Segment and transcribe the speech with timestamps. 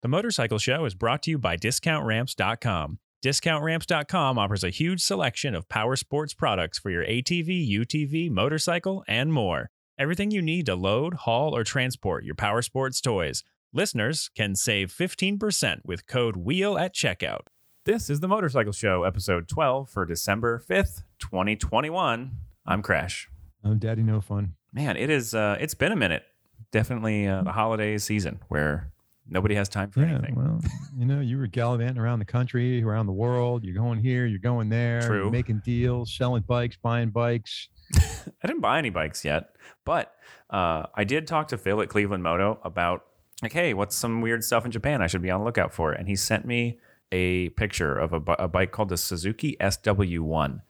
[0.00, 3.00] The Motorcycle Show is brought to you by DiscountRamps.com.
[3.24, 9.32] DiscountRamps.com offers a huge selection of power sports products for your ATV, UTV, motorcycle, and
[9.32, 9.70] more.
[9.98, 13.42] Everything you need to load, haul, or transport your power sports toys.
[13.72, 17.48] Listeners can save 15% with code WHEEL at checkout.
[17.84, 22.30] This is the Motorcycle Show, episode 12 for December 5th, 2021.
[22.64, 23.28] I'm Crash.
[23.64, 24.54] I'm Daddy No Fun.
[24.72, 26.22] Man, it is uh it's been a minute.
[26.70, 28.92] Definitely uh, the holiday season where
[29.28, 30.34] nobody has time for Yeah, anything.
[30.34, 30.60] well,
[30.96, 33.64] you know, you were gallivanting around the country, around the world.
[33.64, 35.30] You're going here, you're going there, True.
[35.30, 37.68] making deals, selling bikes, buying bikes.
[37.96, 40.12] I didn't buy any bikes yet, but
[40.50, 43.04] uh, I did talk to Phil at Cleveland Moto about
[43.42, 45.92] like, hey, what's some weird stuff in Japan I should be on the lookout for?
[45.92, 46.78] And he sent me
[47.12, 50.60] a picture of a, a bike called the Suzuki SW1.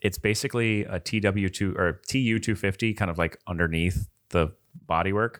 [0.00, 4.52] It's basically a TW2 or TU250, kind of like underneath the
[4.88, 5.36] bodywork,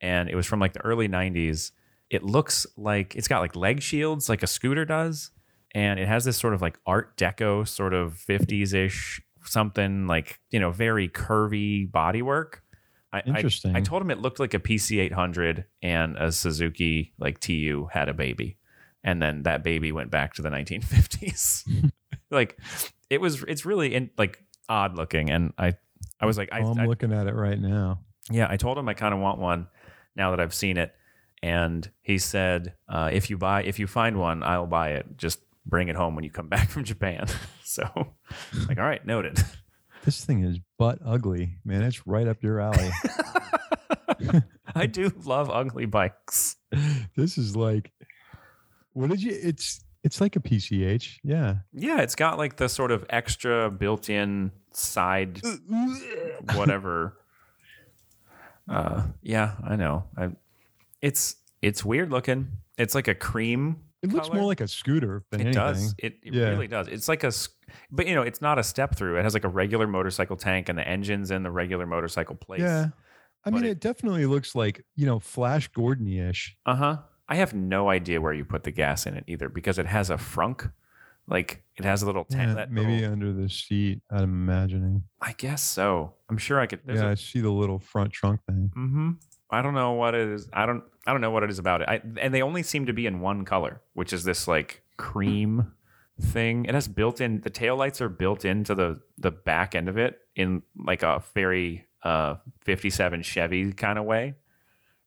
[0.00, 1.72] and it was from like the early 90s.
[2.10, 5.30] It looks like it's got like leg shields, like a scooter does,
[5.74, 10.40] and it has this sort of like Art Deco, sort of 50s ish something like
[10.50, 12.60] you know very curvy bodywork.
[13.12, 13.74] I, I- Interesting.
[13.74, 18.08] I, told him it looked like a PC 800 and a Suzuki like TU had
[18.08, 18.58] a baby,
[19.02, 21.90] and then that baby went back to the 1950s.
[22.30, 22.58] like
[23.08, 25.74] it was, it's really in, like odd looking, and I,
[26.20, 28.00] I was like, I, I'm I looking at it right now.
[28.30, 29.68] yeah, I told him I kind of want one
[30.14, 30.94] now that I've seen it,
[31.42, 35.16] and he said, uh, if you buy, if you find one, I'll buy it.
[35.16, 37.26] Just bring it home when you come back from Japan.
[37.64, 37.84] so,
[38.68, 39.38] like, all right, noted.
[40.04, 41.82] This thing is butt ugly, man.
[41.82, 42.88] It's right up your alley.
[44.74, 46.56] I do love ugly bikes.
[47.16, 47.92] this is like,
[48.92, 49.36] what did you?
[49.42, 51.18] It's it's like a PCH.
[51.22, 51.56] Yeah.
[51.72, 55.42] Yeah, it's got like the sort of extra built-in side
[56.54, 57.18] whatever.
[58.68, 60.04] Uh, yeah, I know.
[60.16, 60.30] I,
[61.02, 62.48] it's it's weird looking.
[62.76, 63.76] It's like a cream.
[64.02, 64.38] It looks color.
[64.40, 65.60] more like a scooter than It anything.
[65.60, 65.94] does.
[65.98, 66.50] It, it Yeah.
[66.50, 66.86] really does.
[66.86, 67.32] It's like a,
[67.90, 69.16] but you know, it's not a step through.
[69.18, 72.60] It has like a regular motorcycle tank, and the engine's in the regular motorcycle place.
[72.60, 72.88] Yeah.
[73.44, 76.56] I But mean, it- it, definitely looks like you know Flash Gordon ish.
[76.64, 76.96] Uh huh.
[77.28, 80.10] I have no idea where you put the gas in it either, because it has
[80.10, 80.70] a frunk.
[81.26, 82.56] Like it has a little tank.
[82.56, 84.00] Yeah, maybe little- under the seat.
[84.10, 85.02] I'm imagining.
[85.20, 86.14] I guess so.
[86.30, 86.80] I'm sure I could.
[86.88, 88.70] Yeah, a- I see the little front trunk thing.
[88.76, 89.10] Mm-hmm.
[89.50, 90.48] I don't know what it is.
[90.52, 90.84] I don't.
[91.06, 91.88] I don't know what it is about it.
[91.88, 95.72] I, and they only seem to be in one color, which is this like cream
[96.20, 96.66] thing.
[96.66, 97.40] It has built-in.
[97.40, 101.86] The taillights are built into the the back end of it in like a very
[102.02, 104.34] uh 57 Chevy kind of way.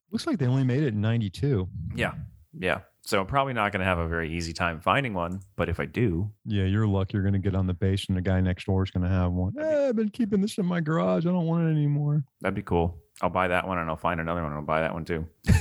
[0.09, 1.69] Looks like they only made it in '92.
[1.95, 2.13] Yeah,
[2.57, 2.79] yeah.
[3.03, 5.41] So I'm probably not going to have a very easy time finding one.
[5.55, 7.13] But if I do, Yeah, you're lucky.
[7.13, 9.09] You're going to get on the base, and the guy next door is going to
[9.09, 9.53] have one.
[9.59, 11.25] Eh, I've been keeping this in my garage.
[11.25, 12.23] I don't want it anymore.
[12.41, 12.97] that'd be cool.
[13.21, 15.27] I'll buy that one and I'll find another one and I'll buy that one too.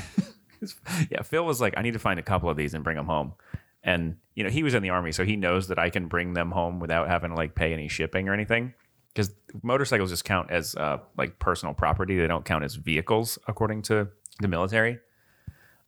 [1.11, 3.07] yeah, Phil was like, I need to find a couple of these and bring them
[3.07, 3.35] home.
[3.83, 6.35] And you know, he was in the army, so he knows that I can bring
[6.35, 8.75] them home without having to like pay any shipping or anything.
[9.13, 13.83] Because motorcycles just count as uh, like personal property; they don't count as vehicles according
[13.83, 14.09] to
[14.41, 14.99] the military.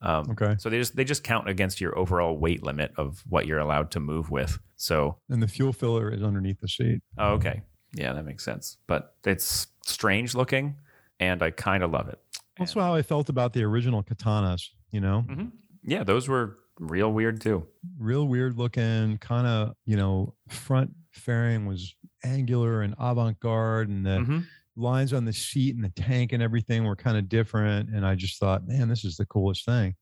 [0.03, 0.57] Um, Okay.
[0.59, 3.91] So they just they just count against your overall weight limit of what you're allowed
[3.93, 4.59] to move with.
[4.77, 7.01] So And the fuel filler is underneath the seat.
[7.19, 7.63] Oh, okay.
[7.95, 8.79] Yeah, that makes sense.
[8.87, 10.77] But it's strange looking
[11.21, 12.19] and I kind of love it.
[12.59, 14.71] That's how I felt about the original katanas.
[14.91, 15.47] You know, hmm
[15.85, 17.67] Yeah, those were real weird too.
[17.99, 19.19] real weird looking.
[19.19, 24.39] Kind of, you know, front fairing was angular and avant-garde, and the hmm
[24.77, 27.91] lines on the seat and the tank and everything were kind of different.
[27.91, 29.95] And I just thought, man, this is the coolest thing.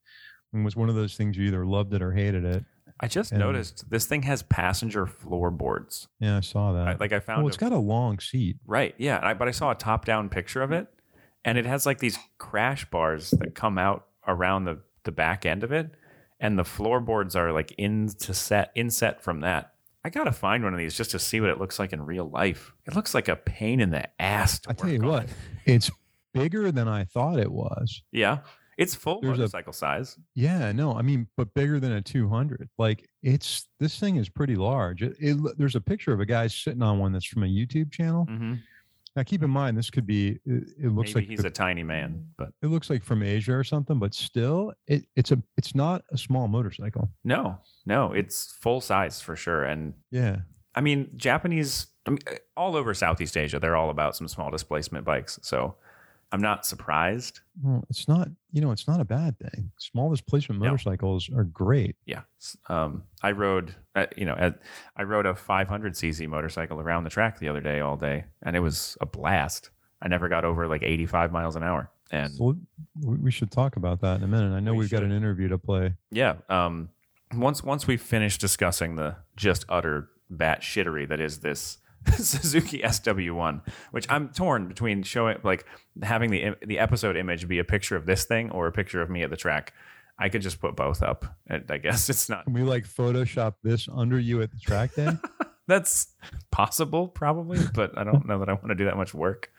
[0.53, 2.65] And it was one of those things you either loved it or hated it.
[3.01, 6.09] I just And- noticed this thing has passenger floorboards.
[6.19, 6.87] Yeah, I saw that.
[6.89, 8.57] I, like I found well, it's a- got a long seat.
[8.67, 8.95] right.
[8.99, 10.87] Yeah, I, but I saw a top-down picture of it
[11.45, 15.65] and it has like these crash bars that come out around the the back end
[15.65, 15.91] of it
[16.39, 19.73] and the floorboards are like into set inset from that.
[20.05, 22.01] I got to find one of these just to see what it looks like in
[22.03, 22.73] real life.
[22.87, 25.07] It looks like a pain in the ass to I tell you on.
[25.07, 25.29] what,
[25.67, 25.91] it's
[26.33, 28.03] bigger than I thought it was.
[28.13, 28.39] Yeah.
[28.79, 30.17] It's full There's a- motorcycle size.
[30.35, 32.71] Yeah, no, I mean, but bigger than a 200.
[32.79, 35.03] Like it's this thing is pretty large.
[35.03, 37.93] It, it, there's a picture of a guy sitting on one that's from a YouTube
[37.93, 38.25] channel.
[38.31, 38.55] Mm-hmm.
[39.21, 40.39] Now, keep in mind, this could be.
[40.47, 43.23] It, it looks Maybe like he's the- a tiny man, but it looks like from
[43.23, 47.11] Asia or something, but still, it, it's a it's not a small motorcycle.
[47.23, 49.65] no, no, it's full size for sure.
[49.65, 50.37] And Yeah,
[50.75, 52.21] I mean, Japanese, I mean,
[52.57, 55.39] all over Southeast Asia, they're all about some small displacement bikes.
[55.43, 55.75] So
[56.33, 57.41] I'm not surprised.
[57.63, 58.29] well, it's not.
[58.53, 59.73] You know, it's not a bad thing.
[59.79, 60.69] Small displacement No.
[60.71, 61.97] motorcycles are great.
[62.07, 62.23] Yeah.
[62.69, 64.61] Um, I rode, uh, you know, at,
[64.97, 68.61] I rode a 500cc motorcycle around the track the other day all day, and it
[68.61, 69.71] was a blast.
[70.03, 71.91] I never got over like 85 miles an hour.
[72.13, 72.57] And So
[73.01, 74.53] we we should talk about that in a minute.
[74.53, 75.95] I know we have got an interview to play.
[76.11, 76.89] yeah, um,
[77.35, 81.79] once once we finish discussing the just utter bat shittery that is this
[82.17, 83.61] Suzuki SW1,
[83.91, 85.67] which I'm torn between showing like
[86.03, 89.11] having the the episode image be a picture of this thing or a picture of
[89.11, 89.73] me at the track.
[90.19, 91.25] I could just put both up.
[91.51, 94.95] I I guess it's not Can we like Photoshop this under you at the track
[94.95, 95.21] then?
[95.67, 96.09] that's
[96.51, 99.53] possible probably but i don't know that i want to do that much work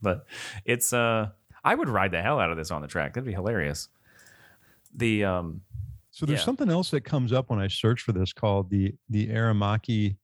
[0.00, 0.24] but
[0.64, 1.28] it's uh
[1.62, 3.88] i would ride the hell out of this on the track that'd be hilarious
[4.94, 5.60] the um
[6.10, 6.44] So there's Yeah.
[6.46, 10.16] something else that comes up when I search for this called the the Aermacchi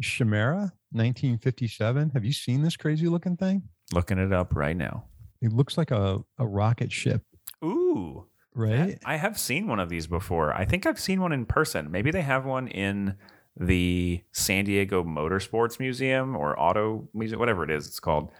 [0.00, 2.10] Chimera 1957.
[2.10, 3.62] Have you seen this crazy looking thing?
[3.92, 5.04] looking it up right now.
[5.40, 7.22] It looks like a, a rocket ship,
[7.64, 8.26] ooh.
[8.54, 8.98] Right?
[9.04, 10.52] i have seen one of these before.
[10.52, 11.90] I think i've seen one in person.
[11.90, 13.14] Maybe they have one in
[13.56, 18.30] the san diego motorsports museum or auto museum whatever it is it's called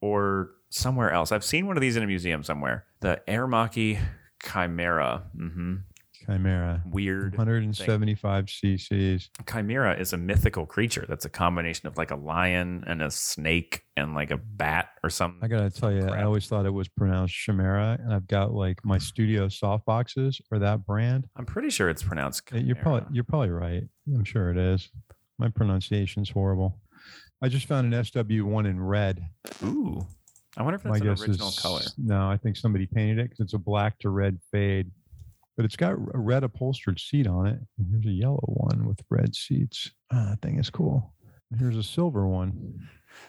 [0.00, 1.30] or somewhere else.
[1.30, 2.86] I've seen one of these in a museum somewhere.
[3.00, 4.00] The aermacchi
[4.42, 5.24] chimera.
[5.36, 5.76] Hmm
[6.26, 6.82] Chimera.
[6.90, 9.30] weird 175 cc's.
[9.50, 13.82] Chimera is a mythical creature that's a combination of like a lion and a snake
[13.96, 15.40] and like a bat or something.
[15.42, 16.14] I gotta tell you, Crap.
[16.14, 20.40] I always thought it was pronounced Chimera, and I've got like my studio soft boxes
[20.50, 21.26] or that brand.
[21.36, 22.42] I'm pretty sure it's pronounced.
[22.52, 23.82] Uh, You're probably you're probably right.
[24.06, 24.90] I'm sure it is.
[25.38, 26.78] My pronunciation's horrible.
[27.42, 29.24] I just found an SW1 in red.
[29.64, 30.06] Ooh,
[30.56, 31.80] I wonder if My that's an original is color.
[31.98, 32.28] no.
[32.30, 34.90] I think somebody painted it because it's a black to red fade,
[35.56, 37.58] but it's got a red upholstered seat on it.
[37.78, 39.90] And here's a yellow one with red seats.
[40.12, 41.12] Ah, that thing is cool.
[41.50, 42.88] And here's a silver one.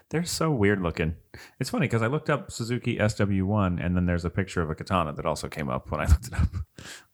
[0.10, 1.16] They're so weird looking.
[1.60, 4.76] It's funny because I looked up Suzuki SW1 and then there's a picture of a
[4.76, 6.48] katana that also came up when I looked it up,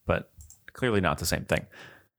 [0.05, 0.31] but
[0.73, 1.65] clearly not the same thing.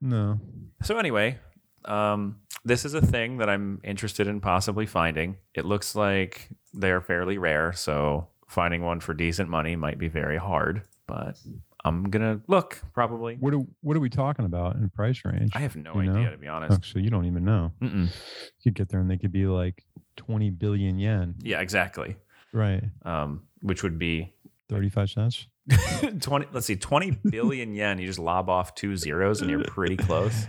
[0.00, 0.40] No,
[0.82, 1.38] So anyway,
[1.84, 5.36] um, this is a thing that I'm interested in possibly finding.
[5.54, 10.38] It looks like they're fairly rare, so finding one for decent money might be very
[10.38, 10.82] hard.
[11.06, 11.38] But
[11.84, 13.36] I'm gonna look probably.
[13.36, 15.52] what are what are we talking about in price range?
[15.54, 16.16] I have no You know?
[16.18, 16.84] idea to be Oh, honest.
[16.84, 17.72] so you don't even know.
[17.80, 18.06] Mm-mm.
[18.06, 19.84] You could get there and they could be like
[20.16, 22.16] 20 billion yen, Yeah, exactly.
[22.52, 22.82] right?
[23.04, 24.32] Um, which would be
[24.68, 25.46] 35 cents.
[26.20, 26.46] 20.
[26.52, 27.98] Let's see, 20 billion yen.
[27.98, 30.46] You just lob off two zeros and you're pretty close.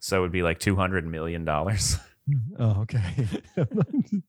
[0.00, 1.98] So it would be like 200 million dollars.
[2.58, 3.02] Oh, okay.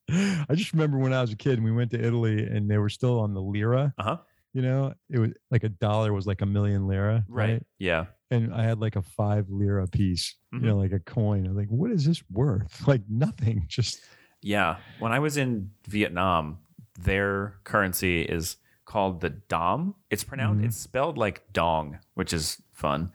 [0.09, 2.77] I just remember when I was a kid and we went to Italy and they
[2.77, 3.93] were still on the lira.
[3.97, 4.17] Uh huh.
[4.55, 7.61] You know, it was like a dollar was like a million lira, right?
[7.77, 8.05] Yeah.
[8.31, 10.61] And I had like a five lira piece, Mhm.
[10.61, 11.45] you know, like a coin.
[11.45, 12.81] I'm like, what is this worth?
[12.87, 13.65] Like nothing.
[13.67, 13.99] Just
[14.41, 14.77] Yeah.
[14.99, 16.59] When I was in Vietnam,
[16.97, 18.55] their currency is
[18.85, 19.93] called the dom.
[20.09, 20.65] It's pronounced Mhm.
[20.67, 23.11] it's spelled like dong, which is fun,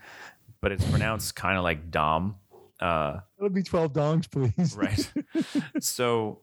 [0.60, 2.36] but it's pronounced kind of like dom.
[2.80, 4.76] Uh, it'll be 12 dongs, please.
[4.76, 5.10] right.
[5.82, 6.40] so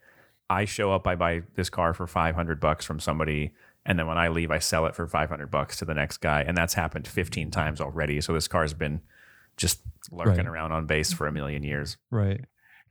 [0.49, 3.51] I show up, I buy this car for five hundred bucks from somebody,
[3.85, 6.17] and then when I leave, I sell it for five hundred bucks to the next
[6.17, 8.21] guy, and that's happened fifteen times already.
[8.21, 9.01] So this car's been
[9.57, 9.79] just
[10.11, 10.47] lurking Right.
[10.47, 11.97] around on base for a million years.
[12.11, 12.41] Right.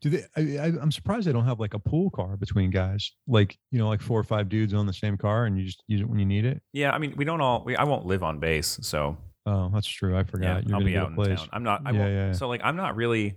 [0.00, 0.24] Do they?
[0.36, 3.78] I, I, I'm surprised they don't have like a pool car between guys, like you
[3.78, 6.08] know, like four or five dudes on the same car, and you just use it
[6.08, 6.62] when you need it.
[6.72, 7.64] Yeah, I mean, we don't all.
[7.64, 10.14] We, I won't live on base, so Oh, that's true.
[10.14, 10.68] I yeah, forgot.
[10.68, 11.38] You're I'll be out in place.
[11.38, 11.48] town.
[11.52, 11.82] I'm not.
[11.86, 12.32] I Yeah, won't, yeah, yeah.
[12.32, 13.34] So like, I'm not really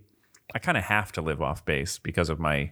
[0.54, 2.72] I kind of have to live off base because of my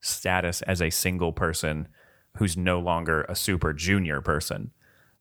[0.00, 1.88] status as a single person
[2.36, 4.70] who's no longer a super junior person.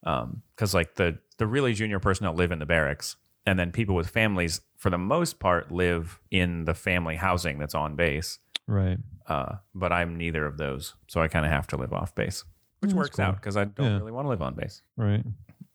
[0.04, 3.16] Um, because like the the really junior person will live in the barracks,
[3.46, 7.76] and then people with families, for the most part, live in the family housing that's
[7.76, 8.40] on base.
[8.68, 8.98] Right.
[9.28, 12.44] Uh, but I'm neither of those, so I kind of have to live off base,
[12.80, 13.98] which that's works out because I don't Yeah.
[13.98, 14.82] really want to live on base.
[14.98, 15.24] Right.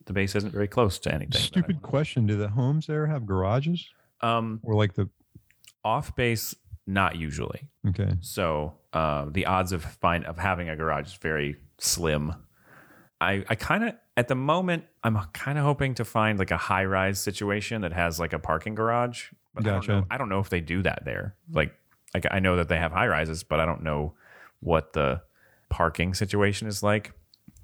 [0.07, 1.41] The base isn't very close to anything.
[1.41, 2.27] Stupid question.
[2.27, 3.89] Do the homes there have garages
[4.23, 5.09] Um, or like the?
[5.85, 6.55] off base,
[6.87, 7.69] not usually.
[7.89, 8.15] Okay.
[8.21, 12.35] So uh, the odds of find of having a garage is very slim.
[13.21, 16.59] I I kind of at the moment I'm kind of hoping to find like a
[16.59, 19.31] high rise situation that has like a parking garage.
[19.55, 19.93] But I don't Gotcha.
[19.93, 20.07] know.
[20.11, 21.37] I don't know if they do that there.
[21.51, 21.75] Like
[22.13, 24.13] like I know that they have high rises, but I don't know
[24.61, 25.23] what the
[25.71, 27.15] parking situation is like.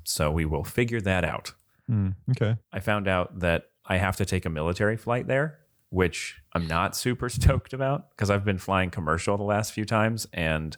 [0.04, 1.52] So we will figure that out.
[1.88, 2.56] Hmm, okay.
[2.72, 5.58] I found out that I have to take a military flight there,
[5.90, 10.26] which I'm not super stoked about because I've been flying commercial the last few times
[10.32, 10.74] and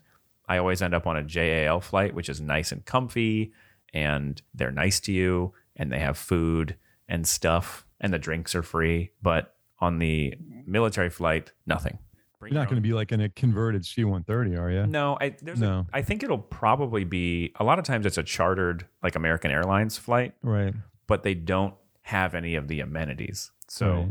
[0.48, 3.52] I always end up on a JAL flight, which is nice and comfy
[3.94, 6.76] and they're nice to you and they have food
[7.08, 9.12] and stuff and the drinks are free.
[9.22, 10.34] But on the
[10.66, 11.98] military flight, nothing.
[12.40, 14.86] Bring You're not going to be like in a converted C-130, are you?
[14.86, 15.86] no, I there's No.
[15.92, 19.50] A, I think it'll probably be a lot of times it's a chartered like American
[19.50, 20.72] Airlines flight, Right.
[21.08, 23.50] but they don't have any of the amenities.
[23.66, 24.08] So Right.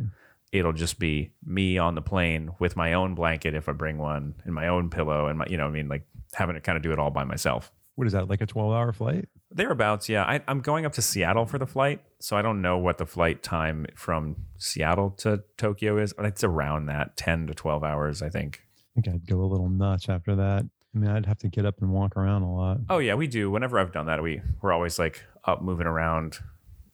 [0.52, 4.36] it'll just be me on the plane with my own blanket if I bring one
[4.44, 6.84] and my own pillow and my you know, I mean like having to kind of
[6.84, 7.72] do it all by myself.
[7.96, 8.28] What is that?
[8.30, 9.30] Like a 12-hour flight?
[9.50, 10.24] Thereabouts, yeah.
[10.24, 13.06] I, I'm going up to Seattle for the flight, so I don't know what the
[13.06, 16.14] flight time from Seattle to Tokyo is.
[16.14, 18.62] But it's around that 10 to 12 hours, I think.
[18.98, 20.66] I think I'd go a little nuts after that.
[20.96, 22.80] I mean, I'd have to get up and walk around a lot.
[22.90, 23.50] Oh yeah, we do.
[23.52, 26.40] Whenever I've done that, we we're always like up moving around,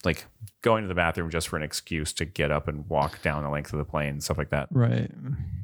[0.03, 0.25] like
[0.61, 3.49] going to the bathroom just for an excuse to get up and walk down the
[3.49, 4.67] length of the plane, stuff like that.
[4.71, 5.09] Right.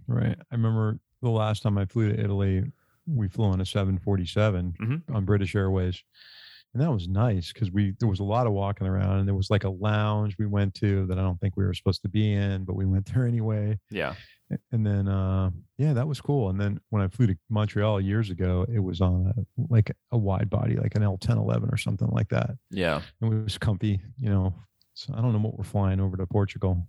[0.08, 0.38] Right.
[0.39, 2.63] I remember the last time I flew to Italy,
[3.05, 5.15] we flew on a 747 Mhm.
[5.15, 6.01] on British Airways.
[6.74, 9.36] And that was nice because we there was a lot of walking around and there
[9.36, 12.10] was like a lounge we went to that I don't think we were supposed to
[12.10, 13.80] be in, but we went there anyway.
[13.90, 14.14] Yeah.
[14.72, 16.50] And then uh yeah, that was cool.
[16.50, 20.18] And then when I flew to Montreal years ago, it was on a like a
[20.18, 22.52] wide body, like an L ten eleven or something like that.
[22.70, 23.02] Yeah.
[23.22, 24.54] and It was comfy, you know.
[24.94, 26.88] So I don't know what we're flying over to Portugal.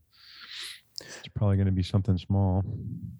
[1.00, 2.62] It's probably going to be something small.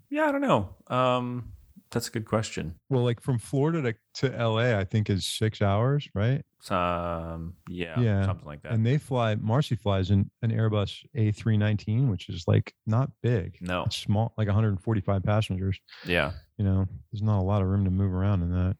[0.09, 0.75] Yeah, I don't know.
[0.87, 1.53] Um,
[1.91, 2.75] that's a good question.
[2.89, 6.43] Well, like from Florida to, to LA, I think is six hours, right?
[6.69, 8.25] Um, yeah, Yeah.
[8.25, 8.71] something like that.
[8.71, 13.57] And they fly, Marcy flies in an Airbus A319, which is like not big.
[13.61, 15.79] no, It's small, like 145 passengers.
[16.05, 16.31] yeah.
[16.57, 18.77] You know, there's not a lot of room to move around in that.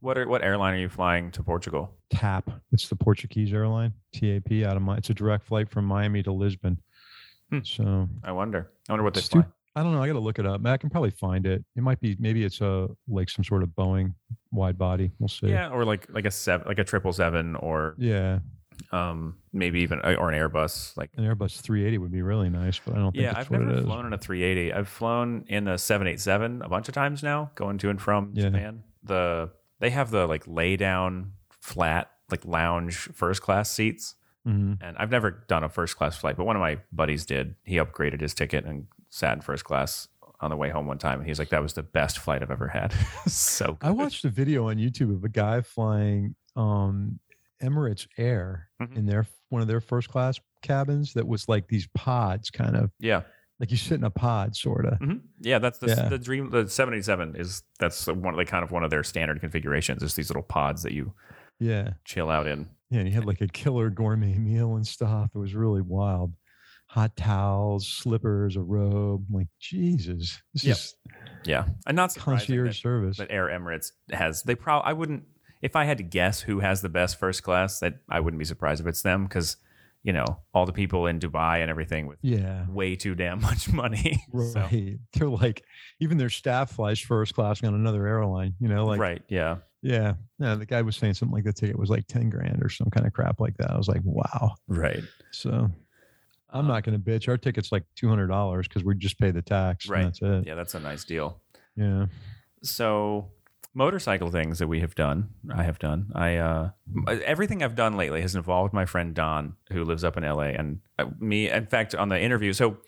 [0.00, 1.94] What are, what airline are you flying to Portugal?
[2.10, 6.22] TAP, it's the Portuguese airline, TAP out of my, it's a direct flight from Miami
[6.24, 6.80] to Lisbon.
[7.50, 7.60] Hmm.
[7.64, 8.70] So I wonder.
[8.88, 9.48] I wonder what they Stu- fly.
[9.74, 10.02] I don't know.
[10.02, 10.64] I got to look it up.
[10.66, 11.64] I can probably find it.
[11.76, 14.14] It might be maybe it's a like some sort of Boeing
[14.50, 15.10] wide body.
[15.18, 15.48] We'll see.
[15.48, 18.40] Yeah, or like like a seven, like a triple seven, or Yeah.
[18.90, 20.96] um maybe even or an Airbus.
[20.96, 23.80] Like An Airbus 380 would be really nice, but I don't think yeah, I've never
[23.82, 24.72] flown in a 380.
[24.72, 28.44] I've flown in a 787 a bunch of times now, going to and from Yeah.
[28.50, 28.82] Japan.
[29.04, 29.50] The
[29.80, 34.14] they have the like lay down flat like lounge first class seats.
[34.46, 34.78] Mhm.
[34.80, 37.54] And I've never done a first class flight, but one of my buddies did.
[37.64, 40.08] He upgraded his ticket and sat in first class
[40.40, 41.18] on the way home one time.
[41.20, 42.92] And he's like, that was the best flight I've ever had.
[43.28, 43.86] so good.
[43.86, 47.20] I watched a video on YouTube of a guy flying um,
[47.62, 48.96] Emirates Air Mhm.
[48.96, 52.90] in their one of their first class cabins that was like these pods, kind of
[52.98, 53.22] Yeah.
[53.60, 54.98] like you sit in a pod, sort of.
[54.98, 55.58] hmm Yeah.
[55.58, 56.08] That's the, Yeah.
[56.08, 56.48] the dream.
[56.50, 60.14] The 787 is that's the one, like kind of one of their standard configurations is
[60.14, 61.12] these little pods that you
[61.60, 62.68] Yeah, chill out in.
[62.90, 63.00] yeah.
[63.00, 65.30] And he had like a killer gourmet meal and stuff.
[65.34, 66.32] It was really wild.
[66.92, 69.24] Hot towels, slippers, a robe.
[69.30, 70.76] I'm like Jesus, this Yep.
[70.76, 70.94] is
[71.44, 71.64] Yeah.
[71.86, 73.16] And not concierge that, service.
[73.16, 75.24] But Air Emirates has, they probably, I wouldn't,
[75.62, 78.44] if I had to guess who has the best first class, that I wouldn't be
[78.44, 79.56] surprised if it's them because,
[80.02, 83.72] you know, all the people in Dubai and everything with yeah, way too damn much
[83.72, 84.22] money.
[84.52, 84.98] So- right.
[85.14, 85.64] They're like
[85.98, 88.54] even their staff flies first class on another airline.
[88.60, 89.22] You know, like right.
[89.28, 89.58] Yeah.
[89.80, 90.56] yeah, yeah.
[90.56, 93.06] The guy was saying something like the ticket was like ten grand or some kind
[93.06, 93.70] of crap like that.
[93.70, 94.56] I was like, wow.
[94.68, 95.04] Right.
[95.30, 95.70] So
[96.52, 97.28] I'm Um, not going to bitch.
[97.28, 99.86] Our ticket's like two hundred dollars because we just pay the tax.
[99.86, 100.02] and Right.
[100.04, 100.46] that's it.
[100.46, 101.40] Yeah, that's a nice deal.
[101.76, 102.06] Yeah.
[102.62, 103.30] So,
[103.74, 106.12] motorcycle things that we have done, I have done.
[106.14, 106.70] I uh,
[107.24, 110.80] everything I've done lately has involved my friend Don, who lives up in LA, and
[110.98, 111.50] uh, me.
[111.50, 112.78] In fact, on the interview, so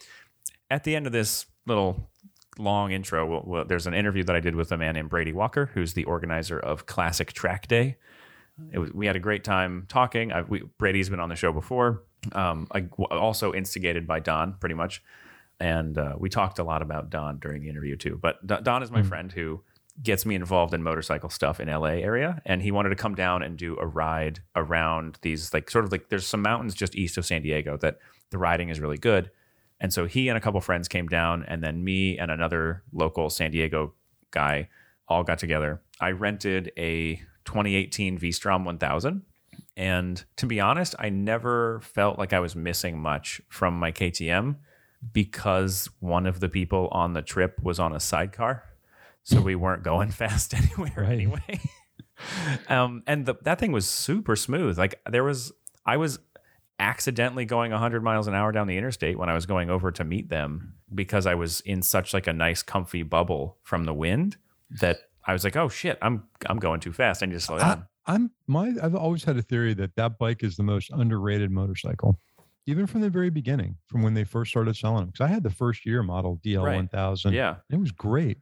[0.70, 2.10] at the end of this little
[2.58, 5.32] long intro, we'll, we'll, there's an interview that I did with a man named Brady
[5.32, 7.96] Walker, who's the organizer of Classic Track Day.
[8.70, 10.30] It was, we had a great time talking.
[10.32, 12.04] I, we, Brady's been on the show before.
[12.32, 15.02] Um, I, also instigated by Don, pretty much.
[15.60, 18.18] and uh, we talked a lot about Don during the interview too.
[18.20, 19.06] But D- Don is my Mm.
[19.08, 19.62] friend who
[20.02, 23.42] gets me involved in motorcycle stuff in LA area, and he wanted to come down
[23.44, 27.16] and do a ride around these like sort of like there's some mountains just east
[27.16, 27.98] of San Diego that
[28.30, 29.30] the riding is really good.
[29.80, 33.30] And so he and a couple friends came down, and then me and another local
[33.30, 33.94] San Diego
[34.32, 34.68] guy
[35.06, 35.80] all got together.
[36.00, 39.22] I rented a 2018 V-Strom 1000.
[39.76, 44.56] And to be honest, I never felt like I was missing much from my KTM
[45.12, 48.62] because one of the people on the trip was on a sidecar.
[49.24, 51.12] So we weren't going fast anywhere Right.
[51.12, 51.60] anyway.
[52.68, 54.78] um, and the, that thing was super smooth.
[54.78, 55.52] Like there was,
[55.84, 56.18] I was
[56.78, 60.04] accidentally going 100 miles an hour down the interstate when I was going over to
[60.04, 64.36] meet them because I was in such like a nice comfy bubble from the wind
[64.80, 67.22] that I was like, oh shit, I'm I'm going too fast.
[67.22, 67.86] I need to slow down.
[68.06, 72.18] I'm my I've always had a theory that that bike is the most underrated motorcycle,
[72.66, 75.06] even from the very beginning, from when they first started selling them.
[75.06, 76.76] Because I had the first year model DL Right.
[76.76, 77.32] 1000.
[77.32, 77.56] yeah.
[77.70, 78.38] it was great.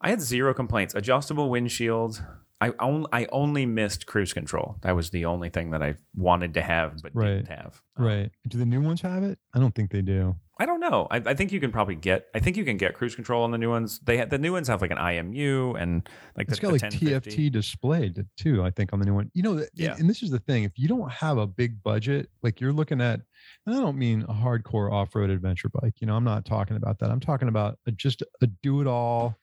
[0.00, 0.94] I had zero complaints.
[0.94, 2.22] Adjustable windshield.
[2.60, 4.76] I only I only missed cruise control.
[4.82, 7.80] That was the only thing that I wanted to have but didn't have.
[7.96, 8.30] Um, Right?
[8.48, 9.38] Do the new ones have it?
[9.54, 10.36] I don't think they do.
[10.58, 11.08] I don't know.
[11.10, 12.26] I, I think you can probably get.
[12.34, 13.98] I think you can get cruise control on the new ones.
[14.04, 16.72] They ha- the new ones have like an IMU and like It's the, got the
[16.74, 17.30] like 1050.
[17.48, 18.62] TFT displayed too.
[18.62, 19.30] I think on the new one.
[19.34, 19.96] You know, Yeah.
[19.98, 23.00] and this is the thing: if you don't have a big budget, like you're looking
[23.00, 23.20] at,
[23.66, 25.94] and I don't mean a hardcore off-road adventure bike.
[26.00, 27.10] You know, I'm not talking about that.
[27.10, 29.36] I'm talking about a, just a do-it-all.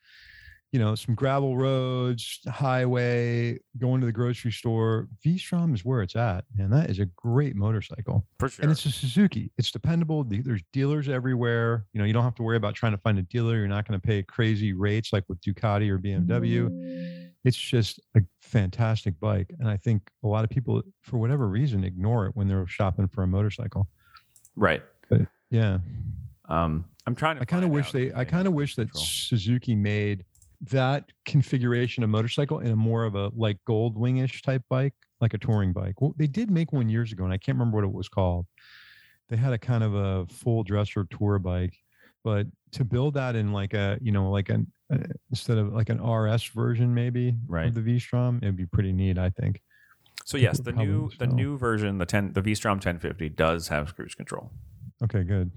[0.72, 5.06] You know, some gravel roads, highway, going to the grocery store.
[5.22, 8.26] V-Strom is where it's at, and that is a great motorcycle.
[8.38, 8.62] for sure.
[8.62, 9.50] And it's a Suzuki.
[9.58, 10.24] It's dependable.
[10.24, 11.84] There's dealers everywhere.
[11.92, 13.56] You know, you don't have to worry about trying to find a dealer.
[13.56, 17.28] You're not going to pay crazy rates like with Ducati or BMW.
[17.44, 19.52] It's just a fantastic bike.
[19.58, 23.08] And I think a lot of people, for whatever reason, ignore it when they're shopping
[23.08, 23.88] for a motorcycle.
[25.10, 25.26] right.
[25.50, 25.78] Yeah.
[26.48, 27.42] Um, I'm trying to.
[27.42, 28.96] I kind of wish they, I kind of wish that.
[28.96, 30.24] Suzuki made
[30.70, 35.34] that configuration of motorcycle in a more of a like gold wingish type bike, like
[35.34, 36.00] a touring bike.
[36.00, 38.46] Well, they did make one years ago and I can't remember what it was called.
[39.28, 41.74] They had a kind of a full dresser tour bike,
[42.22, 44.98] but to build that in like a, you know, like an, uh,
[45.30, 47.66] instead of like an RS version, maybe Right.
[47.66, 49.60] of the V Strom, it'd be pretty neat, I think.
[50.24, 53.96] So yes, the probably new the new version, the ten, the V-Strom 1050 does have
[53.96, 54.52] cruise control.
[55.02, 55.50] Okay, good.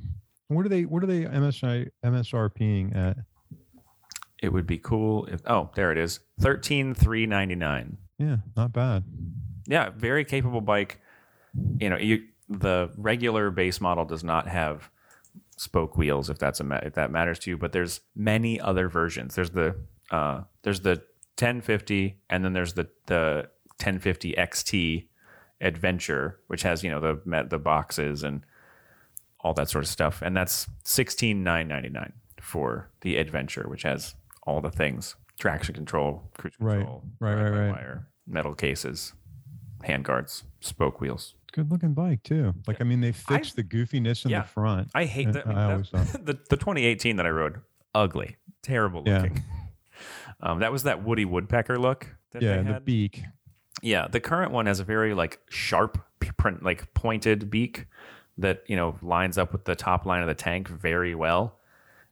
[0.47, 3.17] What are they, what are they MSI, MSRPing at?
[4.45, 5.41] It would be cool if.
[5.45, 6.19] Oh, there it is.
[6.39, 7.97] Thirteen three ninety nine.
[8.17, 9.03] Yeah, not bad.
[9.67, 10.99] Yeah, very capable bike.
[11.79, 14.89] You know, you the regular base model does not have
[15.57, 19.35] spoke wheels if that's a if that matters to you, but there's many other versions.
[19.35, 19.75] There's the
[20.11, 21.01] uh there's the
[21.37, 25.07] 1050 and then there's the the 1050 XT
[25.61, 28.43] Adventure which has, you know, the the boxes and
[29.39, 30.21] all that sort of stuff.
[30.21, 34.13] And that's 16999 for the Adventure which has
[34.45, 35.15] all the things.
[35.39, 37.69] Traction control, cruise control, right, right, right.
[37.71, 39.11] wire, metal cases,
[39.83, 41.35] handguards, spoke wheels.
[41.51, 42.53] Good looking bike too.
[42.67, 44.41] Like I mean, they fixed the goofiness in yeah.
[44.43, 44.89] the front.
[44.95, 45.45] I hate that.
[45.45, 47.59] I mean, I that- always thought- the the 2018 that I rode,
[47.93, 49.21] ugly, terrible Yeah.
[49.21, 49.43] looking.
[50.41, 53.23] Um, that was that Woody Woodpecker look that yeah, the beak.
[53.81, 55.97] yeah, the current one has a very like sharp,
[56.37, 57.87] print, like pointed beak
[58.37, 61.57] that you know lines up with the top line of the tank very well,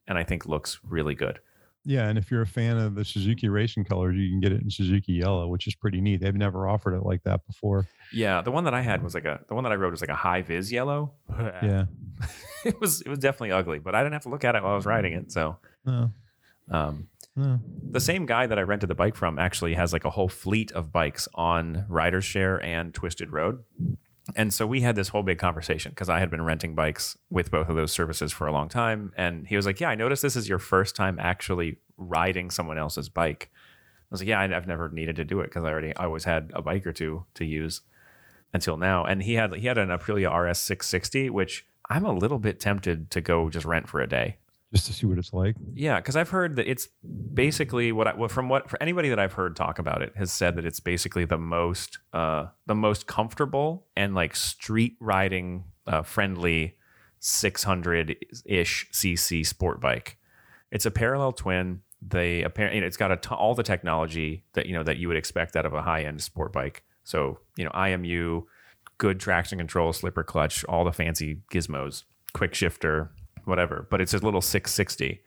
[0.08, 1.40] and I think looks really good.
[1.86, 4.62] Yeah, and if you're a fan of the Suzuki racing colors, you can get it
[4.62, 6.22] in Suzuki yellow, which is pretty neat.
[6.22, 7.88] They've never offered it like that before.
[8.14, 10.00] Yeah, the one that I had was like a the one that I rode was
[10.02, 11.14] like a high vis yellow.
[11.40, 11.86] Yeah.
[12.64, 14.72] it was it was definitely ugly, but I didn't have to look at it while
[14.74, 15.32] I was riding it.
[15.32, 16.12] So, No.
[16.72, 17.60] um, No.
[17.90, 20.72] the same guy that I rented the bike from actually has like a whole fleet
[20.72, 23.64] of bikes on Riders Share and Twisted Road.
[24.36, 27.52] And so we had this whole big conversation because I had been renting bikes with
[27.52, 29.12] both of those services for a long time.
[29.18, 32.78] And he was like, Yeah, I noticed this is your first time actually riding someone
[32.78, 33.50] else's bike.
[33.54, 36.24] I was like, Yeah, I've never needed to do it because I already I always
[36.24, 37.82] had a bike or two to use
[38.54, 39.04] until now.
[39.04, 43.12] And he had he had an Aprilia RS 660, which I'm a little bit tempted
[43.12, 44.38] to go just rent for a day.
[44.74, 45.56] Just to see what it's like.
[45.74, 46.88] Yeah, because I've heard that it's
[47.34, 50.56] basically what I from what for anybody that I've heard talk about it has said
[50.56, 56.78] that it's basically the most uh the most comfortable and like street riding uh, friendly
[57.20, 60.18] 600 ish cc sport bike.
[60.72, 61.82] It's a parallel twin.
[62.02, 65.18] They apparently it's got a ton, all the technology that you know that you would
[65.18, 66.84] expect out of a high end sport bike.
[67.04, 68.44] So you know IMU,
[68.98, 73.12] good traction control, slipper clutch, all the fancy gizmos, quick shifter,
[73.46, 73.88] whatever.
[73.90, 75.22] But it's a little 660.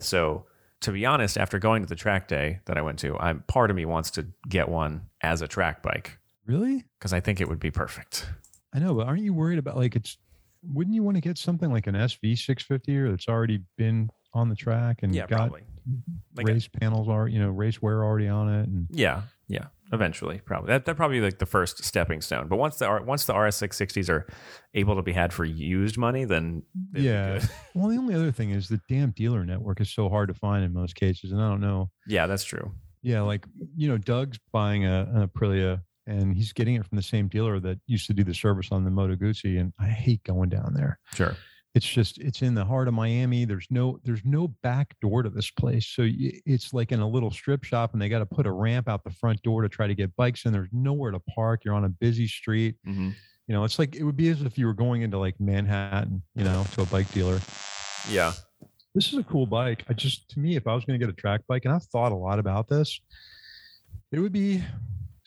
[0.00, 0.46] So
[0.82, 3.70] to be honest, after going to the track day that I went to, I'm part
[3.70, 6.84] of me wants to get one as a track bike Really?
[6.98, 8.26] because I think it would be perfect.
[8.74, 10.18] I know, but aren't you worried about like it's
[10.62, 14.10] wouldn't you want to get something like an SV six fifty or that's already been
[14.34, 15.62] on the track and Yeah, got probably.
[16.36, 19.66] Like a- race panels are you know race wear already on it and Yeah, yeah.
[19.90, 22.46] Eventually, probably that that probably like the first stepping stone.
[22.48, 24.26] But once the R- once the RS six sixties are
[24.74, 26.62] able to be had for used money, then
[26.92, 27.38] Yeah.
[27.38, 27.48] good.
[27.74, 30.62] well the only other thing is the damn dealer network is so hard to find
[30.62, 32.72] in most cases and I don't know yeah, that's true.
[33.00, 37.02] yeah like you know Doug's buying a, an Aprilia and he's getting it from the
[37.02, 40.22] same dealer that used to do the service on the Moto Guzzi and I hate
[40.24, 41.34] going down there Sure.
[41.78, 45.30] It's just it's in the heart of miami there's no there's no back door to
[45.30, 48.46] this place so it's like in a little strip shop and they got to put
[48.46, 51.20] a ramp out the front door to try to get bikes in there's nowhere to
[51.34, 52.74] park you're on a busy street.
[52.84, 53.10] Hmm
[53.48, 56.22] you know it's like it would be as if you were going into like manhattan
[56.34, 57.40] you know to a bike dealer.
[58.10, 58.32] Yeah.
[58.94, 61.12] this is a cool bike i just to me if i was going to get
[61.12, 63.00] a track bike and i've thought a lot about this
[64.12, 64.62] it would be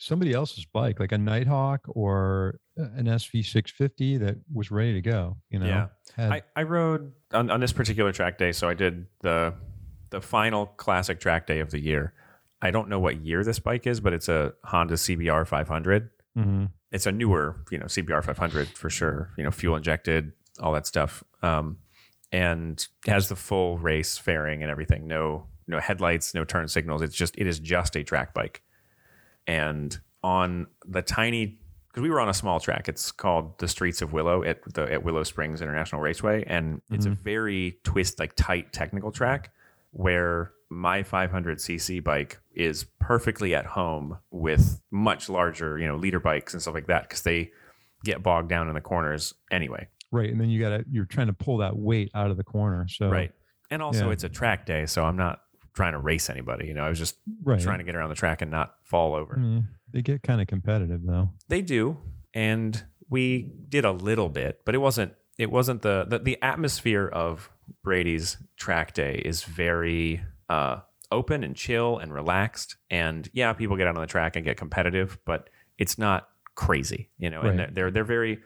[0.02, 5.36] somebody else's bike like a nighthawk or uh, an sv650 that was ready to go
[5.50, 5.86] you know Yeah.
[6.16, 9.54] had- I, I rode on, on this particular track day, so I did the
[10.10, 12.12] the final classic track day of the year.
[12.60, 16.10] I don't know what year this bike is, but it's a Honda CBR 500.
[16.36, 16.68] Mhm.
[16.90, 19.30] It's a newer, you know, CBR 500 for sure.
[19.38, 21.78] You know, fuel injected, all that stuff, um,
[22.30, 25.06] and has the full race fairing and everything.
[25.06, 27.00] No, no headlights, no turn signals.
[27.00, 28.62] It's just it is just a track bike.
[29.46, 31.58] And on the tiny
[31.92, 32.88] because we were on a small track.
[32.88, 37.04] It's called the Streets of Willow at the at Willow Springs International Raceway, and it's
[37.04, 37.22] a mm-hmm.
[37.22, 39.52] very twist, like tight technical track
[39.90, 46.54] where my 500cc bike is perfectly at home with much larger, you know, liter bikes
[46.54, 47.50] and stuff like that because they
[48.04, 49.86] get bogged down in the corners anyway.
[50.10, 50.30] Right.
[50.30, 52.86] And then you gotta you're trying to pull that weight out of the corner.
[52.88, 53.32] So Right.
[53.70, 54.12] And also, Yeah.
[54.12, 55.40] it's a track day, so I'm not
[55.74, 56.66] trying to race anybody.
[56.66, 57.60] You know, I was just right.
[57.60, 59.36] trying to get around the track and not fall over.
[59.36, 61.30] Mm, they get kind of competitive though.
[61.48, 61.96] They do,
[62.34, 65.14] and we did a little bit, but it wasn't.
[65.38, 67.50] It wasn't the the, the atmosphere of
[67.82, 70.80] Brady's track day is very uh,
[71.10, 72.76] open and chill and relaxed.
[72.90, 77.08] And yeah, people get out on the track and get competitive, but it's not crazy,
[77.18, 77.40] you know.
[77.40, 77.74] And Right.
[77.74, 78.40] they're they're very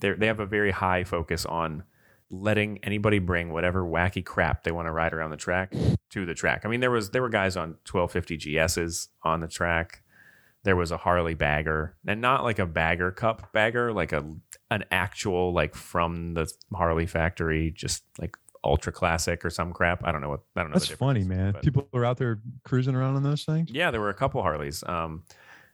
[0.00, 1.82] they they have a very high focus on
[2.30, 5.72] letting anybody bring whatever wacky crap they want to ride around the track
[6.10, 6.62] to the track.
[6.64, 10.02] I mean, there was there were guys on 1250 GSs on the track.
[10.64, 14.24] There was a Harley bagger, and not like a bagger cup bagger, like a
[14.70, 20.02] an actual like from the Harley factory, just like ultra classic or some crap.
[20.04, 20.74] I don't know what I don't know.
[20.74, 21.52] the That's funny, man.
[21.52, 23.70] but- People are out there cruising around on those things.
[23.70, 24.82] yeah, there were a couple Harleys.
[24.86, 25.22] Um,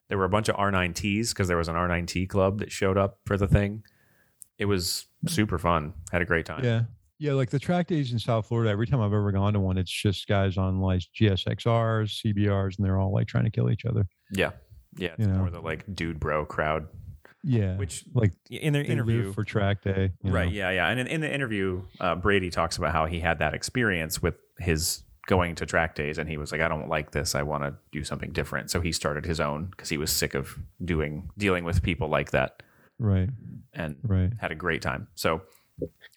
[0.09, 3.19] there were a bunch of R9Ts because there was an R9T club that showed up
[3.25, 3.83] for the thing.
[4.59, 5.95] It was super fun.
[6.13, 6.65] Had a great time.
[6.65, 6.83] Yeah.
[7.19, 9.79] Yeah, like the track days in South Florida, every time I've ever gone to one,
[9.79, 13.85] it's just guys on like GSXRs, CBRs, and they're all like trying to kill each
[13.85, 14.07] other.
[14.33, 14.51] Yeah.
[14.97, 15.11] Yeah.
[15.11, 15.39] It's You know.
[15.39, 16.87] more the like dude bro crowd,
[17.43, 17.77] Yeah.
[17.77, 20.13] which like in their interview for track day.
[20.23, 20.47] Right.
[20.49, 20.53] know.
[20.53, 20.71] Yeah.
[20.71, 20.89] Yeah.
[20.89, 24.35] And in, in the interview, uh, Brady talks about how he had that experience with
[24.59, 27.35] his going to track days, and he was like, "I don't like this.
[27.35, 30.35] I want to do something different." So he started his own because he was sick
[30.35, 32.63] of doing dealing with people like that,
[32.99, 33.29] Right.
[33.73, 34.33] and Right.
[34.39, 35.09] had a great time.
[35.15, 35.43] So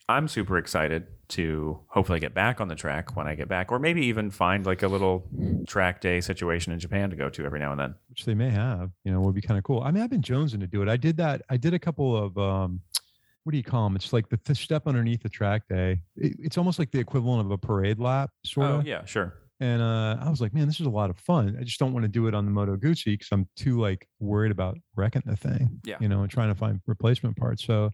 [0.10, 3.80] I'm super excited to hopefully get back on the track when I get back, or
[3.80, 5.28] maybe even find like a little
[5.68, 7.96] track day situation in Japan to go to every now and then.
[8.10, 9.82] Which they may have, you know, would be kind of cool.
[9.82, 10.88] I mean, I've been jonesing to do it.
[10.88, 11.42] I did that.
[11.50, 12.82] I did a couple of um
[13.44, 13.96] what do you call them?
[13.96, 16.02] It's like the, step underneath the track day.
[16.18, 18.86] It, it's almost like the equivalent of a parade lap, sort Oh of.
[18.86, 19.36] yeah, sure.
[19.60, 21.58] And uh, I was like, man, this is a lot of fun.
[21.60, 24.08] I just don't want to do it on the Moto Guzzi because I'm too like
[24.20, 25.98] worried about wrecking the thing, Yeah.
[26.00, 27.64] you know, and trying to find replacement parts.
[27.66, 27.92] So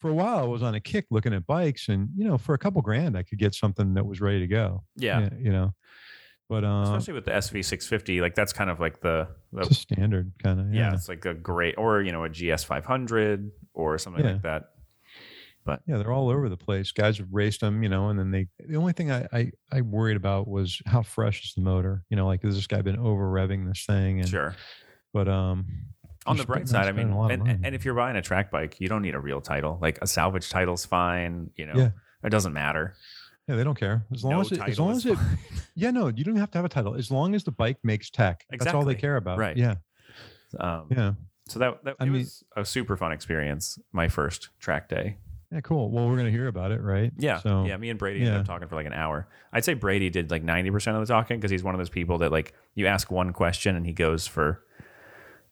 [0.00, 2.54] for a while, I was on a kick looking at bikes, and you know, for
[2.54, 4.84] a couple grand, I could get something that was ready to go.
[4.96, 5.28] Yeah.
[5.40, 5.72] you know.
[6.50, 10.60] But uh, Especially with the SV650, like that's kind of like the, the standard kind
[10.60, 10.72] of.
[10.72, 10.88] yeah.
[10.90, 10.94] Yeah.
[10.94, 14.32] it's like a great or you know a GS 500 or something Yeah.
[14.32, 14.64] like that.
[15.86, 16.92] Yeah, they're all over the place.
[16.92, 18.48] Guys have raced them, you know, and then they.
[18.58, 22.04] The only thing I I, I worried about was how fresh is the motor.
[22.10, 24.20] You know, like has this guy been over revving this thing?
[24.20, 24.54] And Sure.
[25.12, 25.66] but um,
[26.26, 28.16] On the bright side, I mean, spending a lot of and, and if you're buying
[28.16, 29.78] a track bike, you don't need a real title.
[29.80, 31.50] Like a salvage title's fine.
[31.56, 31.90] You know, Yeah.
[32.24, 32.94] it doesn't matter.
[33.48, 35.18] yeah, they don't care as long No as it, as long as it.
[35.74, 38.10] Yeah, no, you don't have to have a title as long as the bike makes
[38.10, 38.44] tech.
[38.50, 39.38] That's all they care about.
[39.38, 39.56] Right.
[39.56, 39.76] Yeah.
[40.58, 41.12] um, Yeah.
[41.48, 43.78] So that, that I it mean- was a super fun experience.
[43.92, 45.16] My first track day.
[45.52, 45.60] Yeah.
[45.60, 45.90] Cool.
[45.90, 47.12] Well, we're gonna hear about it, right?
[47.18, 47.38] Yeah.
[47.40, 47.76] So yeah.
[47.76, 48.40] Me and Brady ended yeah.
[48.40, 49.28] up talking for like an hour.
[49.52, 52.18] I'd say Brady did like 90% of the talking because he's one of those people
[52.18, 54.62] that like you ask one question and he goes for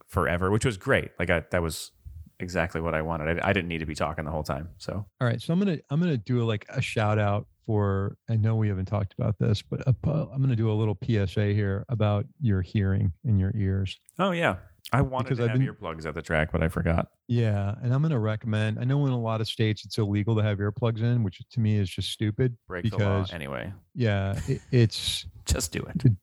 [0.07, 1.11] forever, which was great.
[1.19, 1.93] Like I, that was
[2.41, 3.41] exactly what I wanted.
[3.41, 4.69] I, I didn't need to be talking the whole time.
[4.79, 8.17] So All right, so I'm gonna I'm gonna do like a shout out for.
[8.29, 11.53] I know we haven't talked about this, but pu- I'm gonna do a little PSA
[11.53, 13.99] here about your hearing in your ears.
[14.19, 14.57] Oh yeah.
[14.93, 17.09] I wanted Because to I've have been- earplugs at the track, but I forgot.
[17.29, 18.79] Yeah, and I'm going to recommend.
[18.79, 21.61] I know in a lot of states it's illegal to have earplugs in, which to
[21.61, 22.57] me is just stupid.
[22.69, 23.73] Break the because law anyway.
[23.95, 26.05] yeah, it, it's Just do it.
[26.05, 26.17] and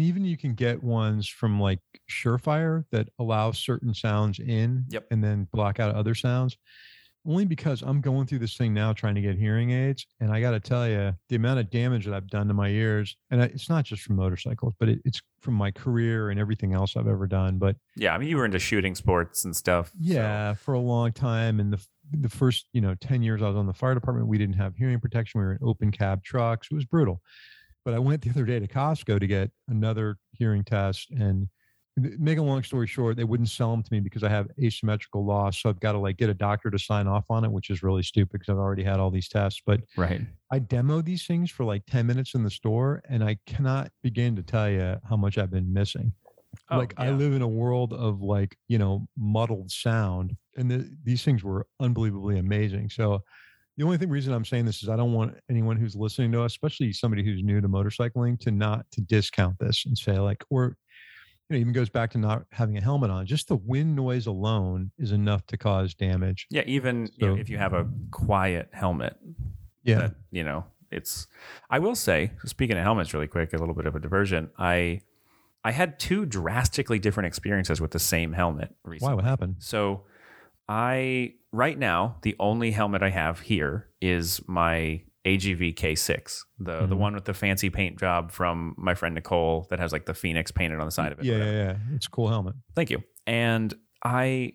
[0.00, 5.06] even you can get ones from like Surefire that allow certain sounds in, Yep.
[5.10, 6.56] and then block out other sounds.
[7.26, 10.40] Only because I'm going through this thing now trying to get hearing aids, and I
[10.40, 13.42] got to tell you the amount of damage that I've done to my ears, and
[13.42, 16.96] I, it's not just from motorcycles, but it, it's from my career and everything else
[16.96, 17.58] I've ever done.
[17.58, 19.88] But Yeah, I mean, you were into shooting sports and stuff.
[19.88, 21.60] so- yeah, for a long time.
[21.60, 24.36] And the the first, you know, 10 years I was on the fire department, we
[24.36, 25.40] didn't have hearing protection.
[25.40, 26.66] We were in open cab trucks.
[26.68, 27.20] It was brutal.
[27.84, 31.10] But I went the other day to Costco to get another hearing test.
[31.12, 31.48] And
[32.18, 35.24] make a long story short, they wouldn't sell them to me because I have asymmetrical
[35.24, 35.60] loss.
[35.60, 37.82] So I've got to like get a doctor to sign off on it, which is
[37.82, 39.62] really stupid because I've already had all these tests.
[39.64, 40.20] But right.
[40.52, 44.36] I demo these things for like 10 minutes in the store and I cannot begin
[44.36, 46.12] to tell you how much I've been missing
[46.70, 50.90] Oh, like I live in a world of like you know muddled sound, and the,
[51.04, 52.90] these things were unbelievably amazing.
[52.90, 53.22] So
[53.76, 56.42] the only thing reason I'm saying this is I don't want anyone who's listening to
[56.42, 60.44] us, especially somebody who's new to motorcycling, to not to discount this and say like,
[60.50, 60.76] or
[61.50, 63.26] you know, even goes back to not having a helmet on.
[63.26, 66.46] Just the wind noise alone is enough to cause damage.
[66.50, 69.16] Yeah, even you know, So- if you have a quiet helmet,
[69.82, 71.26] Yeah, that you know it's
[71.70, 75.00] i will say speaking of helmets really quick a little bit of a diversion i
[75.64, 79.14] i had two drastically different experiences with the same helmet recently why?
[79.14, 79.54] What happened?
[79.60, 80.02] so
[80.68, 86.94] i right now the only helmet i have here is my agv k6 the the
[86.96, 86.98] Mhm.
[86.98, 90.50] one with the fancy paint job from my friend nicole that has like the phoenix
[90.50, 91.76] painted on the side of it Yeah, yeah, yeah.
[91.94, 92.54] It's a cool helmet.
[92.74, 93.02] Thank you.
[93.26, 94.54] And I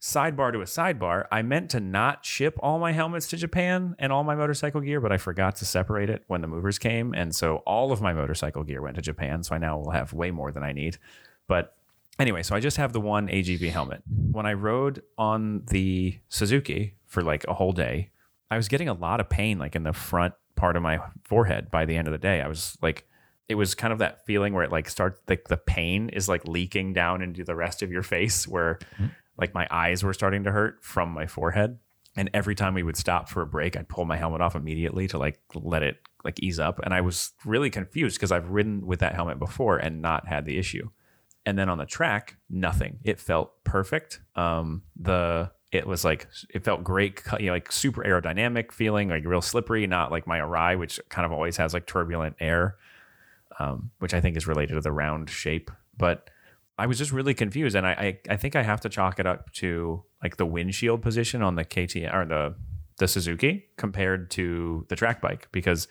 [0.00, 4.12] sidebar to a sidebar, I meant to not ship all my helmets to Japan and
[4.12, 7.14] all my motorcycle gear, but I forgot to separate it when the movers came.
[7.14, 9.42] And so all of my motorcycle gear went to Japan.
[9.42, 10.98] So I now will have way more than I need.
[11.46, 11.74] But
[12.18, 14.02] anyway, so I just have the one AGV helmet.
[14.30, 18.10] When I rode on the Suzuki for like a whole day,
[18.54, 21.72] I was getting a lot of pain like in the front part of my forehead
[21.72, 22.40] by the end of the day.
[22.40, 23.04] I was like
[23.48, 26.46] it was kind of that feeling where it like starts like the pain is like
[26.46, 28.78] leaking down into the rest of your face where
[29.36, 31.78] like my eyes were starting to hurt from my forehead.
[32.16, 35.08] And every time we would stop for a break i'd pull my helmet off immediately
[35.08, 36.78] to like let it like ease up.
[36.84, 40.44] And i was really confused because i've ridden with that helmet before and not had
[40.44, 40.90] the issue.
[41.44, 43.00] And then on the track nothing.
[43.02, 44.20] It felt perfect.
[44.36, 49.24] Um the it was like it felt great you know like super aerodynamic feeling like
[49.24, 52.76] real slippery not like my Arai which kind of always has like turbulent air
[53.58, 55.70] um, which I think is related to the round shape.
[55.96, 56.30] But
[56.78, 59.26] I was just really confused, and I, I I think I have to chalk it
[59.26, 62.54] up to like the windshield position on the KTM or the
[62.98, 65.88] the Suzuki compared to the track bike because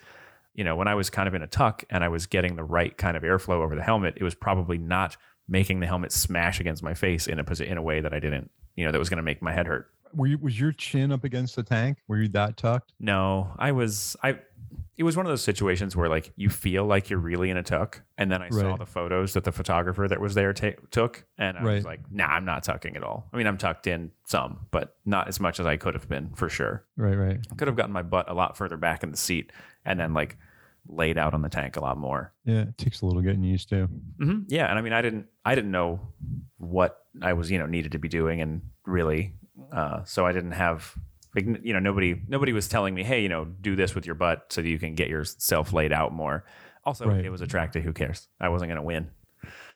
[0.54, 2.64] you know when I was kind of in a tuck and I was getting the
[2.64, 5.16] right kind of airflow over the helmet, it was probably not
[5.48, 8.50] making the helmet smash against my face in a in a way that I didn't
[8.76, 9.90] you know that was going to make my head hurt.
[10.14, 11.98] Were you was your chin up against the tank?
[12.08, 12.92] Were you that tucked?
[13.00, 14.38] No, I was I
[14.96, 17.64] it was one of those situations where like you feel like you're really in a
[17.64, 21.24] tuck and then I saw the photos that the photographer that was there ta- took
[21.36, 24.12] and I was like, "Nah, I'm not tucking at all." I mean, I'm tucked in
[24.24, 26.84] some, but not as much as I could have been for sure.
[26.96, 27.40] Right, right.
[27.50, 29.50] I could have gotten my butt a lot further back in the seat
[29.84, 30.36] and then like
[30.86, 32.32] laid out on the tank a lot more.
[32.44, 33.86] Yeah, it takes a little getting used to.
[34.20, 36.00] hmm Yeah, and I mean, I didn't, I didn't know
[36.58, 39.34] what I was, you know, needed to be doing, and really,
[39.72, 40.94] uh, so I didn't have,
[41.34, 44.14] like, you know, nobody, nobody was telling me, hey, you know, do this with your
[44.14, 46.44] butt so that you can get yourself laid out more.
[46.84, 47.24] Also, Right.
[47.24, 47.82] it was attractive.
[47.84, 48.28] Who cares?
[48.40, 49.10] I wasn't going to win.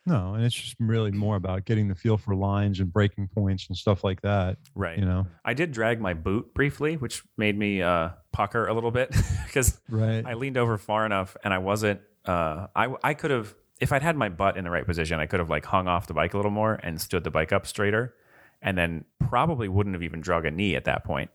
[0.06, 3.66] No, and it's just really more about getting the feel for lines and braking points
[3.68, 4.56] and stuff like that.
[4.74, 4.98] Right.
[4.98, 8.90] You know, I did drag my boot briefly, which made me uh, pucker a little
[8.90, 9.14] bit
[9.46, 10.24] because right?
[10.24, 14.02] I leaned over far enough and I wasn't uh I I could have if I'd
[14.02, 16.34] had my butt in the right position, I could have like hung off the bike
[16.34, 18.14] a little more and stood the bike up straighter
[18.60, 21.30] and then probably wouldn't have even drug a knee at that point.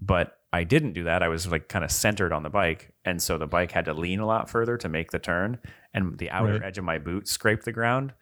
[0.00, 1.22] But I didn't do that.
[1.22, 3.94] I was like kind of centered on the bike and so the bike had to
[3.94, 5.58] lean a lot further to make the turn
[5.94, 6.62] and the outer Right.
[6.64, 8.12] edge of my boot scraped the ground.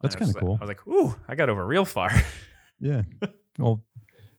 [0.00, 0.58] That's I was kinda like- cool.
[0.60, 2.10] I was like, "Ooh, I got over real far."
[2.80, 3.02] yeah.
[3.58, 3.84] Well,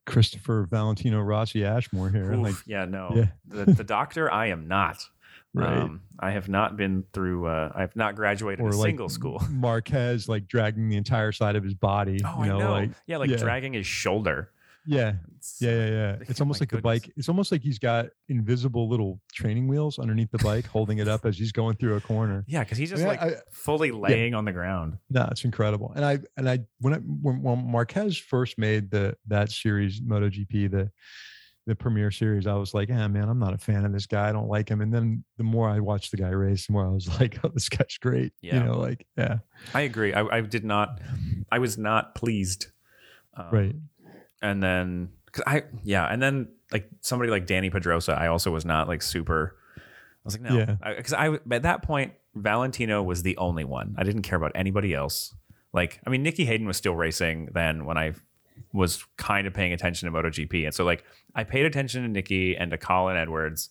[0.05, 2.33] Christopher Valentino Rossi Ashmore here.
[2.33, 3.11] Oof, like, yeah, no.
[3.15, 3.27] Yeah.
[3.47, 5.07] the, the doctor, I am not.
[5.53, 5.77] Right.
[5.77, 7.47] Um, I have not been through.
[7.47, 9.41] Uh, I have not graduated or a like single school.
[9.49, 12.19] Marquez, like dragging the entire side of his body.
[12.25, 12.71] Oh, you know, I know.
[12.71, 13.37] like yeah, like yeah.
[13.37, 14.49] dragging his shoulder.
[14.85, 16.15] yeah, It's- yeah, yeah, yeah.
[16.27, 17.11] It's almost like the bike.
[17.15, 21.25] It's almost like he's got invisible little training wheels underneath the bike, holding it up
[21.25, 22.43] as he's going through a corner.
[22.47, 24.97] Yeah, because he's just I mean, like I- fully laying on the ground.
[25.09, 25.93] No, it's incredible.
[25.95, 30.71] And I and I when I when, when Marquez first made the that series MotoGP,
[30.71, 30.91] the
[31.65, 34.29] the Premier Series, I was like, "Ah, man, I'm not a fan of this guy.
[34.29, 36.85] I don't like him." And then the more I watched the guy race, the more
[36.85, 38.57] I was like, "Oh, this guy's great." Yeah.
[38.57, 39.37] You know, like yeah,
[39.73, 40.13] I agree.
[40.13, 40.99] I, I did not.
[41.51, 42.67] I was not pleased.
[43.35, 43.75] Um, right.
[44.41, 48.65] And then, cause I yeah, and then like somebody like Dani Pedrosa, I also was
[48.65, 49.55] not like super.
[49.77, 49.81] I
[50.25, 50.75] was like, no, Yeah.
[50.97, 53.95] because I, at that point Valentino was the only one.
[53.97, 55.35] I didn't care about anybody else.
[55.73, 58.13] Like, I mean, Nicky Hayden was still racing then when I
[58.73, 61.03] was kind of paying attention to MotoGP, and so like
[61.35, 63.69] I paid attention to Nicky and to Colin Edwards,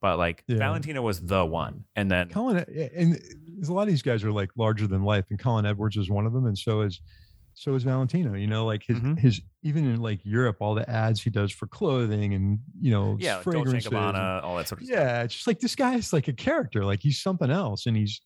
[0.00, 0.58] but like Yeah.
[0.58, 3.20] Valentino was the one, and then Colin and
[3.66, 6.26] a lot of these guys are like larger than life, and Colin Edwards is one
[6.26, 7.00] of them, and so is
[7.54, 8.34] so is Valentino.
[8.34, 9.18] You know, like his Mhm.
[9.18, 13.16] his even in like Europe, all the ads he does for clothing and you know
[13.20, 13.92] yeah, like Dolce and fragrances.
[14.44, 14.98] all that sort of stuff.
[14.98, 18.20] yeah, it's just like this guy's like a character, like he's something else, and he's.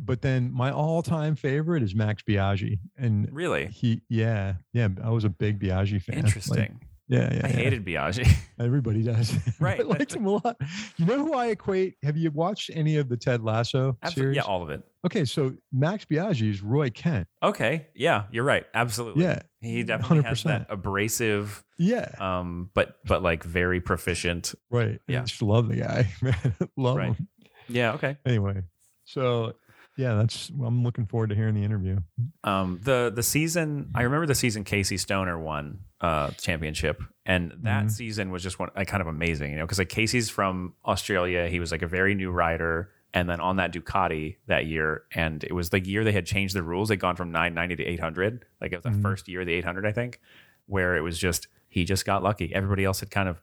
[0.00, 5.24] But then my all-time favorite is Max Biaggi, and Really he, yeah, yeah, I was
[5.24, 6.16] a big Biaggi fan.
[6.22, 6.80] Like, interesting.
[7.08, 7.54] yeah, yeah, I yeah.
[7.56, 8.26] hated Biaggi.
[8.58, 9.36] Everybody does.
[9.60, 10.56] Right, I liked him a lot.
[10.96, 11.96] You know who I equate?
[12.02, 14.36] Have you watched any of the Ted Lasso Absolutely, series?
[14.36, 14.82] yeah, all of it.
[15.04, 17.26] Okay, so Max Biaggi is Roy Kent.
[17.42, 18.64] Okay, yeah, you're right.
[18.72, 19.24] Absolutely.
[19.24, 20.44] Yeah, he definitely has 100%.
[20.44, 24.54] that abrasive, yeah, um, but but like very proficient.
[24.70, 25.00] right.
[25.08, 25.20] yeah.
[25.20, 26.54] I just love the guy, man.
[26.76, 27.14] love Right.
[27.14, 27.28] him.
[27.68, 27.92] Yeah.
[27.94, 28.16] Okay.
[28.26, 28.62] Anyway,
[29.04, 29.54] so
[30.02, 30.48] yeah, that's.
[30.50, 31.98] I'm looking forward to hearing the interview.
[32.44, 37.84] Um, the the season I remember the season Casey Stoner won uh championship, and that
[37.86, 37.90] Mhm.
[37.90, 41.48] season was just one like kind of amazing, you know, because like Casey's from Australia,
[41.48, 42.90] he was like a very new rider.
[43.14, 46.54] And then on that Ducati that year, and it was the year they had changed
[46.56, 46.88] the rules.
[46.88, 48.46] They'd gone from 990 to 800.
[48.58, 49.02] Like it was the Mhm.
[49.02, 50.18] first year of the 800, I think,
[50.66, 52.54] where it was just he just got lucky.
[52.54, 53.42] Everybody else had kind of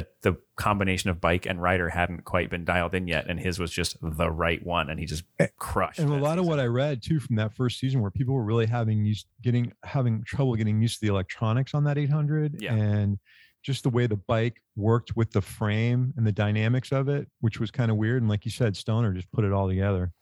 [0.00, 3.58] the the combination of bike and rider hadn't quite been dialed in yet, and his
[3.58, 5.24] was just the right one, and he just
[5.58, 5.98] crushed.
[5.98, 8.34] And a that lot of what I read too from that first season, where people
[8.34, 12.60] were really having used getting having trouble getting used to the electronics on that 800,
[12.60, 12.74] Yeah.
[12.74, 13.18] and
[13.64, 17.58] just the way the bike worked with the frame and the dynamics of it, which
[17.58, 18.20] was kind of weird.
[18.22, 20.12] And like you said, Stoner just put it all together.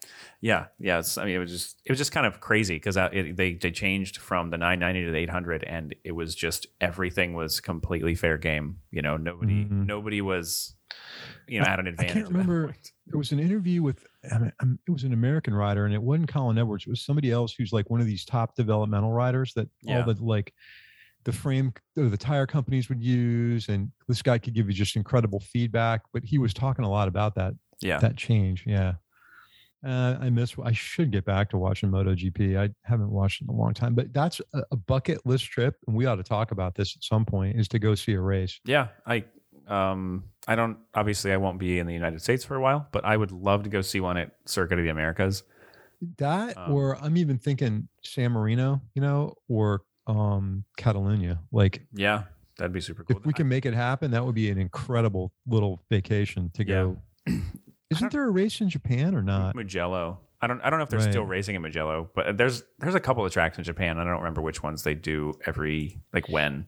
[0.41, 1.01] Yeah, yeah.
[1.17, 4.17] I mean, it was just it was just kind of crazy because they they changed
[4.17, 8.77] from the 990 to the 800, and it was just everything was completely fair game.
[8.91, 9.85] You know, nobody Mhm.
[9.85, 10.75] nobody was
[11.47, 12.11] you know I- at an advantage.
[12.11, 12.73] I can't remember-.
[13.07, 16.01] There was an interview with I mean, um, it was an American rider, and it
[16.01, 16.85] wasn't Colin Edwards.
[16.87, 20.05] It was somebody else who's like one of these top developmental riders that Yeah.
[20.05, 20.53] all the like
[21.23, 24.95] the frame or the tire companies would use, and this guy could give you just
[24.95, 26.01] incredible feedback.
[26.13, 28.63] But he was talking a lot about that Yeah, that change.
[28.65, 28.93] Yeah.
[29.85, 30.55] Uh, I miss.
[30.63, 32.57] I should get back to watching MotoGP.
[32.57, 35.95] I haven't watched in a long time, but that's a, a bucket list trip, and
[35.95, 37.59] we ought to talk about this at some point.
[37.59, 38.59] Is to go see a race.
[38.65, 38.87] yeah.
[39.05, 39.25] I
[39.67, 43.03] um I don't obviously I won't be in the United States for a while, but
[43.05, 45.43] I would love to go see one at Circuit of the Americas.
[46.17, 51.39] That, Um, or I'm even thinking San Marino, you know, or um Catalonia.
[51.51, 52.23] Like, Yeah,
[52.57, 53.17] that'd be super cool.
[53.17, 56.73] if we can make it happen, that would be an incredible little vacation to Yeah.
[56.73, 56.97] go.
[57.89, 59.55] Isn't there a race in Japan or not?
[59.55, 60.19] Mugello.
[60.41, 62.99] I don't I don't know if they're still racing in Mugello, but there's there's a
[62.99, 63.97] couple of tracks in Japan.
[63.97, 66.65] I don't remember which ones they do every like when.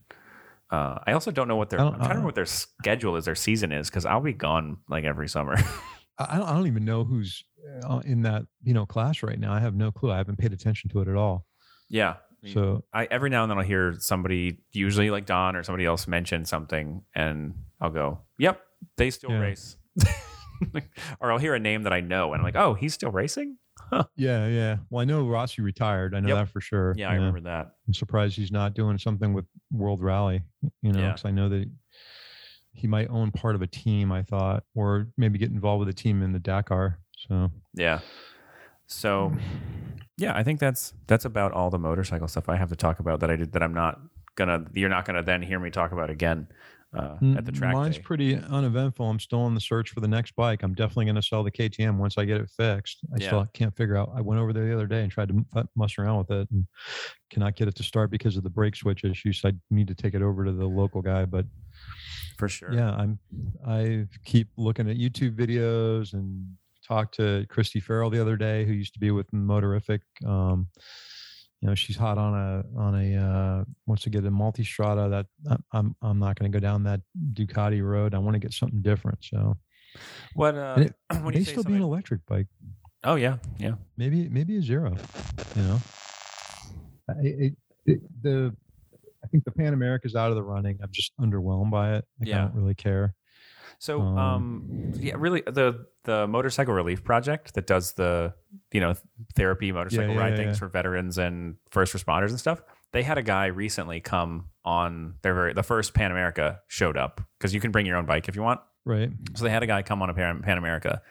[0.72, 2.36] Uh, I also don't know what their I I'm don't- trying to uh, remember what
[2.36, 5.56] their schedule is, their season is, because I'll be gone like every summer.
[6.18, 7.44] I I don't, I don't even know who's
[7.84, 9.52] uh, in that you know class right now.
[9.52, 10.12] I have no clue.
[10.12, 11.46] I haven't paid attention to it at all.
[11.90, 12.16] yeah.
[12.54, 16.08] So I every now and then I'll hear somebody, usually like Don or somebody else,
[16.08, 18.62] mention something, and I'll go, "Yep,
[18.98, 19.40] they still Yeah.
[19.40, 19.78] race."
[21.20, 23.58] or I'll hear a name that I know, and I'm like, "Oh, he's still racing."
[24.16, 24.78] yeah, yeah.
[24.90, 26.16] Well, I know Rossi retired.
[26.16, 26.38] I know Yep.
[26.38, 26.94] that for sure.
[26.98, 27.74] Yeah, I remember that.
[27.88, 30.44] I'm surprised he's not doing something with World Rally.
[30.82, 31.08] You know, Yeah.
[31.12, 31.70] because I know that
[32.72, 34.12] he might own part of a team.
[34.12, 37.00] I thought, or maybe get involved with a team in the Dakar.
[37.28, 38.00] So Yeah.
[38.88, 39.32] So
[40.18, 43.20] yeah, I think that's that's about all the motorcycle stuff I have to talk about
[43.22, 44.00] that I did that I'm not
[44.36, 46.48] gonna you're not gonna then hear me talk about again
[46.98, 47.74] uh, at the track.
[47.74, 48.02] Mine's day.
[48.04, 49.10] pretty uneventful.
[49.10, 50.64] I'm still on the search for the next bike.
[50.64, 53.00] I'm definitely to sell the KTM once I get it fixed.
[53.14, 53.28] I Yeah.
[53.28, 54.12] still can't figure out.
[54.16, 56.48] I went over there the other day and tried to f- mess around with it
[56.52, 56.66] and
[57.30, 59.42] cannot get it to start because of the brake switch issues.
[59.42, 61.26] So I need to take it over to the local guy.
[61.26, 61.46] But
[62.38, 62.72] for sure.
[62.72, 63.20] yeah, I'm.
[63.68, 66.48] I keep looking at YouTube videos and
[66.88, 70.02] talked to Christy Farrell the other day, who used to be with Motorific.
[70.26, 70.68] Um,
[71.62, 75.10] you know, she's hot on a on a uh, wants to get a Multistrada.
[75.10, 77.02] That I- I'm I'm not going to go down that
[77.34, 78.14] Ducati road.
[78.14, 79.20] I want to get something different.
[79.24, 79.58] So
[80.34, 82.48] What uh, And it when you may say still be an electric bike.
[83.04, 83.74] Oh yeah, yeah.
[83.98, 84.96] Maybe maybe a zero.
[85.56, 85.80] You know,
[87.10, 87.54] I, it,
[87.86, 88.56] it, the
[89.24, 90.78] I think the Pan America's out of the running.
[90.84, 92.06] I'm just underwhelmed by it.
[92.20, 92.38] Like, Yeah.
[92.38, 93.16] I don't really care.
[93.80, 98.34] So Um, um, yeah, really the the motorcycle relief project that does the
[98.72, 98.94] you know
[99.36, 100.60] therapy motorcycle yeah, ride yeah, things yeah.
[100.60, 102.62] for veterans and first responders and stuff.
[102.92, 107.22] they had a guy recently come on their very, the first Pan America showed up
[107.38, 108.62] because you can bring your own bike if you want.
[108.86, 109.12] Right.
[109.36, 111.02] So they had a guy come on a Pan, Pan America.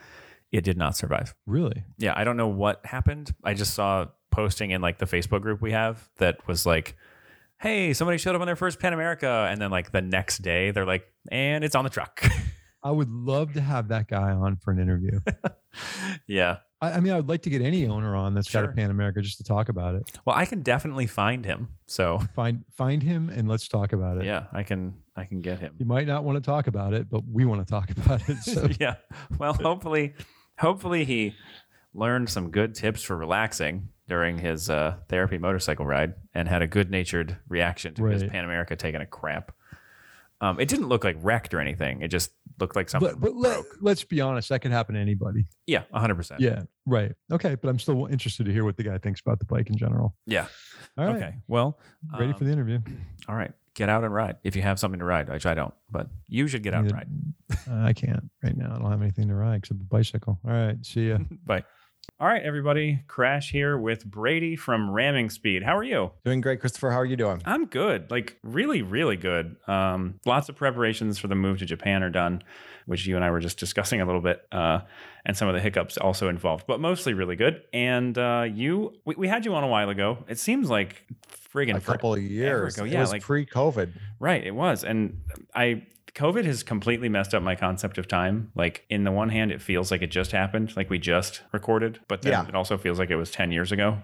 [0.51, 1.35] It did not survive.
[1.47, 1.85] Really?
[1.99, 3.35] Yeah, I don't know what happened.
[3.43, 6.97] I just saw posting in like the Facebook group we have that was like,
[7.59, 10.71] "Hey, somebody showed up on their first Pan America," and then like the next day
[10.71, 12.25] they're like, "And it's on the truck."
[12.85, 15.21] I would love to have that guy on for an interview.
[16.27, 16.59] yeah.
[16.83, 18.91] I, I mean, I would like to get any owner on that's got a Pan
[18.91, 20.03] America just to talk about it.
[20.27, 21.69] Well, I can definitely find him.
[21.87, 24.25] So Find find him and let's talk about it.
[24.25, 25.75] yeah, I can I can get him.
[25.79, 28.37] You might not want to talk about it, but we want to talk about it.
[28.39, 28.97] So yeah.
[29.39, 30.15] Well, hopefully,
[30.59, 31.35] hopefully he
[31.95, 36.67] learned some good tips for relaxing during his uh, therapy motorcycle ride and had a
[36.67, 39.53] good natured reaction to his Pan America taking a crap.
[40.41, 42.03] Um, it didn't look like wrecked or anything.
[42.03, 43.77] It just looked like something but but let, broke.
[43.81, 45.45] let's be honest, that could happen to anybody.
[45.67, 46.41] Yeah, hundred percent.
[46.41, 46.63] Yeah.
[46.87, 47.13] Right.
[47.33, 47.55] Okay.
[47.55, 50.15] But I'm still interested to hear what the guy thinks about the bike in general.
[50.27, 50.47] Yeah.
[50.99, 51.17] All right.
[51.17, 51.35] Okay.
[51.49, 51.79] Well,
[52.13, 52.81] Ready um, for the interview.
[53.29, 53.53] All right.
[53.75, 55.75] Get out and ride if you have something to ride, which I don't.
[55.91, 57.09] But you should get out and ride.
[57.69, 58.73] Uh, I can't right now.
[58.75, 60.39] I don't have anything to ride except a bicycle.
[60.47, 60.77] All right.
[60.85, 61.19] See ya.
[61.47, 61.65] Bye.
[62.21, 63.01] All right, everybody.
[63.09, 65.63] Crash here with Brady from Ramming Speed.
[65.63, 66.13] How are you?
[66.25, 66.91] Doing great, Christopher.
[66.91, 67.43] How are you doing?
[67.45, 68.11] I'm good.
[68.11, 69.57] Like really, really good.
[69.67, 72.43] Um, lots of preparations for the move to Japan are done,
[72.87, 74.81] which you and I were just discussing a little bit, uh,
[75.27, 77.63] and some of the hiccups also involved, but mostly really good.
[77.73, 80.19] And uh, you, we, we had you on a while ago.
[80.29, 81.05] It seems like
[81.55, 82.77] friggin' A couple of years.
[82.77, 83.93] ago, Yeah, It was like- pre-COVID.
[84.21, 84.85] Right, it was.
[84.85, 85.21] And
[85.55, 88.53] I COVID has completely messed up my concept of time.
[88.55, 92.01] Like in the one hand it feels like it just happened, like we just recorded,
[92.09, 92.49] but then Yeah.
[92.49, 93.99] it also feels like it was 10 years ago.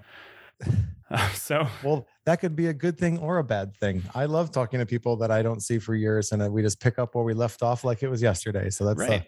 [1.11, 4.03] Uh, so Well, that could be a good thing or a bad thing.
[4.15, 6.99] I love talking to people that I don't see for years, and we just pick
[6.99, 8.71] up where we left off like it was yesterday.
[8.71, 9.25] So that's uh, right.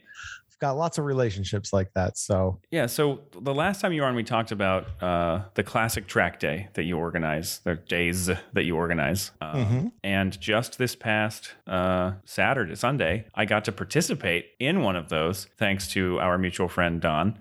[0.62, 2.16] Got lots of relationships like that.
[2.16, 6.06] So Yeah, so the last time you were on we talked about uh, the classic
[6.06, 9.32] track day that you organize, the days that you organize.
[9.40, 9.92] Um, Mhm.
[10.04, 15.48] And just this past uh, Saturday, Sunday, I got to participate in one of those
[15.58, 17.38] thanks to our mutual friend Don.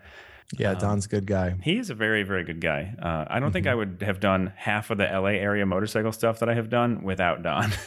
[0.57, 1.55] yeah, Um, Don's a good guy.
[1.61, 2.95] He is a very, very good guy.
[2.99, 3.72] Uh, I don't think Mm-hmm.
[3.72, 7.03] I would have done half of the LA area motorcycle stuff that I have done
[7.03, 7.72] without Don.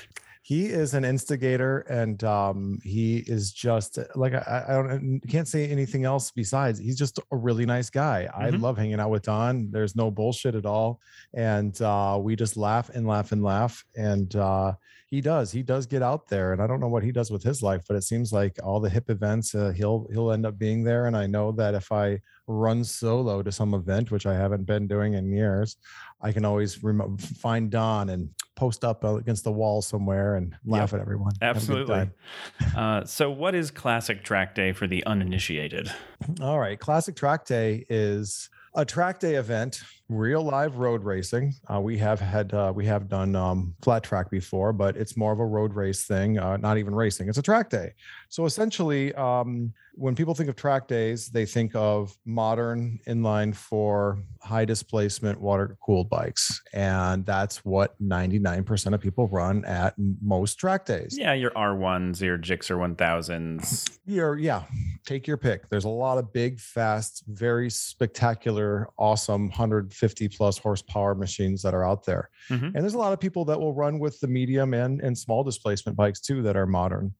[0.46, 5.48] He is an instigator, and um, he is just like I, I don't I can't
[5.48, 8.28] say anything else besides he's just a really nice guy.
[8.36, 8.60] I Mhm.
[8.60, 9.70] love hanging out with Don.
[9.70, 11.00] There's no bullshit at all,
[11.32, 13.82] and uh, we just laugh and laugh and laugh.
[13.96, 14.74] And uh,
[15.06, 17.42] he does he does get out there, and I don't know what he does with
[17.42, 20.58] his life, but it seems like all the hip events uh, he'll he'll end up
[20.58, 21.06] being there.
[21.06, 24.86] And I know that if I run solo to some event, which I haven't been
[24.86, 25.78] doing in years,
[26.20, 26.74] I can always
[27.38, 31.32] find Don and post up against the wall somewhere and laugh at everyone.
[31.42, 32.10] Have a good Absolutely.
[32.76, 35.90] Uh, so, what is Classic Track Day for the uninitiated?
[36.40, 36.78] All right.
[36.78, 41.54] Classic Track Day is a track day event, real live road racing.
[41.72, 45.32] Uh, we have had uh, we have done um, flat track before, but it's more
[45.32, 46.38] of a road race thing.
[46.38, 47.92] Uh, not even racing; it's a track day.
[48.34, 54.18] So essentially, um, when people think of track days, they think of modern inline four
[54.42, 59.94] high displacement water cooled bikes, and that's what ninety nine percent of people run at
[60.20, 61.16] most track days.
[61.16, 63.98] Yeah, your R1s, your Gixxer 1000s.
[64.04, 64.64] Your yeah,
[65.06, 65.68] take your pick.
[65.68, 71.84] There's a lot of big, fast, very spectacular, awesome 150 plus horsepower machines that are
[71.84, 72.30] out there.
[72.50, 72.74] Mhm.
[72.74, 75.44] And there's a lot of people that will run with the medium and and small
[75.44, 77.14] displacement bikes too that are modern.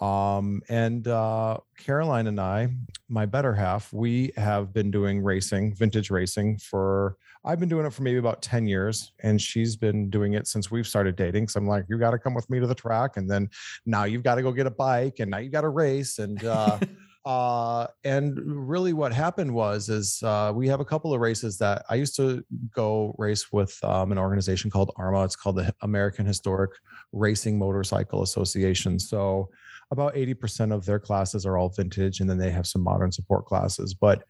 [0.00, 2.68] Um, and uh, Caroline and I,
[3.08, 7.16] my better half, we have been doing racing, vintage racing for.
[7.44, 10.70] I've been doing it for maybe about 10 years, and she's been doing it since
[10.70, 11.48] we've started dating.
[11.48, 13.48] So I'm like, you got to come with me to the track, and then
[13.86, 16.44] now you've got to go get a bike, and now you got to race, and
[16.44, 16.78] uh,
[17.24, 21.84] uh, and really what happened was is uh, we have a couple of races that
[21.88, 25.24] I used to go race with um, an organization called AHRMA.
[25.24, 26.70] It's called the American Historic
[27.12, 28.98] Racing Motorcycle Association.
[28.98, 29.48] So
[29.90, 33.46] about 80% of their classes are all vintage, and then they have some modern support
[33.46, 33.94] classes.
[33.94, 34.24] But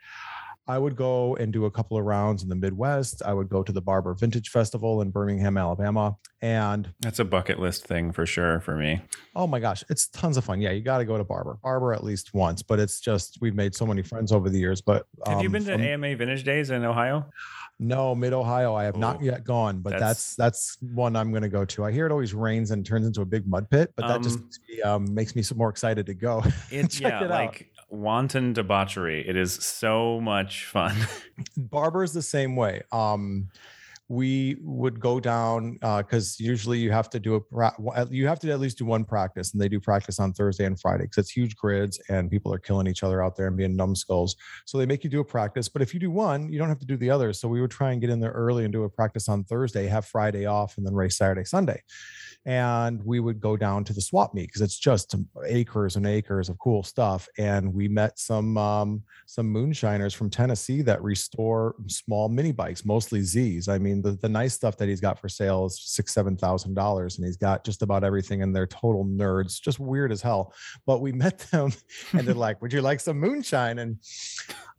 [0.71, 3.23] I would go and do a couple of rounds in the Midwest.
[3.25, 6.15] I would go to the Barber Vintage Festival in Birmingham, Alabama.
[6.43, 9.01] And That's a bucket list thing for sure for me.
[9.35, 10.61] oh my gosh, it's tons of fun.
[10.61, 11.59] Yeah, you got to go to Barber.
[11.63, 14.83] Barber at least once, but it's just, we've made so many friends over the years.
[14.83, 17.25] But Have you um, been to from- AMA Vintage Days in Ohio?
[17.79, 21.31] No, Mid Ohio, I have not Oh, yet gone, but that's- that's that's one I'm
[21.31, 21.85] going to go to.
[21.85, 24.39] I hear it always rains and turns into a big mud pit, but that just
[24.39, 26.43] Um, makes me, um, makes me some more excited to go.
[26.71, 27.31] It's yeah, it out.
[27.31, 29.27] like wanton debauchery.
[29.27, 30.95] It is so much fun.
[31.57, 32.83] Barber is the same way.
[32.93, 33.49] Um,
[34.09, 37.75] we would go down because uh, usually you have to do a pra-
[38.11, 40.81] you have to at least do one practice, and they do practice on Thursday and
[40.81, 43.77] Friday because it's huge grids and people are killing each other out there and being
[43.77, 44.37] numbskulls.
[44.65, 46.79] So they make you do a practice, but if you do one, you don't have
[46.79, 47.33] to do the other.
[47.33, 49.87] So we would try and get in there early and do a practice on Thursday,
[49.87, 51.83] have Friday off, and then race Saturday, Sunday
[52.47, 55.15] and we would go down to the swap meet because it's just
[55.47, 57.29] acres and acres of cool stuff.
[57.39, 63.21] And we met some um, some moonshiners from Tennessee that restore small mini bikes, mostly
[63.21, 63.69] Z's.
[63.69, 66.75] I mean, the, the nice stuff that he's got for sale is six seven thousand
[66.75, 68.43] dollars, and he's got just about everything.
[68.43, 70.55] And they're total nerds, just weird as hell.
[70.87, 71.73] But we met them,
[72.13, 73.99] and they're like, "Would you like some moonshine?" And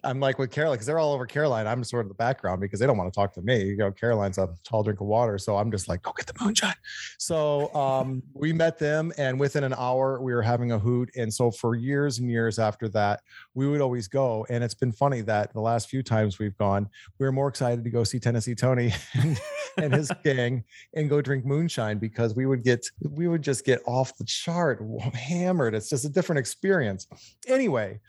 [0.04, 1.68] I'm like with Caroline because they're all over Caroline.
[1.68, 3.66] I'm sort of the background because they don't want to talk to me.
[3.66, 6.34] You know, Caroline's a tall drink of water, so I'm just like, go get the
[6.42, 6.76] moonshine.
[7.18, 11.10] So um, we met them, and within an hour, we were having a hoot.
[11.16, 13.22] And so for years and years after that,
[13.54, 14.46] we would always go.
[14.50, 17.84] And it's been funny that the last few times we've gone, we are more excited
[17.84, 19.40] to go see Tennessee Tony and,
[19.78, 23.82] and his gang and go drink moonshine because we would get we would just get
[23.86, 24.82] off the chart
[25.14, 25.76] hammered.
[25.76, 27.08] It's just a different experience.
[27.48, 28.00] Anyway,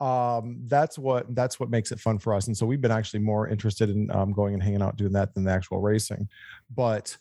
[0.00, 2.46] um, that's what that's what makes it fun for us.
[2.46, 5.34] And so we've been actually more interested in um, going and hanging out doing that
[5.34, 6.28] than the actual racing.
[6.74, 7.16] But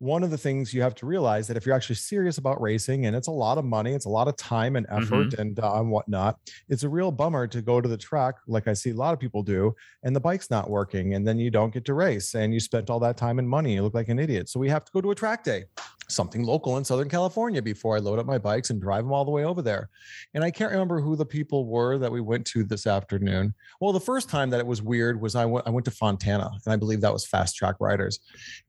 [0.00, 3.04] one of the things you have to realize that if you're actually serious about racing
[3.04, 5.40] and it's a lot of money, it's a lot of time and effort mm-hmm.
[5.40, 6.38] and uh, and whatnot,
[6.70, 9.20] it's a real bummer to go to the track like I see a lot of
[9.20, 12.52] people do, and the bike's not working, and then you don't get to race, and
[12.54, 14.48] you spent all that time and money, you look like an idiot.
[14.48, 15.64] So we have to go to a track day
[16.10, 19.24] something local in Southern California before I load up my bikes and drive them all
[19.24, 19.88] the way over there.
[20.34, 23.54] And I can't remember who the people were that we went to this afternoon.
[23.80, 26.50] Well, the first time that it was weird was I went I went to Fontana,
[26.64, 28.20] and I believe that was Fast Track Riders.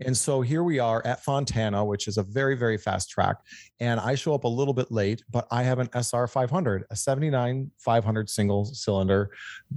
[0.02, 3.38] And so here we are at Fontana, which is a very very fast track,
[3.80, 6.96] and I show up a little bit late, but I have an SR 500, a
[6.96, 9.32] 79 500 single cylinder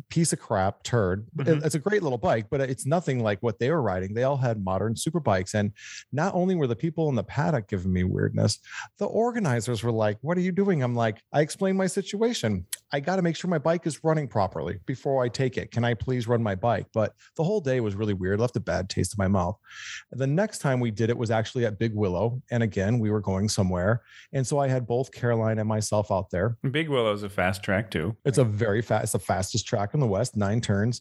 [0.09, 1.27] piece of crap turd.
[1.37, 1.65] Mm-hmm.
[1.65, 4.15] It's a great little bike, but it's nothing like what they were riding.
[4.15, 5.73] They all had modern super bikes, and
[6.13, 8.59] not only were the people in the paddock giving me weirdness.
[8.99, 10.83] The organizers were like, What are you doing?
[10.83, 12.67] I'm like, I explained my situation.
[12.95, 15.73] I got to make sure my bike is running properly before I take it.
[15.73, 16.87] Can I please run my bike?
[16.95, 19.59] But the whole day was really weird, left a bad taste in my mouth.
[20.13, 22.41] The next time we did it was actually at Big Willow.
[22.53, 24.03] And again, we were going somewhere.
[24.33, 26.57] And so I had both Caroline and myself out there.
[26.71, 28.17] Big Willow's a fast track too.
[28.25, 31.01] It's a very fast, it's the fastest track in the West, nine turns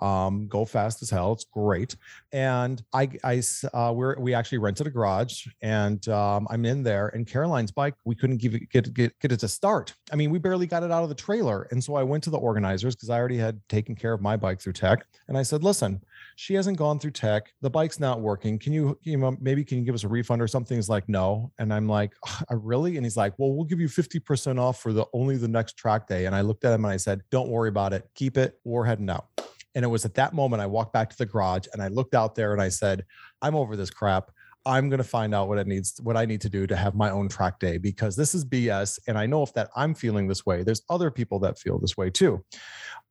[0.00, 1.32] um, go fast as hell.
[1.32, 1.96] It's great.
[2.32, 3.42] And I, I,
[3.72, 7.94] uh, we're, we actually rented a garage and um, I'm in there and Caroline's bike,
[8.04, 9.94] we couldn't give it, get, get, get it to start.
[10.12, 11.68] I mean, we barely got it out of the trailer.
[11.70, 14.36] And so I went to the organizers because I already had taken care of my
[14.36, 15.06] bike through tech.
[15.28, 16.00] And I said, listen,
[16.36, 17.52] she hasn't gone through tech.
[17.60, 18.58] The bike's not working.
[18.58, 20.76] Can you, you know, maybe can you give us a refund or something?
[20.76, 21.52] He's like, no.
[21.58, 22.96] And I'm like, "I really?
[22.96, 26.06] And he's like, well, we'll give you 50% off for the only the next track
[26.06, 26.26] day.
[26.26, 28.08] And I looked at him and I said, don't worry about it.
[28.14, 28.58] Keep it.
[28.64, 29.26] We're heading out.
[29.74, 32.14] And it was at that moment I walked back to the garage and I looked
[32.14, 33.04] out there and I said,
[33.42, 34.30] I'm over this crap.
[34.66, 36.94] I'm going to find out what it needs, what I need to do to have
[36.94, 38.98] my own track day because this is BS.
[39.06, 41.96] And I know if that I'm feeling this way, there's other people that feel this
[41.96, 42.44] way too.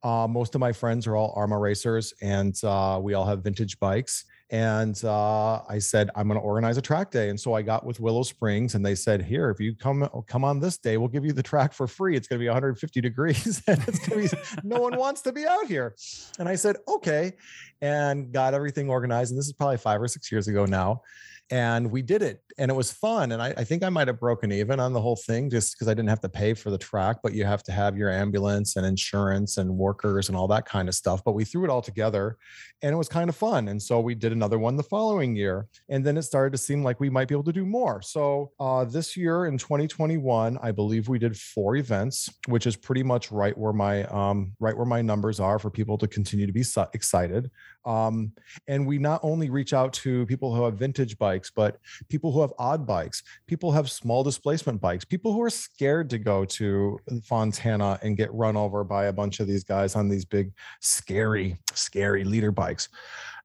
[0.02, 3.80] Uh, most of my friends are all AHRMA racers and uh, we all have vintage
[3.80, 4.24] bikes.
[4.50, 7.28] And uh, I said, I'm going to organize a track day.
[7.28, 10.44] And so I got with Willow Springs and they said, here, if you come, come
[10.44, 12.16] on this day, we'll give you the track for free.
[12.16, 15.32] It's going to be 150 degrees and it's going to be, no one wants to
[15.32, 15.94] be out here.
[16.40, 17.32] And I said, okay.
[17.80, 19.30] And got everything organized.
[19.30, 21.02] And this is probably five or six years ago now
[21.50, 24.20] and we did it and it was fun and I, I think i might have
[24.20, 26.78] broken even on the whole thing just because i didn't have to pay for the
[26.78, 30.66] track but you have to have your ambulance and insurance and workers and all that
[30.66, 32.36] kind of stuff but we threw it all together
[32.82, 35.66] and it was kind of fun and so we did another one the following year
[35.88, 38.52] and then it started to seem like we might be able to do more so
[38.60, 43.32] uh, this year in 2021 i believe we did four events which is pretty much
[43.32, 46.64] right where my um, right where my numbers are for people to continue to be
[46.94, 47.50] excited
[47.84, 48.32] um,
[48.68, 51.78] and we not only reach out to people who have vintage bikes, but
[52.08, 56.18] people who have odd bikes, people have small displacement bikes, people who are scared to
[56.18, 60.24] go to Fontana and get run over by a bunch of these guys on these
[60.24, 62.88] big, scary, scary liter bikes.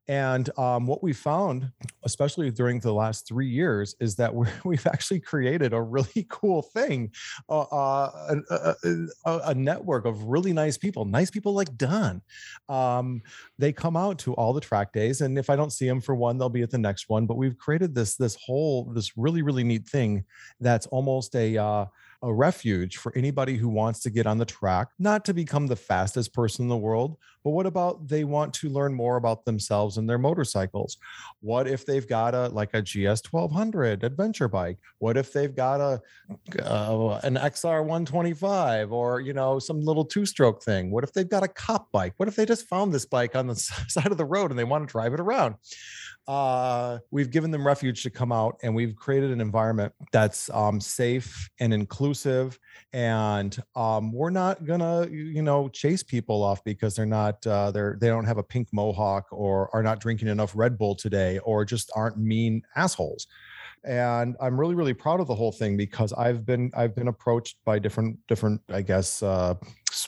[0.07, 1.71] And um, what we found,
[2.03, 6.61] especially during the last three years, is that we have actually created a really cool
[6.61, 7.11] thing
[7.49, 8.87] uh, uh, a,
[9.25, 12.21] a, a, network of really nice people, nice people like Don.
[12.69, 13.21] Um,
[13.57, 15.21] they come out to all the track days.
[15.21, 17.25] And if I don't see them for one, they'll be at the next one.
[17.25, 20.23] But we've created this, this whole, this really, really neat thing
[20.59, 21.85] that's almost a, uh,
[22.25, 25.75] a refuge for anybody who wants to get on the track, not to become the
[25.75, 29.97] fastest person in the world, but what about they want to learn more about themselves
[29.97, 30.97] and their motorcycles?
[31.41, 34.79] What if they've got a like a GS 1200 adventure bike?
[34.97, 36.01] What if they've got a
[36.63, 40.89] uh, an XR 125 or you know some little two-stroke thing?
[40.89, 42.13] What if they've got a cop bike?
[42.17, 43.55] What if they just found this bike on the
[43.87, 45.55] side of the road and they want to drive it around?
[46.27, 50.81] Uh, we've given them refuge to come out and we've created an environment that's um,
[50.81, 52.57] safe and inclusive.
[52.93, 57.97] And um, we're not gonna you know chase people off because they're not uh, they're
[57.99, 61.63] they don't have a pink mohawk or are not drinking enough red bull today or
[61.65, 63.27] just aren't mean assholes.
[63.83, 67.57] And i'm really really proud of the whole thing because i've been i've been approached
[67.65, 69.53] by different different i guess uh,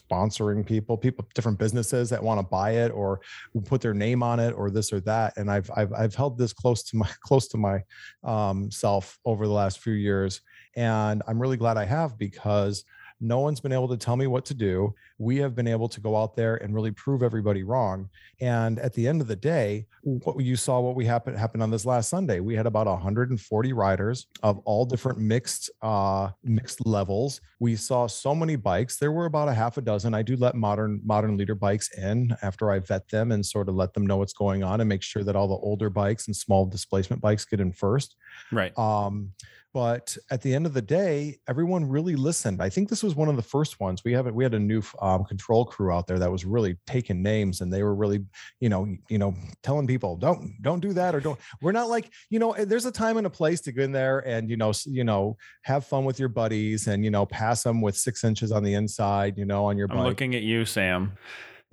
[0.09, 3.19] sponsoring people people different businesses that want to buy it or
[3.65, 6.53] put their name on it or this or that and i've i've, I've held this
[6.53, 7.83] close to my close to my
[8.23, 10.41] um, self over the last few years
[10.75, 12.83] and i'm really glad i have because
[13.19, 14.93] no one's been able to tell me what to do.
[15.17, 18.09] We have been able to go out there and really prove everybody wrong.
[18.39, 21.71] And at the end of the day, what you saw what we happened happened on
[21.71, 22.39] this last Sunday.
[22.39, 27.41] We had about 140 riders of all different mixed uh mixed levels.
[27.59, 28.97] We saw so many bikes.
[28.97, 30.13] There were about a half a dozen.
[30.13, 33.75] I do let modern modern liter bikes in after I vet them and sort of
[33.75, 36.35] let them know what's going on and make sure that all the older bikes and
[36.35, 38.15] small displacement bikes get in first.
[38.51, 38.77] Right.
[38.77, 39.31] Um
[39.73, 42.61] but at the end of the day everyone really listened.
[42.61, 44.03] I think this was one of the first ones.
[44.03, 47.21] We haven't we had a new um, control crew out there that was really taking
[47.21, 48.23] names and they were really
[48.59, 52.11] you know you know telling people don't don't do that or don't we're not like
[52.29, 54.71] you know there's a time and a place to go in there and you know
[54.85, 58.51] you know have fun with your buddies and you know pass them with six inches
[58.51, 60.07] on the inside you know on your I'm bike.
[60.07, 61.13] looking at you, Sam,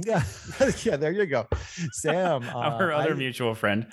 [0.05, 0.23] yeah
[0.83, 1.47] yeah there you go
[1.93, 3.87] sam our uh, other I- mutual friend.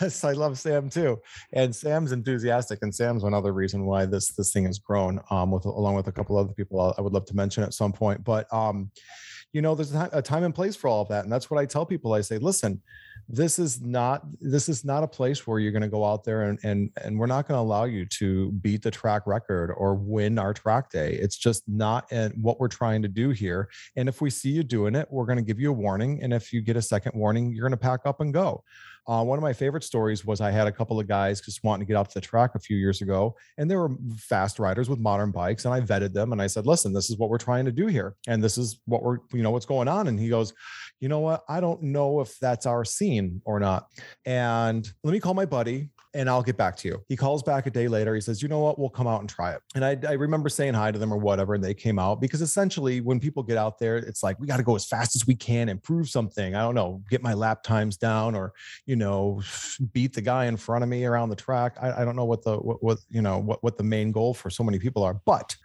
[0.00, 1.20] Yes, I love Sam too,
[1.52, 5.20] and Sam's enthusiastic, and Sam's one other reason why this this thing has grown.
[5.30, 7.74] Um, with along with a couple other people, I- I would love to mention at
[7.74, 8.24] some point.
[8.24, 8.90] But um,
[9.52, 11.60] you know, there's a a time and place for all of that, and that's what
[11.60, 12.12] I tell people.
[12.12, 12.82] I say, listen,
[13.28, 16.42] this is not this is not a place where you're going to go out there
[16.42, 19.94] and and and we're not going to allow you to beat the track record or
[19.94, 21.14] win our track day.
[21.14, 23.68] It's just not uh, what we're trying to do here.
[23.96, 26.22] And if we see you doing it, we're going to give you a warning.
[26.22, 28.64] And if you get a second warning, you're going to pack up and go.
[29.06, 31.86] Uh, one of my favorite stories was I had a couple of guys just wanting
[31.86, 34.88] to get out to the track a few years ago, and they were fast riders
[34.88, 35.64] with modern bikes.
[35.64, 37.86] And I vetted them and I said, listen, this is what we're trying to do
[37.86, 38.14] here.
[38.28, 40.08] And this is what we're, you know, what's going on.
[40.08, 40.52] And he goes,
[41.00, 41.44] you know what?
[41.48, 43.86] I don't know if that's our scene or not.
[44.26, 47.02] And let me call my buddy and I'll get back to you.
[47.08, 48.14] He calls back a day later.
[48.14, 48.78] He says, you know what?
[48.78, 49.62] We'll come out and try it.
[49.74, 51.54] And I, I remember saying hi to them or whatever.
[51.54, 54.56] And they came out because essentially when people get out there, it's like, we got
[54.56, 56.54] to go as fast as we can and prove something.
[56.54, 58.52] I don't know, get my lap times down or,
[58.86, 59.40] you know,
[59.92, 61.76] beat the guy in front of me around the track.
[61.80, 64.34] I, I don't know what the, what, what, you know, what, what the main goal
[64.34, 65.56] for so many people are, but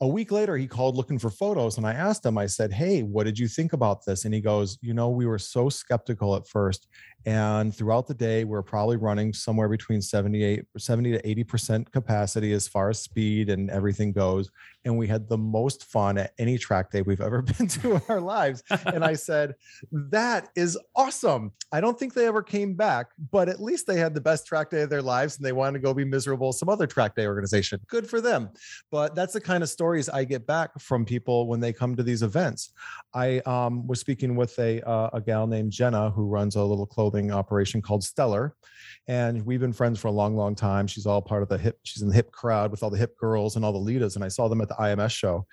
[0.00, 3.02] a week later he called looking for photos and i asked him i said hey
[3.02, 4.24] what did you think about this?
[4.24, 6.86] And he goes you know we were so skeptical at first
[7.26, 11.92] and throughout the day we are probably running somewhere between 78 70 to 80 percent
[11.92, 14.50] capacity as far as speed and everything goes
[14.88, 18.02] and we had the most fun at any track day we've ever been to in
[18.08, 19.54] our lives and i said
[19.92, 24.14] that is awesome i don't think they ever came back but at least they had
[24.14, 26.68] the best track day of their lives and they wanted to go be miserable some
[26.68, 28.50] other track day organization good for them
[28.90, 32.02] but that's the kind of stories I get back from people when they come to
[32.02, 32.72] these events.
[33.14, 36.86] I um, was speaking with a uh, a gal named Jenna who runs a little
[36.86, 38.54] clothing operation called Stellar,
[39.06, 40.86] and we've been friends for a long, long time.
[40.86, 41.78] She's all part of the hip.
[41.82, 44.16] She's in the hip crowd with all the hip girls and all the leaders.
[44.16, 45.46] And I saw them at the IMS show,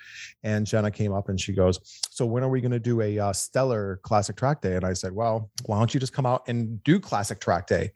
[0.43, 3.19] and Jenna came up and she goes, "So when are we going to do a
[3.19, 6.47] uh, Stellar Classic Track Day?" And I said, "Well, why don't you just come out
[6.47, 7.91] and do Classic Track Day?"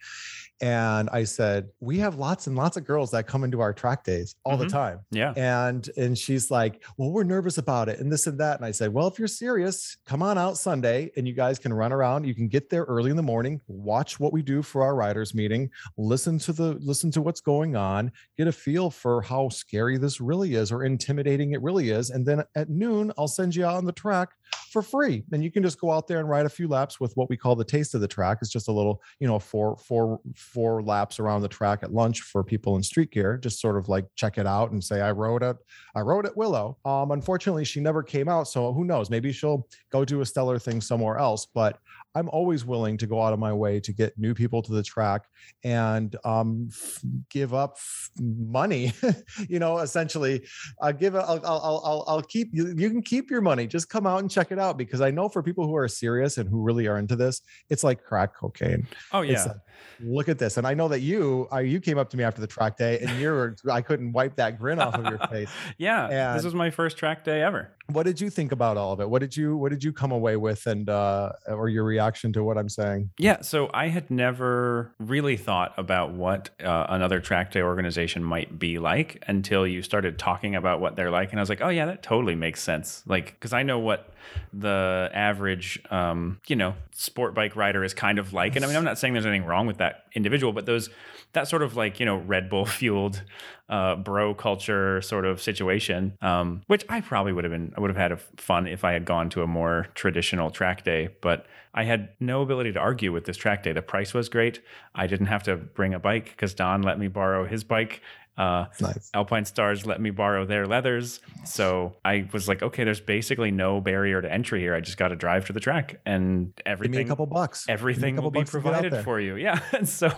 [0.62, 4.04] And I said, "We have lots and lots of girls that come into our track
[4.04, 4.70] days all the Mhm.
[4.72, 5.34] time." Yeah.
[5.36, 8.72] and and she's like well we're nervous about it and this and that and i
[8.72, 12.26] said well if you're serious come on out sunday and you guys can run around
[12.26, 15.34] you can get there early in the morning watch what we do for our riders
[15.34, 19.98] meeting listen to the listen to what's going on get a feel for how scary
[19.98, 23.66] this really is or intimidating it really is and then at noon i'll send you
[23.66, 24.30] out on the track
[24.72, 25.24] for free.
[25.32, 27.38] And you can just go out there and ride a few laps with what we
[27.38, 28.40] call the taste of the track.
[28.42, 32.22] It's just a little you know four four four laps around the track at lunch
[32.22, 35.12] for people in street gear just sort of like check it out and say i
[35.12, 35.58] rode it
[35.96, 36.78] i rode at willow.
[36.86, 39.10] Um unfortunately she never came out so who knows?
[39.10, 41.48] Maybe she'll go do a stellar thing somewhere else.
[41.54, 41.78] But
[42.16, 44.84] i'm always willing to go out of my way to get new people to the
[44.84, 45.24] track
[45.64, 47.00] and um f-
[47.30, 48.92] give up f- money
[49.48, 50.42] you know essentially
[50.82, 53.90] i'll give it I'll, I'll i'll i'll keep you you can keep your money just
[53.90, 56.50] come out and check it out because i know for people who are serious and
[56.50, 59.44] who really are into this it's like crack cocaine Oh yeah.
[59.44, 59.56] like,
[60.02, 62.42] look at this and i know that you I, you came up to me after
[62.42, 66.34] the track day and you're i couldn't wipe that grin off of your face yeah.
[66.34, 67.72] this was my first track day ever.
[67.88, 70.12] what did you think about all of it what did you what did you come
[70.12, 73.10] away with and uh or your reaction to what I'm saying.
[73.18, 78.58] Yeah, so I had never really thought about what uh, another track day organization might
[78.58, 81.70] be like until you started talking about what they're like, and I was like, oh
[81.70, 83.04] yeah, that totally makes sense.
[83.06, 84.14] Like, because I know what
[84.54, 88.78] the average, um, you know, sport bike rider is kind of like, and I mean,
[88.78, 90.90] I'm not saying there's anything wrong with that individual, but those
[91.34, 93.24] that sort of like you know Red Bull fueled
[93.70, 97.90] uh, bro culture sort of situation, um, which I probably would have been I would
[97.90, 101.84] have had fun if I had gone to a more traditional track day, but I
[101.84, 103.74] had no ability to argue with this track day.
[103.74, 104.62] The price was great.
[104.96, 108.02] I didn't have to bring a bike because Don let me borrow his bike.
[108.38, 109.12] Uh, Nice.
[109.14, 111.20] Alpinestars let me borrow their leathers.
[111.44, 114.74] So I was like, okay, there's basically no barrier to entry here.
[114.74, 116.94] I just got to drive to the track and everything.
[116.94, 117.66] Give me a couple bucks.
[117.66, 119.36] Give me a everything will couple be bucks out provided for you.
[119.36, 119.60] Yeah.
[119.74, 120.10] And so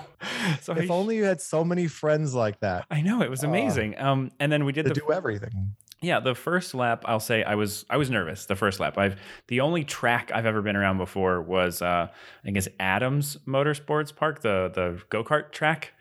[0.61, 3.43] so If I, only you had so many friends like that I know it was
[3.43, 3.49] Oh.
[3.49, 3.97] amazing.
[3.99, 5.73] um and then we did to the do everything.
[6.01, 8.45] Yeah, the first lap, I'll say I was I was nervous.
[8.45, 12.07] The first lap, I've the only track I've ever been around before was uh,
[12.45, 15.93] I guess Adams Motorsports Park, the the go kart track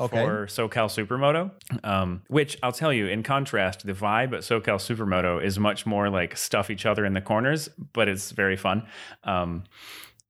[0.00, 0.24] Okay.
[0.24, 1.50] for SoCal Supermoto.
[1.84, 6.08] Um, which I'll tell you, in contrast, the vibe at SoCal Supermoto is much more
[6.08, 8.86] like stuff each other in the corners, but it's very fun.
[9.24, 9.64] Um,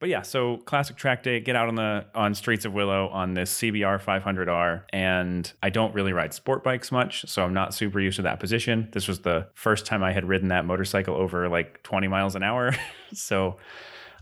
[0.00, 3.34] but yeah, so classic track day, get out on the on streets of Willow on
[3.34, 7.98] this CBR 500R, and I don't really ride sport bikes much, so I'm not super
[7.98, 8.88] used to that position.
[8.92, 12.44] This was the first time I had ridden that motorcycle over like 20 miles an
[12.44, 12.74] hour,
[13.12, 13.56] so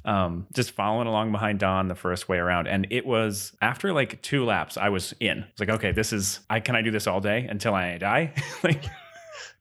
[0.07, 4.23] um, just following along behind Don the first way around, and it was after like
[4.23, 5.45] two laps, I was in.
[5.51, 8.33] It's like, okay, this is I can I do this all day until I die,
[8.63, 8.85] like.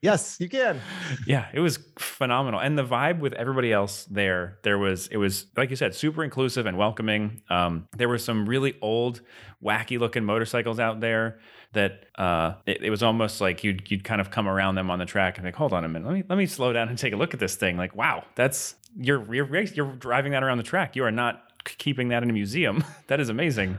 [0.05, 0.79] Yes, you can.
[1.25, 2.59] yeah it was phenomenal.
[2.59, 6.23] And the vibe with everybody else there there was it was like you said super
[6.23, 7.41] inclusive and welcoming.
[7.49, 9.21] Um, there were some really old
[9.63, 11.39] wacky looking motorcycles out there
[11.73, 14.99] that uh, it, it was almost like you'd you'd kind of come around them on
[14.99, 16.97] the track and think hold on a minute let me let me slow down and
[16.99, 17.75] take a look at this thing.
[17.75, 20.95] Like wow that's you're you're you're driving that around the track.
[20.95, 22.83] You are not keeping that in a museum.
[23.07, 23.77] That is amazing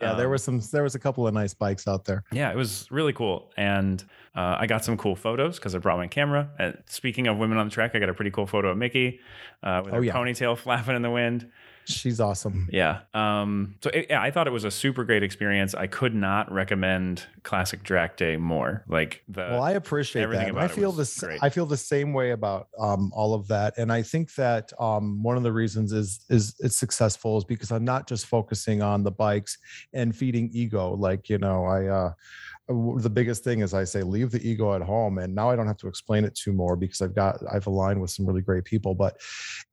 [0.00, 0.60] Yeah, there Um, was some.
[0.72, 2.22] There was a couple of nice bikes out there.
[2.32, 3.50] yeah, it was really cool.
[3.56, 4.02] And
[4.36, 6.50] uh, I got some cool photos because I brought my camera.
[6.58, 9.18] And speaking of women on the track, I got a pretty cool photo of Mickey
[9.62, 10.12] uh, with Oh, her yeah.
[10.14, 11.50] ponytail flapping in the wind.
[11.88, 12.68] She's awesome.
[12.70, 13.00] Yeah.
[13.14, 15.74] Um, so it, yeah, I thought it was a super great experience.
[15.74, 18.84] I could not recommend Classic Track Day more.
[18.88, 20.62] Like the well, I appreciate everything that.
[20.62, 21.18] I feel this.
[21.18, 21.42] great.
[21.42, 25.22] I feel the same way about um, all of that, and I think that um,
[25.22, 29.02] one of the reasons is is it's successful is because I'm not just focusing on
[29.02, 29.56] the bikes
[29.94, 30.94] and feeding ego.
[30.94, 31.86] Like you know, I.
[31.86, 32.12] Uh,
[32.68, 35.66] the biggest thing is I say leave the ego at home, and now I don't
[35.66, 38.64] have to explain it to more because I've got I've aligned with some really great
[38.64, 38.94] people.
[38.94, 39.20] But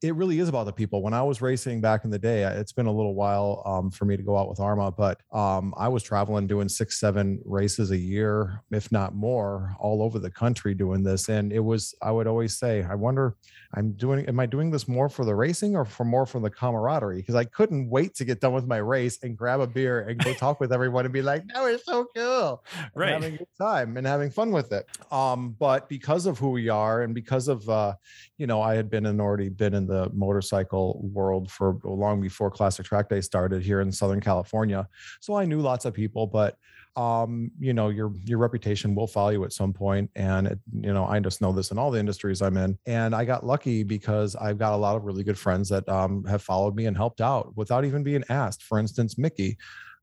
[0.01, 1.01] it really is about the people.
[1.01, 4.05] When I was racing back in the day, it's been a little while um, for
[4.05, 7.91] me to go out with AHRMA, but um, I was traveling doing six, seven races
[7.91, 11.27] a year, if not more, all over the country doing this.
[11.27, 13.35] And it was, I would always say, I wonder,
[13.73, 16.49] I'm doing, am I doing this more for the racing or for more for the
[16.49, 17.17] camaraderie?
[17.17, 20.23] Because I couldn't wait to get done with my race and grab a beer and
[20.23, 22.63] go talk with everyone and be like, that was so cool
[22.93, 23.13] Right.
[23.13, 24.85] having a good time and having fun with it.
[25.11, 27.95] Um, but because of who we are and because of uh,
[28.37, 32.51] you know, I had been and already been in the motorcycle world for long before
[32.51, 34.87] Classic Track Day started here in Southern California.
[35.21, 36.57] So I knew lots of people, but
[36.97, 40.09] um, you know, your your reputation will follow you at some point.
[40.15, 42.77] And it, you know, I just know this in all the industries I'm in.
[42.85, 46.23] And I got lucky because I've got a lot of really good friends that um,
[46.25, 48.63] have followed me and helped out without even being asked.
[48.63, 49.57] For instance, Mickey,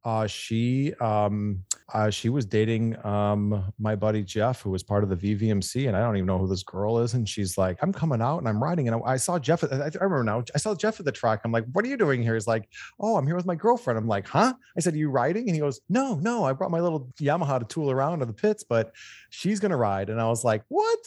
[0.04, 5.10] uh, she um, uh, she was dating um, my buddy Jeff, who was part of
[5.10, 7.12] the VVMC, and I don't even know who this girl is.
[7.14, 9.62] And she's like, "I'm coming out and I'm riding." And I, I saw Jeff.
[9.62, 10.42] I, I remember now.
[10.54, 11.40] I saw Jeff at the track.
[11.44, 12.68] I'm like, "What are you doing here?" He's like,
[12.98, 15.60] "Oh, I'm here with my girlfriend." I'm like, "Huh?" I said, "You riding?" And he
[15.60, 16.44] goes, "No, no.
[16.44, 18.92] I brought my little Yamaha to tool around to the pits, but
[19.28, 20.98] she's gonna ride." And I was like, "What?"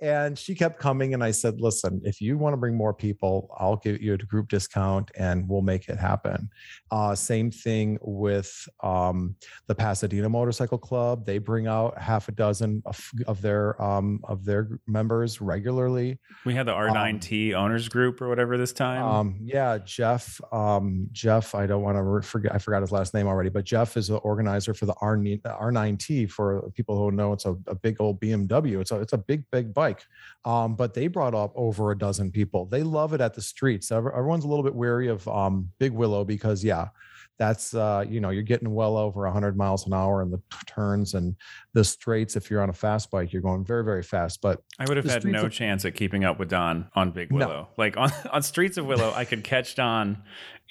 [0.00, 3.50] And she kept coming, and I said, "Listen, if you want to bring more people,
[3.58, 6.48] I'll give you a group discount, and we'll make it happen."
[6.92, 9.34] Uh, same thing with um,
[9.66, 11.24] the Pasadena Motorcycle Club.
[11.24, 16.18] They bring out half a dozen of, of their um, of their members regularly.
[16.44, 19.02] We had the R9T owners group or whatever this time.
[19.02, 20.40] Um, yeah, Jeff.
[20.52, 21.54] Um, Jeff.
[21.54, 22.54] I don't want to forget.
[22.54, 26.30] I forgot his last name already, but Jeff is the organizer for the R R9T.
[26.30, 28.80] For people who know, it's a, a big old BMW.
[28.80, 30.04] It's a it's a big big bike.
[30.44, 32.66] Um, but they brought up over a dozen people.
[32.66, 33.90] They love it at the streets.
[33.90, 36.88] Everyone's a little bit wary of um, Big Willow because yeah,
[37.38, 41.14] that's uh, you know you're getting well over 100 miles an hour in the turns
[41.14, 41.36] and
[41.72, 42.36] the straights.
[42.36, 44.40] If you're on a fast bike, you're going very very fast.
[44.42, 47.30] But I would have had no of- chance at keeping up with Don on Big
[47.32, 47.38] No.
[47.46, 47.68] Willow.
[47.76, 50.22] Like on, on Streets of Willow, I could catch Don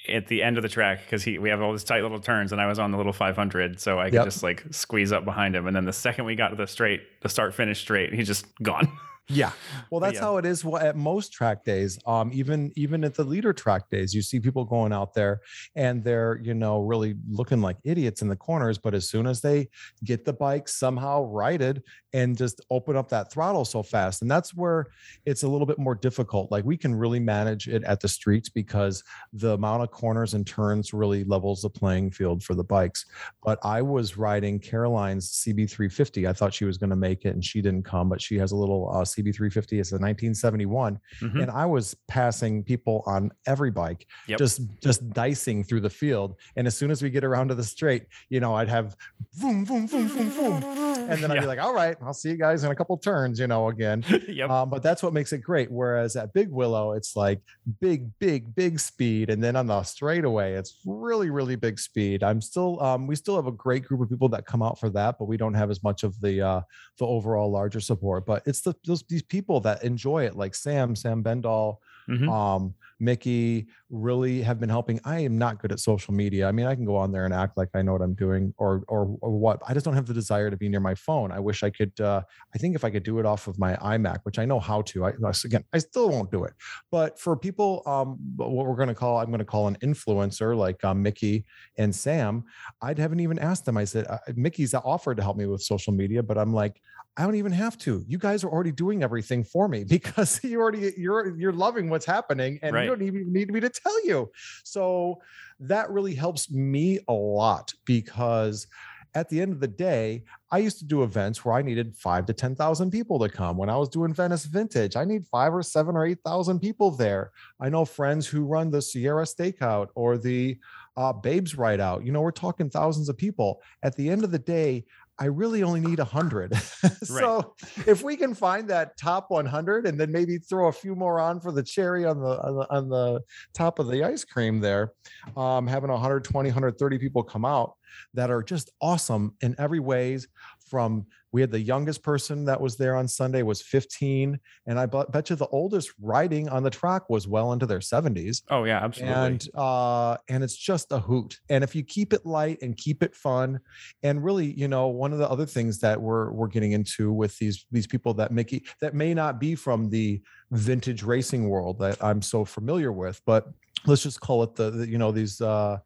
[0.08, 2.52] at the end of the track because he we have all these tight little turns
[2.52, 4.24] and I was on the little 500 so I could Yep.
[4.26, 7.00] just like squeeze up behind him and then the second we got to the straight
[7.20, 8.86] the start finish straight he's just gone
[9.30, 9.52] Yeah.
[9.90, 10.20] Well, that's yeah.
[10.22, 11.98] how it is at most track days.
[12.06, 15.42] Um, even even at the liter track days, you see people going out there
[15.76, 18.78] and they're, you know, really looking like idiots in the corners.
[18.78, 19.68] But as soon as they
[20.02, 21.82] get the bike somehow righted
[22.14, 24.86] and just open up that throttle so fast, and that's where
[25.26, 26.50] it's a little bit more difficult.
[26.50, 29.04] Like we can really manage it at the streets because
[29.34, 33.04] the amount of corners and turns really levels the playing field for the bikes.
[33.44, 36.26] But I was riding Caroline's CB350.
[36.26, 38.08] I thought she was going to make it, and she didn't come.
[38.08, 39.80] But she has a little uh, CB350.
[39.80, 41.42] It's a 1971, Mhm.
[41.42, 44.38] and I was passing people on every bike, Yep.
[44.38, 46.36] just just dicing through the field.
[46.56, 48.96] And as soon as we get around to the straight, you know, I'd have
[49.40, 50.62] boom, boom, boom, boom, boom,
[51.10, 51.40] and then I'd Yeah.
[51.40, 54.04] be like, "All right, I'll see you guys in a couple turns," you know, again.
[54.28, 54.50] yep.
[54.50, 55.70] Um, but that's what makes it great.
[55.70, 57.40] Whereas at Big Willow, it's like
[57.80, 62.22] big, big, big speed, and then on the straightaway, it's really, really big speed.
[62.22, 64.90] I'm still, um, we still have a great group of people that come out for
[64.90, 66.60] that, but we don't have as much of the uh,
[66.98, 68.26] the overall larger support.
[68.26, 71.78] But it's the those these people that enjoy it, like Sam, Sam Bendall,
[72.08, 72.28] Mhm.
[72.30, 74.98] um, Mickey, really have been helping.
[75.04, 76.48] I am not good at social media.
[76.48, 78.52] I mean, I can go on there and act like I know what I'm doing,
[78.58, 79.62] or or or what.
[79.68, 81.30] I just don't have the desire to be near my phone.
[81.30, 81.98] I wish I could.
[82.00, 82.22] Uh,
[82.54, 84.82] I think if I could do it off of my iMac, which I know how
[84.82, 85.12] to, I
[85.44, 86.54] again, I still won't do it.
[86.90, 90.56] But for people, um, what we're going to call, I'm going to call an influencer
[90.56, 91.44] like um, Mickey
[91.76, 92.44] and Sam.
[92.82, 93.76] I haven't even asked them.
[93.76, 96.80] I said, uh, Mickey's offered to help me with social media, but I'm like,
[97.18, 98.04] I don't even have to.
[98.06, 102.06] You guys are already doing everything for me because you already you're you're loving what's
[102.06, 102.84] happening, and Right.
[102.84, 104.30] you don't even need me to tell you.
[104.64, 105.20] So
[105.60, 108.66] that really helps me a lot because
[109.14, 112.26] at the end of the day, I used to do events where I needed five
[112.26, 113.56] to 10,000 people to come.
[113.56, 117.32] When I was doing Venice Vintage, I need five or seven or 8,000 people there.
[117.58, 120.58] I know friends who run the Sierra Stakeout or the
[120.96, 122.04] uh, Babes Ride Out.
[122.04, 123.62] You know, we're talking thousands of people.
[123.82, 124.84] At the end of the day,
[125.18, 126.54] I really only need 100.
[127.02, 127.54] so
[127.86, 131.40] if we can find that top 100 and then maybe throw a few more on
[131.40, 133.20] for the cherry on the on the, on the
[133.52, 134.92] top of the ice cream there,
[135.36, 137.72] um, having 120, 130 people come out
[138.14, 140.28] that are just awesome in every ways
[140.68, 144.86] from we had the youngest person that was there on sunday was 15 and i
[144.86, 148.82] bet, you the oldest riding on the track was well into their 70s Oh yeah,
[148.82, 149.14] absolutely.
[149.14, 153.02] and uh and it's just a hoot and if you keep it light and keep
[153.02, 153.60] it fun
[154.02, 157.36] and really you know one of the other things that we're we're getting into with
[157.38, 160.20] these these people that mickey that may not be from the
[160.52, 163.48] vintage racing world that i'm so familiar with but
[163.86, 165.78] let's just call it the, the you know these uh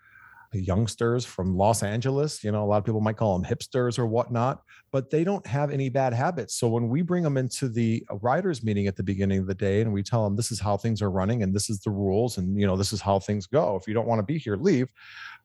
[0.52, 2.42] youngsters from Los Angeles.
[2.44, 5.46] You know, a lot of people might call them hipsters or whatnot, but they don't
[5.46, 6.54] have any bad habits.
[6.54, 9.54] So when we bring them into the uh, riders meeting at the beginning of the
[9.54, 11.90] day and we tell them this is how things are running and this is the
[11.90, 13.76] rules and you know this is how things go.
[13.76, 14.88] If you don't want to be here, leave.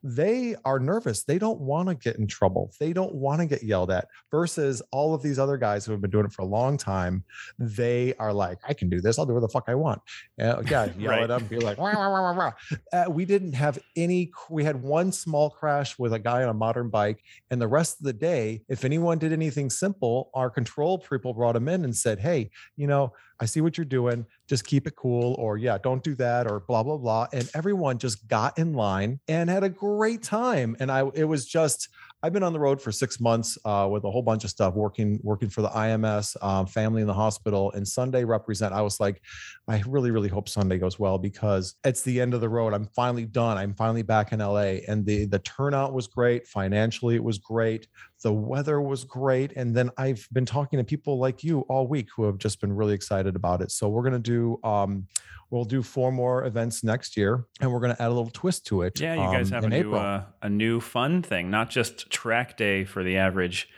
[0.04, 1.24] They are nervous.
[1.24, 2.72] They don't want to get in trouble.
[2.80, 4.08] They don't want to get yelled at.
[4.32, 7.24] Versus all of these other guys who have been doing it for a long time,
[7.60, 9.18] they are like, I can do this.
[9.18, 10.02] I'll do what the fuck I want.
[10.41, 11.22] Uh, yeah, yell Right.
[11.24, 12.52] at them, be like, "Wah, wah, wah, wah, wah."
[12.93, 14.32] Uh, we didn't have any.
[14.50, 18.00] We had one small crash with a guy on a modern bike, and the rest
[18.00, 21.95] of the day, if anyone did anything simple, our control people brought him in and
[21.95, 24.26] said, "Hey, you know, I see what you're doing.
[24.48, 27.98] Just keep it cool, or yeah, don't do that, or blah blah blah." And everyone
[27.98, 30.76] just got in line and had a great time.
[30.80, 31.89] And I, it was just.
[32.24, 34.74] I've been on the road for six months uh, with a whole bunch of stuff,
[34.74, 38.74] working working for the IMS, um, family in the hospital, and Sunday represent.
[38.74, 39.22] I was like,
[39.68, 42.74] I really, really hope Sunday goes well because it's the end of the road.
[42.74, 43.57] I'm finally done.
[43.57, 46.47] I'm finally back in LA, and the the turnout was great.
[46.47, 47.88] Financially, it was great.
[48.24, 52.07] The weather was great, and then I've been talking to people like you all week
[52.15, 53.72] who have just been really excited about it.
[53.72, 54.59] So we're gonna do.
[54.63, 55.05] Um,
[55.49, 58.65] We'll do four more events next year, and we're going to add a little twist
[58.68, 58.99] to it.
[58.99, 62.58] yeah, you guys um, have a new uh, a new fun thing, not just track
[62.58, 63.70] day for the average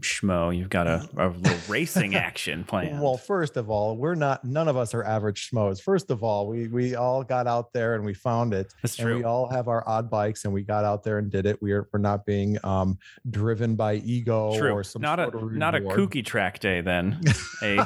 [0.00, 0.56] schmo.
[0.56, 3.00] You've got a, a little racing action planned.
[3.00, 4.44] Well, first of all, we're not.
[4.44, 5.80] None of us are average schmoes.
[5.80, 9.14] First of all, we we all got out there and we found it, That's and
[9.14, 11.60] we all have our odd bikes, and we got out there and did it.
[11.62, 12.98] We are we're not being um,
[13.30, 14.72] driven by ego True.
[14.72, 17.20] or some Not a not a kooky track day then.
[17.62, 17.78] a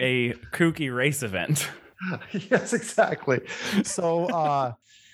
[0.00, 1.68] a kooky race event.
[2.50, 3.40] yes, exactly.
[3.84, 4.72] So, uh,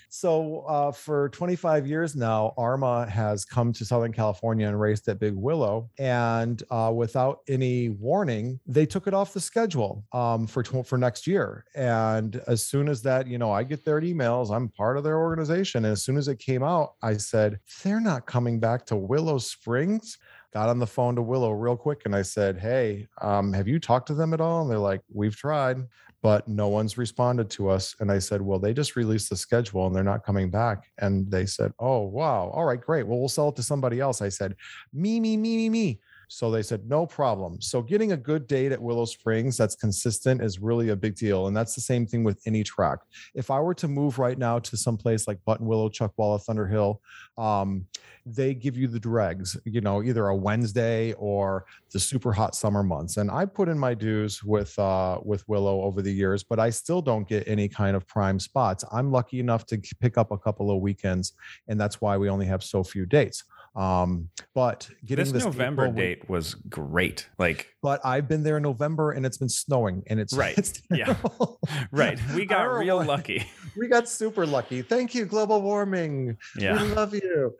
[0.09, 5.19] so uh, for 25 years now, AHRMA has come to Southern California and raced at
[5.19, 10.63] Big Willow, and uh, without any warning, they took it off the schedule um, for
[10.63, 11.65] tw- for next year.
[11.75, 14.55] And as soon as that, you know, I get their emails.
[14.55, 17.99] I'm part of their organization, and as soon as it came out, I said they're
[17.99, 20.17] not coming back to Willow Springs
[20.53, 23.79] got on the phone to Willow real quick and I said, Hey, um, have you
[23.79, 24.61] talked to them at all?
[24.61, 25.77] And they're like, We've tried,
[26.21, 27.95] but no one's responded to us.
[27.99, 30.85] And I said, Well, they just released the schedule and they're not coming back.
[30.97, 32.49] And they said, Oh, wow.
[32.53, 33.07] All right, great.
[33.07, 34.21] Well, we'll sell it to somebody else.
[34.21, 34.55] I said,
[34.93, 35.99] Me, me, me, me, me.
[36.27, 37.61] So they said, no problem.
[37.61, 41.47] So getting a good date at Willow Springs that's consistent is really a big deal.
[41.47, 42.99] And that's the same thing with any track.
[43.33, 46.99] If I were to move right now to some place like Buttonwillow, Chuckwalla, Thunderhill,
[47.41, 47.85] um,
[48.25, 52.83] they give you the dregs, you know, either a Wednesday or the super hot summer
[52.83, 53.17] months.
[53.17, 56.69] And I put in my dues with uh, with Willow over the years, but I
[56.69, 58.83] still don't get any kind of prime spots.
[58.91, 61.33] I'm lucky enough to pick up a couple of weekends,
[61.69, 63.43] and that's why we only have so few dates.
[63.75, 67.27] Um, but getting this, this November April week- date was great.
[67.37, 70.57] Like, but I've been there in November and it's been snowing and it's Right.
[70.57, 71.15] It's Yeah.
[71.91, 72.19] right.
[72.35, 73.45] We got real lucky.
[73.77, 74.81] we got super lucky.
[74.81, 76.37] Thank you, global warming.
[76.57, 76.81] Yeah.
[76.81, 77.55] We love you.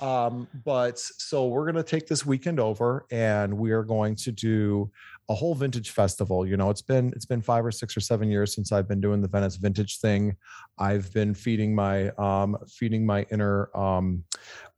[0.00, 4.90] Um, but so we're gonna take this weekend over and we are going to do
[5.28, 6.46] a whole vintage festival.
[6.46, 9.00] You know, it's been it's been five or six or seven years since I've been
[9.00, 10.36] doing the Venice vintage thing.
[10.78, 14.24] I've been feeding my um feeding my inner um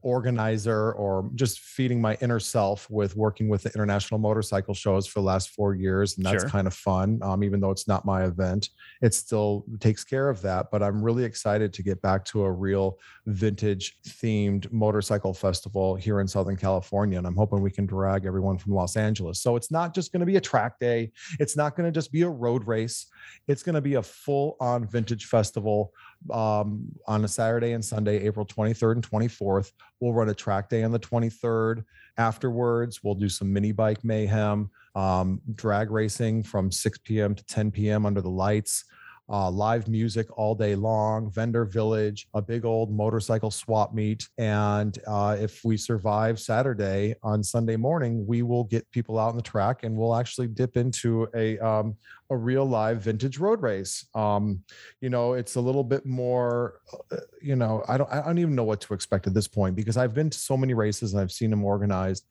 [0.05, 5.21] organizer or just feeding my inner self with working with the international motorcycle shows for
[5.21, 6.17] the last four years.
[6.17, 6.51] And that's Sure.
[6.51, 7.19] kind of fun.
[7.23, 8.69] Um, even though it's not my event,
[9.03, 10.67] it still takes care of that.
[10.71, 16.21] But I'm really excited to get back to a real vintage themed motorcycle festival here
[16.21, 17.19] in Southern California.
[17.19, 19.41] And I'm hoping we can drag everyone from Los Angeles.
[19.41, 22.13] So it's not just going to be a track day, it's not going to just
[22.13, 23.07] be a road race.
[23.49, 25.93] It's going to be a full on vintage festival
[26.33, 29.73] um, on a Saturday and Sunday, April 23rd and 24th.
[30.01, 31.85] We'll run a track day on the 23rd.
[32.17, 37.35] Afterwards, we'll do some mini bike mayhem, um, drag racing from 6 p.m.
[37.35, 38.07] to 10 p.m.
[38.07, 38.85] under the lights
[39.29, 44.29] uh, live music all day long, vendor village, a big old motorcycle swap meet.
[44.39, 49.37] And uh, if we survive Saturday on Sunday morning, we will get people out on
[49.37, 51.97] the track and we'll actually dip into a um,
[52.31, 54.07] a real live vintage road race.
[54.15, 54.63] Um,
[55.01, 56.81] you know, it's a little bit more,
[57.13, 59.77] uh, you know, I don't I don't even know what to expect at this point
[59.77, 62.27] because I've been to so many races and I've seen them organized.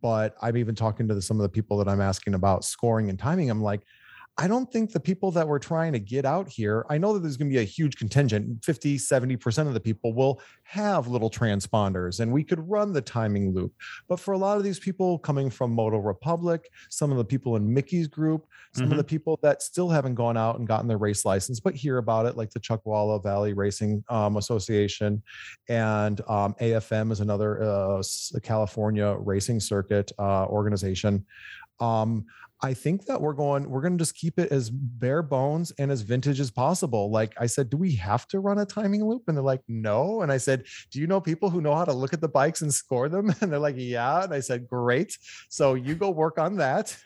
[0.00, 3.08] But I'm even talking to the, some of the people that I'm asking about scoring
[3.10, 3.50] and timing.
[3.50, 3.82] I'm like,
[4.38, 7.20] I don't think the people that we're trying to get out here, I know that
[7.20, 11.30] there's going to be a huge contingent, 50, 70% of the people will have little
[11.30, 13.72] transponders and we could run the timing loop.
[14.08, 17.56] But for a lot of these people coming from Moto Republic, some of the people
[17.56, 18.90] in Mickey's group, some Mhm.
[18.92, 21.96] of the people that still haven't gone out and gotten their race license, but hear
[21.96, 25.22] about it, like the Chuckwalla Valley Racing um, Association
[25.68, 28.02] and um, AFM is another uh,
[28.42, 31.24] California racing circuit uh, organization.
[31.80, 32.26] Um,
[32.62, 35.90] I think that we're going, we're going to just keep it as bare bones and
[35.90, 37.10] as vintage as possible.
[37.10, 39.24] Like I said, do we have to run a timing loop?
[39.28, 40.22] And they're like, no.
[40.22, 42.62] And I said, do you know people who know how to look at the bikes
[42.62, 43.34] and score them?
[43.46, 44.24] And they're like, yeah.
[44.24, 45.16] And I said, great.
[45.50, 46.96] So you go work on that.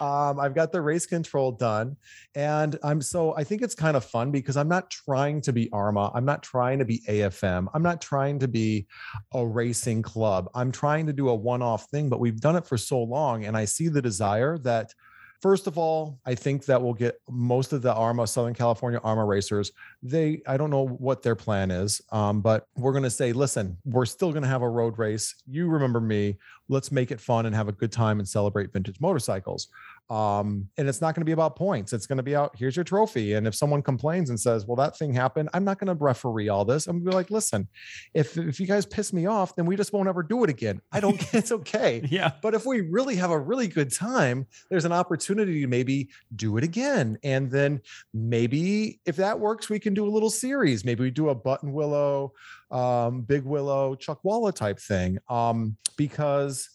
[0.00, 1.96] Um, I've got the race control done.
[2.34, 5.68] And I'm so, I think it's kind of fun because I'm not trying to be
[5.70, 6.12] AHRMA.
[6.14, 7.68] I'm not trying to be AFM.
[7.72, 8.86] I'm not trying to be
[9.32, 10.50] a racing club.
[10.54, 13.44] I'm trying to do a one off thing, but we've done it for so long.
[13.44, 14.92] And I see the desire that
[15.40, 19.26] First of all, I think that we'll get most of the AHRMA, Southern California AHRMA
[19.26, 19.72] racers.
[20.02, 23.76] They, I don't know what their plan is, um, but we're going to say, listen,
[23.84, 25.34] we're still going to have a road race.
[25.46, 26.38] You remember me.
[26.68, 29.68] Let's make it fun and have a good time and celebrate vintage motorcycles.
[30.08, 31.92] Um, and it's not going to be about points.
[31.92, 33.34] It's going to be out, here's your trophy.
[33.34, 36.48] And if someone complains and says, well, that thing happened, I'm not going to referee
[36.48, 36.86] all this.
[36.86, 37.66] I'm going to be like, listen,
[38.14, 40.80] if, if you guys piss me off, then we just won't ever do it again.
[40.92, 42.02] I don't, it's okay.
[42.08, 42.32] Yeah.
[42.40, 46.56] But if we really have a really good time, there's an opportunity to maybe do
[46.56, 47.18] it again.
[47.24, 47.80] And then
[48.14, 50.84] maybe if that works, we can do a little series.
[50.84, 52.30] Maybe we do a Buttonwillow,
[52.70, 55.18] um, big willow, Chuckwalla type thing.
[55.28, 56.68] Um, because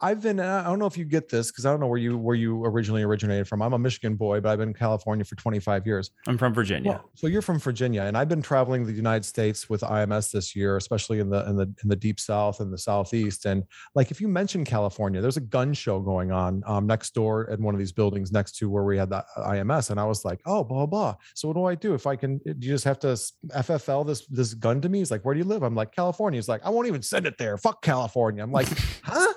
[0.00, 2.16] I've been, I don't know if you get this because I don't know where you
[2.16, 3.62] where you originally originated from.
[3.62, 6.12] I'm a Michigan boy, but I've been in California for 25 years.
[6.28, 6.90] I'm from Virginia.
[6.92, 10.54] Well, so you're from Virginia, and I've been traveling the United States with IMS this
[10.54, 13.44] year, especially in the in the in the deep south and the southeast.
[13.44, 13.64] And
[13.96, 17.58] like, if you mention California, there's a gun show going on um, next door at
[17.58, 20.40] one of these buildings next to where we had the IMS, and I was like,
[20.46, 21.16] oh, blah blah.
[21.34, 22.38] So what do I do if I can?
[22.38, 23.08] Do you just have to
[23.48, 24.98] FFL this this gun to me?
[24.98, 25.64] He's like, where do you live?
[25.64, 26.38] I'm like, California.
[26.38, 27.58] He's like, I won't even send it there.
[27.58, 28.44] Fuck California.
[28.44, 28.68] I'm like,
[29.02, 29.32] huh?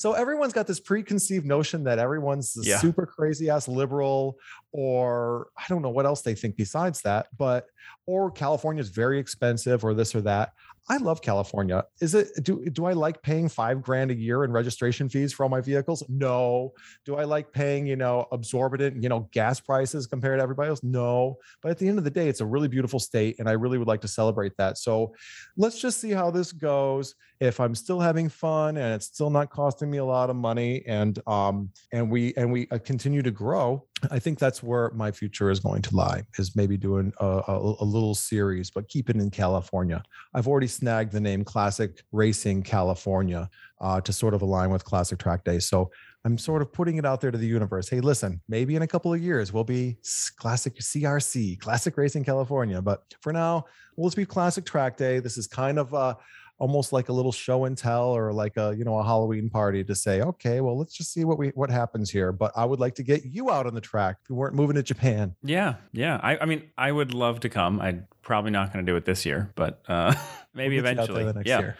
[0.00, 2.78] So everyone's got this preconceived notion that everyone's Yeah.
[2.78, 4.38] super crazy ass liberal,
[4.72, 7.66] or I don't know what else they think besides that, but
[8.06, 10.54] or California is very expensive, or this or that.
[10.90, 11.84] I love California.
[12.00, 15.44] Is it do do I like paying five grand a year in registration fees for
[15.44, 16.02] all my vehicles?
[16.08, 16.72] No.
[17.04, 20.82] Do I like paying, you know, absorbent, you know, gas prices compared to everybody else?
[20.82, 21.38] No.
[21.62, 23.78] But at the end of the day, it's a really beautiful state, and I really
[23.78, 24.78] would like to celebrate that.
[24.78, 25.14] So
[25.56, 27.14] let's just see how this goes.
[27.38, 30.82] If I'm still having fun and it's still not costing me a lot of money,
[30.88, 35.10] and um and we and we uh, continue to grow, I think that's where my
[35.10, 39.10] future is going to lie is maybe doing a, a, a, little series, but keep
[39.10, 40.02] it in California.
[40.34, 43.48] I've already snagged the name Classic Racing California
[43.80, 45.58] uh, to sort of align with Classic Track Day.
[45.58, 45.90] So
[46.24, 47.88] I'm sort of putting it out there to the universe.
[47.88, 49.96] Hey, listen, maybe in a couple of years we'll be
[50.36, 52.80] Classic CRC, Classic Racing California.
[52.82, 53.64] But for now,
[53.96, 55.18] we'll just be Classic Track Day.
[55.18, 56.14] This is kind of uh,
[56.60, 59.82] almost like a little show and tell or like a you know a halloween party
[59.82, 62.32] to say okay well let's just see what we what happens here.
[62.32, 64.76] But i would like to get you out on the track if we weren't moving
[64.76, 65.34] to japan.
[65.42, 66.20] Yeah yeah.
[66.22, 67.80] I, I mean i would love to come.
[67.80, 70.14] I'm probably not going to do it this year but uh
[70.54, 71.42] maybe we'll eventually.
[71.46, 71.60] yeah.
[71.60, 71.76] year.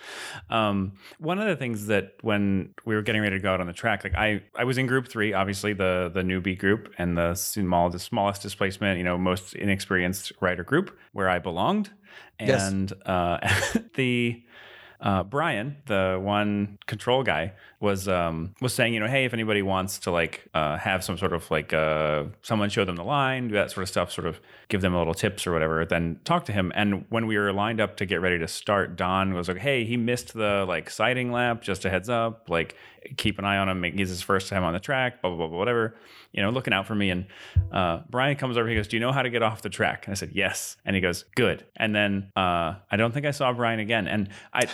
[0.48, 3.66] um one of the things that when we were getting ready to go out on
[3.66, 7.16] the track like i i was in group three obviously the the newbie group and
[7.16, 11.90] the small the smallest displacement you know most inexperienced rider group where i belonged.
[12.38, 13.06] And yes.
[13.06, 14.42] uh the
[15.00, 19.62] uh, Brian, the one control guy, was um, was saying, you know, hey, if anybody
[19.62, 23.48] wants to like uh, have some sort of like uh, someone show them the line,
[23.48, 26.20] do that sort of stuff, sort of give them a little tips or whatever, then
[26.24, 26.70] talk to him.
[26.74, 29.84] And when we were lined up to get ready to start, Don was like, hey,
[29.84, 32.76] he missed the like sighting lap, just a heads up, like
[33.16, 33.82] keep an eye on him.
[33.82, 35.96] He's his first time on the track, blah blah blah, whatever
[36.32, 37.10] you know, looking out for me.
[37.10, 37.26] And
[37.72, 38.68] uh, Brian comes over.
[38.68, 40.76] He goes, "Do you know how to get off the track?" And I said, "Yes."
[40.84, 44.06] And he goes, "Good." And then uh, I don't think I saw Brian again.
[44.06, 44.66] And I,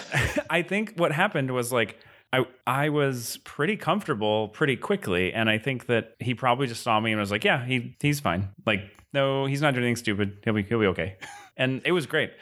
[0.51, 1.99] I think what happened was like.
[2.37, 6.99] I I was pretty comfortable pretty quickly, and I think that he probably just saw
[7.01, 8.51] me and was like, "Yeah, he he's fine.
[8.67, 8.81] Like,
[9.13, 10.39] no, he's not doing anything stupid.
[10.45, 11.17] He'll be he'll be okay."
[11.57, 12.33] and it was great.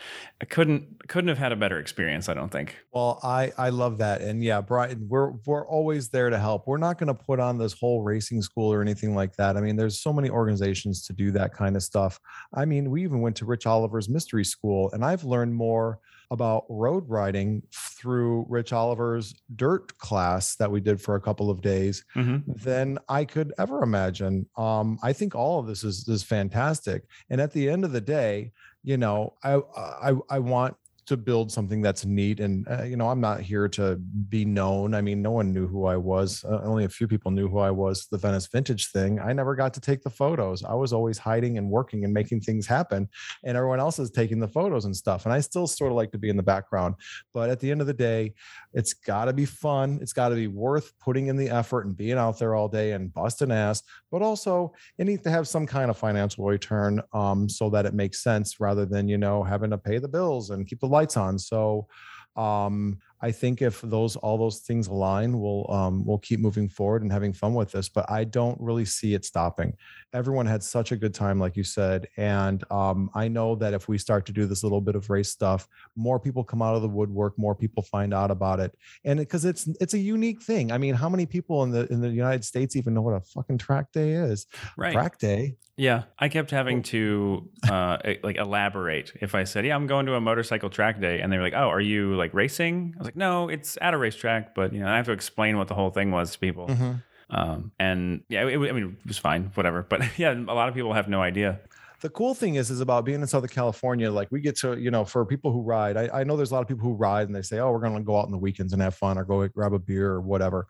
[0.40, 2.28] I couldn't couldn't have had a better experience.
[2.28, 2.76] I don't think.
[2.92, 6.66] Well, I I love that, and yeah, Brian, we're we're always there to help.
[6.66, 9.56] We're not going to put on this whole racing school or anything like that.
[9.56, 12.18] I mean, there's so many organizations to do that kind of stuff.
[12.52, 16.00] I mean, we even went to Rich Oliver's mystery school, and I've learned more
[16.30, 21.60] about road riding through Rich Oliver's dirt class that we did for a couple of
[21.60, 22.50] days mm-hmm.
[22.62, 24.46] than I could ever imagine.
[24.56, 28.00] Um, I think all of this is is fantastic, and at the end of the
[28.00, 28.52] day,
[28.82, 33.08] you know, I I I want to build something that's neat and uh, you know
[33.08, 33.96] i'm not here to
[34.28, 34.94] be known.
[34.94, 37.58] I mean no one knew who i was uh, only a few people knew who
[37.58, 39.20] i was the venice vintage thing.
[39.20, 40.64] I never got to take the photos.
[40.64, 43.08] I was always hiding and working and making things happen
[43.44, 46.12] and everyone else is taking the photos and stuff and i still sort of like
[46.12, 46.94] to be in the background.
[47.32, 48.34] But at the end of the day
[48.72, 49.98] it's got to be fun.
[50.02, 52.92] It's got to be worth putting in the effort and being out there all day
[52.92, 53.82] and busting ass
[54.14, 57.94] but also it needs to have some kind of financial return um, so that it
[57.94, 61.16] makes sense rather than you know having to pay the bills and keep the lights
[61.16, 61.36] on.
[61.36, 61.88] So
[62.36, 67.00] um, I think if those all those things align, we'll um, we'll keep moving forward
[67.00, 67.88] and having fun with this.
[67.88, 69.78] But I don't really see it stopping.
[70.12, 73.88] Everyone had such a good time, like you said, and um, I know that if
[73.88, 75.66] we start to do this little bit of race stuff,
[75.96, 79.46] more people come out of the woodwork, more people find out about it, and because
[79.46, 80.70] it, it's it's a unique thing.
[80.70, 83.22] I mean, how many people in the in the United States even know what a
[83.22, 84.46] fucking track day is?
[84.76, 85.56] Right, track day.
[85.76, 89.12] Yeah, I kept having to uh, like elaborate.
[89.20, 91.54] If I said, "Yeah, I'm going to a motorcycle track day," and they were like,
[91.54, 94.80] "Oh, are you like racing?" I was like, "No, it's at a racetrack," but you
[94.80, 96.68] know, I have to explain what the whole thing was to people.
[96.68, 96.92] Mm-hmm.
[97.30, 99.82] Um, and yeah, it, I mean, it was fine, whatever.
[99.82, 101.60] But yeah, a lot of people have no idea.
[102.02, 104.12] The cool thing is, is about being in Southern California.
[104.12, 106.54] Like we get to, you know, for people who ride, I, I know there's a
[106.54, 108.30] lot of people who ride and they say, "Oh, we're going to go out on
[108.30, 110.66] the weekends and have fun, or go grab a beer or whatever."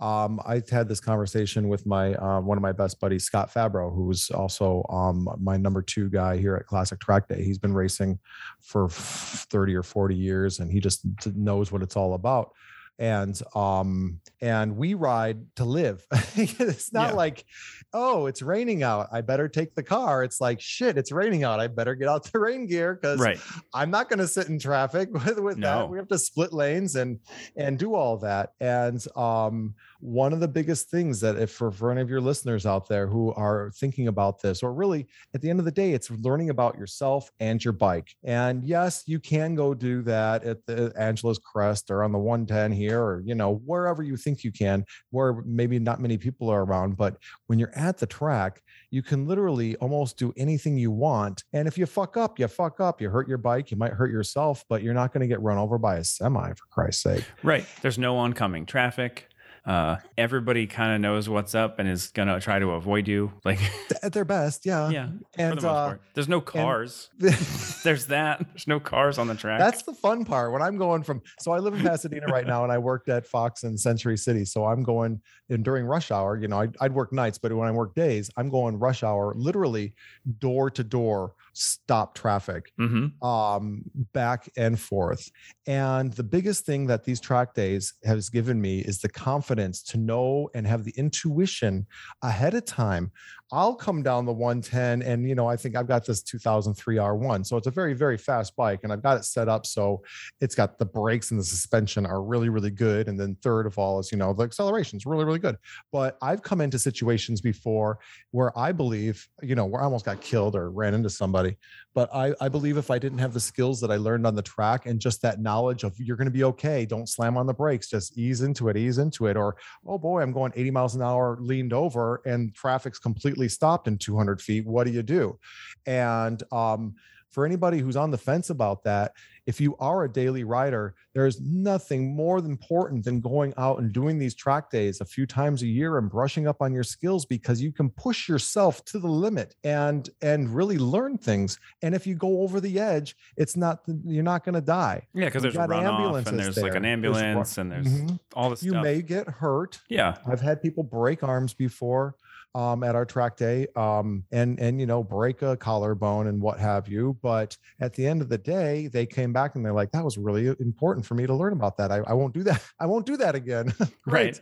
[0.00, 3.94] Um, I had this conversation with my uh, one of my best buddies, Scott Fabro,
[3.94, 7.44] who's also um, my number two guy here at Classic Track Day.
[7.44, 8.18] He's been racing
[8.60, 11.04] for 30 or 40 years, and he just
[11.36, 12.52] knows what it's all about
[12.98, 17.16] and um and we ride to live it's not yeah.
[17.16, 17.44] like
[17.92, 21.58] oh it's raining out i better take the car it's like shit it's raining out
[21.58, 23.38] i better get out the rain gear because right.
[23.72, 25.80] i'm not going to sit in traffic with, with no.
[25.80, 27.18] that we have to split lanes and
[27.56, 29.74] and do all that and um
[30.04, 33.06] one of the biggest things that if for, for any of your listeners out there
[33.06, 36.50] who are thinking about this or really at the end of the day it's learning
[36.50, 38.14] about yourself and your bike.
[38.22, 42.70] And yes you can go do that at the angeles crest or on the 110
[42.72, 46.64] here or you know wherever you think you can where maybe not many people are
[46.64, 51.42] around but when you're at the track you can literally almost do anything you want.
[51.54, 53.00] And if you fuck up you fuck up.
[53.00, 55.56] You hurt your bike you might hurt yourself but you're not going to get run
[55.56, 57.24] over by a semi for christ's sake.
[57.42, 57.64] Right.
[57.80, 59.30] There's no oncoming traffic
[59.66, 63.58] uh, everybody kind of knows what's up and is gonna try to avoid you, like
[64.02, 64.66] at their best.
[64.66, 65.08] Yeah, yeah.
[65.38, 67.08] And the uh, there's no cars.
[67.18, 68.44] there's that.
[68.48, 69.58] There's no cars on the track.
[69.58, 70.52] That's the fun part.
[70.52, 73.26] When I'm going from, so I live in Pasadena right now, and I worked at
[73.26, 74.44] Fox and Century City.
[74.44, 76.36] So I'm going and during rush hour.
[76.36, 79.32] You know, I'd, I'd work nights, but when I work days, I'm going rush hour,
[79.34, 79.94] literally
[80.38, 83.26] door to door stop traffic mm-hmm.
[83.26, 83.82] um,
[84.12, 85.30] back and forth.
[85.66, 89.98] And the biggest thing that these track days has given me is the confidence to
[89.98, 91.86] know and have the intuition
[92.22, 93.12] ahead of time
[93.54, 97.46] I'll come down the 110 and you know, I think I've got this 2003 R1.
[97.46, 100.02] So it's a very, very fast bike and I've got it set up so
[100.40, 103.06] it's got the brakes and the suspension are really, really good.
[103.06, 105.56] And then third of all is, you know, the acceleration is really, really good.
[105.92, 108.00] But I've come into situations before
[108.32, 111.56] where I believe, you know, where I almost got killed or ran into somebody.
[111.94, 114.42] But I, I believe if I didn't have the skills that I learned on the
[114.42, 117.54] track and just that knowledge of you're going to be okay, don't slam on the
[117.54, 119.36] brakes, just ease into it, ease into it.
[119.36, 119.54] Or,
[119.86, 123.98] oh boy, I'm going 80 miles an hour leaned over and traffic's completely stopped in
[123.98, 124.66] 200 feet.
[124.66, 125.38] What do you do?
[125.86, 126.94] And um,
[127.30, 129.12] for anybody who's on the fence about that,
[129.46, 134.18] if you are a daily rider, there's nothing more important than going out and doing
[134.18, 137.60] these track days a few times a year and brushing up on your skills because
[137.60, 141.58] you can push yourself to the limit and and really learn things.
[141.82, 145.06] And if you go over the edge, it's not you're not going to die.
[145.12, 146.64] Yeah, because there's runoff and there's there.
[146.64, 148.16] like an ambulance there's, and there's mm-hmm.
[148.34, 148.60] all this.
[148.60, 148.66] Stuff.
[148.66, 148.84] You stuff.
[148.84, 149.80] may get hurt.
[149.88, 152.16] Yeah, I've had people break arms before
[152.54, 156.58] um, at our track day um, and and you know break a collarbone and what
[156.58, 159.90] have you but at the end of the day they came back and they're like
[159.92, 161.90] that was really important for me to learn about that.
[161.90, 162.62] I, I won't do that.
[162.80, 163.72] I won't do that again.
[164.06, 164.38] Right.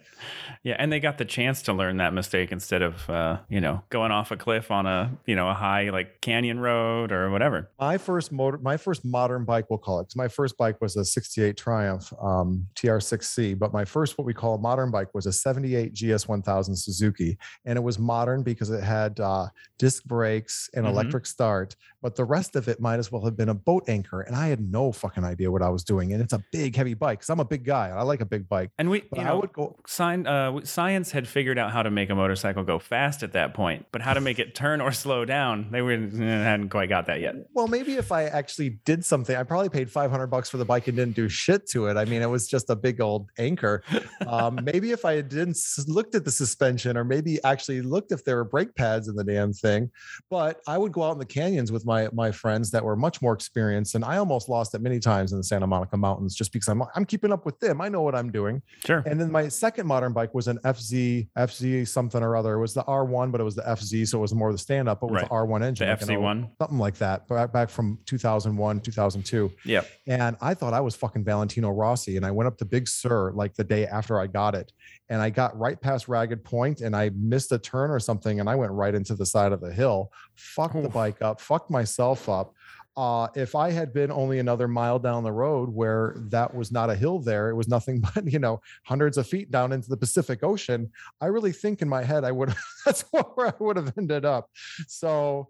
[0.65, 3.83] Yeah and they got the chance to learn that mistake instead of uh, you know
[3.91, 7.71] going off a cliff on a you know a high like canyon road or whatever.
[7.79, 11.05] My first motor my first modern bike we'll call it my first bike was a
[11.05, 15.33] 68 triumph um, tr6c but my first what we call a modern bike was a
[15.33, 19.49] 78 gs 1000 suzuki and it was modern because it had uh,
[19.79, 20.95] disc brakes and mm-hmm.
[20.95, 24.23] electric start, but the rest of it might as well have been a boat anchor.
[24.23, 26.13] And I had no fucking idea what I was doing.
[26.13, 27.89] And it's a big, heavy bike because I'm a big guy.
[27.89, 28.71] I like a big bike.
[28.79, 29.77] And we, you know, I would go.
[29.87, 33.55] Sign, uh, science had figured out how to make a motorcycle go fast at that
[33.55, 37.07] point, but how to make it turn or slow down, they were, hadn't quite got
[37.07, 37.35] that yet.
[37.55, 40.89] Well, maybe if I actually did something, I probably paid 500 bucks for the bike
[40.89, 41.97] and didn't do shit to it.
[41.97, 43.83] I mean, it was just a big old anchor.
[44.27, 48.37] Um, maybe if I didn't looked at the suspension or maybe actually looked if there
[48.37, 49.91] were brake pads in the damn thing.
[50.31, 53.23] But I would go out in the canyons with my my friends that were much
[53.23, 56.53] more experienced, and I almost lost it many times in the Santa Monica Mountains just
[56.53, 57.81] because I'm I'm keeping up with them.
[57.81, 58.63] I know what I'm doing.
[58.85, 59.03] Sure.
[59.07, 62.55] And then my second modern bike was an FZ FZ something or other.
[62.55, 64.59] It was the R1, but it was the FZ, so it was more of the
[64.59, 65.29] stand up, but with right.
[65.29, 67.29] the R1 engine, the like FZ1, something like that.
[67.29, 69.53] Back back from 2001, 2002.
[69.65, 69.83] Yeah.
[70.07, 73.33] And I thought I was fucking Valentino Rossi, and I went up to Big Sur
[73.33, 74.73] like the day after I got it,
[75.09, 78.49] and I got right past Ragged Point, and I missed a turn or something, and
[78.49, 80.85] I went right into the side of the hill, fucked Oof.
[80.85, 82.55] the bike up, fucked myself up.
[82.95, 86.91] Uh, if I had been only another mile down the road where that was not
[86.91, 89.97] a hill there, it was nothing but, you know, hundreds of feet down into the
[89.97, 90.91] Pacific Ocean.
[91.21, 92.55] I really think in my head, I would,
[92.85, 94.51] that's where I would have ended up.
[94.89, 95.49] So,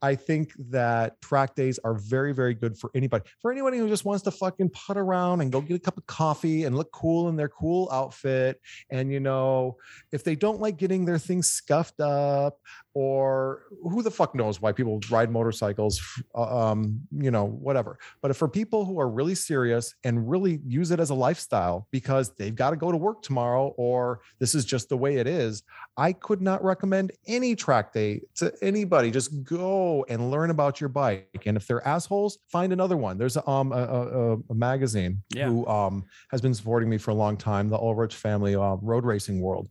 [0.00, 3.24] I think that track days are very, very good for anybody.
[3.40, 6.06] For anybody who just wants to fucking put around and go get a cup of
[6.06, 8.60] coffee and look cool in their cool outfit.
[8.90, 9.76] And, you know,
[10.12, 12.58] if they don't like getting their things scuffed up
[13.00, 16.00] or who the fuck knows why people ride motorcycles,
[16.34, 17.96] uh, um, you know, whatever.
[18.22, 22.34] But for people who are really serious and really use it as a lifestyle because
[22.34, 25.62] they've got to go to work tomorrow or this is just the way it is,
[25.96, 29.12] I could not recommend any track day to anybody.
[29.12, 31.44] Just go and learn about your bike.
[31.46, 33.16] And if they're assholes, find another one.
[33.16, 35.46] There's a, um, a, a, a magazine yeah.
[35.46, 39.04] who um, has been supporting me for a long time, the Ulrich family uh, road
[39.04, 39.68] racing world.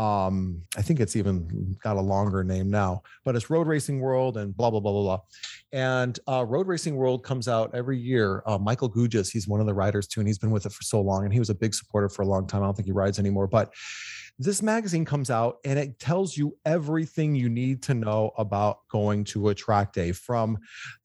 [0.00, 4.38] Um, I think it's even got a longer name now, but it's Road Racing World
[4.38, 5.20] and blah blah blah blah blah.
[5.72, 8.42] And uh, Road Racing World comes out every year.
[8.46, 10.82] Uh, Michael Gougis, he's one of the riders too, and he's been with it for
[10.82, 12.62] so long, and he was a big supporter for a long time.
[12.62, 13.74] I don't think he rides anymore, but
[14.40, 19.22] this magazine comes out and it tells you everything you need to know about going
[19.22, 20.56] to a track day from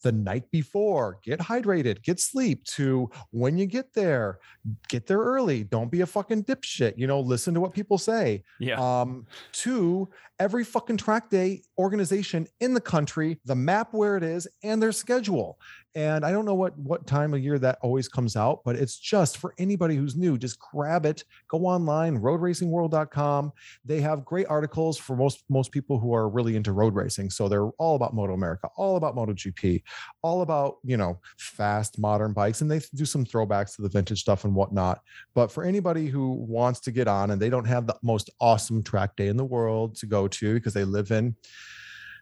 [0.03, 4.39] the night before, get hydrated, get sleep, to when you get there,
[4.87, 5.65] get there early.
[5.65, 6.97] Don't be a fucking dipshit.
[6.97, 8.41] You know, listen to what people say.
[8.57, 8.79] Yeah.
[8.79, 10.07] Um, to
[10.39, 14.93] every fucking track day organization in the country, the map where it is, and their
[14.93, 15.59] schedule
[15.95, 18.97] and I don't know what what time of year that always comes out, but it's
[18.97, 23.53] just for anybody who's new, just grab it, go online, roadracingworld.com.
[23.85, 27.29] They have great articles for most most people who are really into road racing.
[27.29, 29.83] So they're all about MotoAmerica, all about MotoGP,
[30.21, 34.19] all about, you know, fast modern bikes and they do some throwbacks to the vintage
[34.19, 34.99] stuff and whatnot.
[35.33, 38.83] But for anybody who wants to get on and they don't have the most awesome
[38.83, 41.35] track day in the world to go to because they live in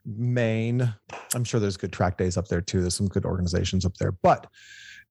[0.06, 0.94] Maine.
[1.34, 2.82] I'm sure there's good track days up there too.
[2.82, 4.48] There's some good organizations up there, but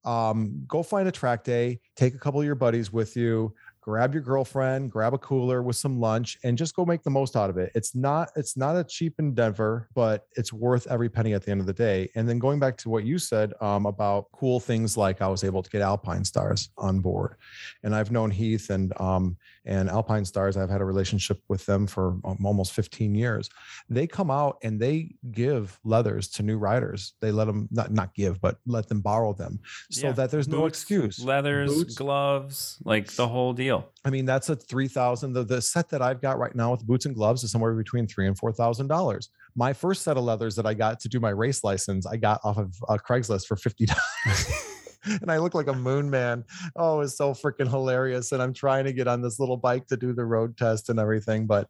[0.05, 4.14] um, go find a track day, take a couple of your buddies with you, grab
[4.14, 7.51] your girlfriend, grab a cooler with some lunch, and just go make the most out
[7.51, 7.70] of it.
[7.74, 11.60] It's not it's not a cheap endeavor, but it's worth every penny at the end
[11.60, 12.09] of the day.
[12.14, 15.44] And then going back to what you said um, about cool things like I was
[15.44, 17.36] able to get Alpinestars on board,
[17.82, 20.56] and I've known Heath and um, and Alpinestars.
[20.56, 23.48] I've had a relationship with them for um, almost 15 years.
[23.89, 27.14] They come out and they give leathers to new riders.
[27.20, 29.60] They let them not not give, but let them borrow them,
[29.90, 30.12] so Yeah.
[30.12, 31.18] that there's no excuse.
[31.24, 31.94] Leathers, Boots.
[31.94, 33.89] gloves, like the whole deal.
[34.05, 35.32] I mean, that's a three thousand.
[35.34, 38.06] The, the set that I've got right now with boots and gloves is somewhere between
[38.06, 39.28] three and four thousand dollars.
[39.55, 42.40] My first set of leathers that I got to do my race license, I got
[42.43, 44.47] off of uh, Craigslist for fifty dollars.
[45.05, 46.45] and I look like a moon man.
[46.77, 48.33] Oh, it's so freaking hilarious.
[48.33, 50.99] And I'm trying to get on this little bike to do the road test and
[50.99, 51.47] everything.
[51.47, 51.69] But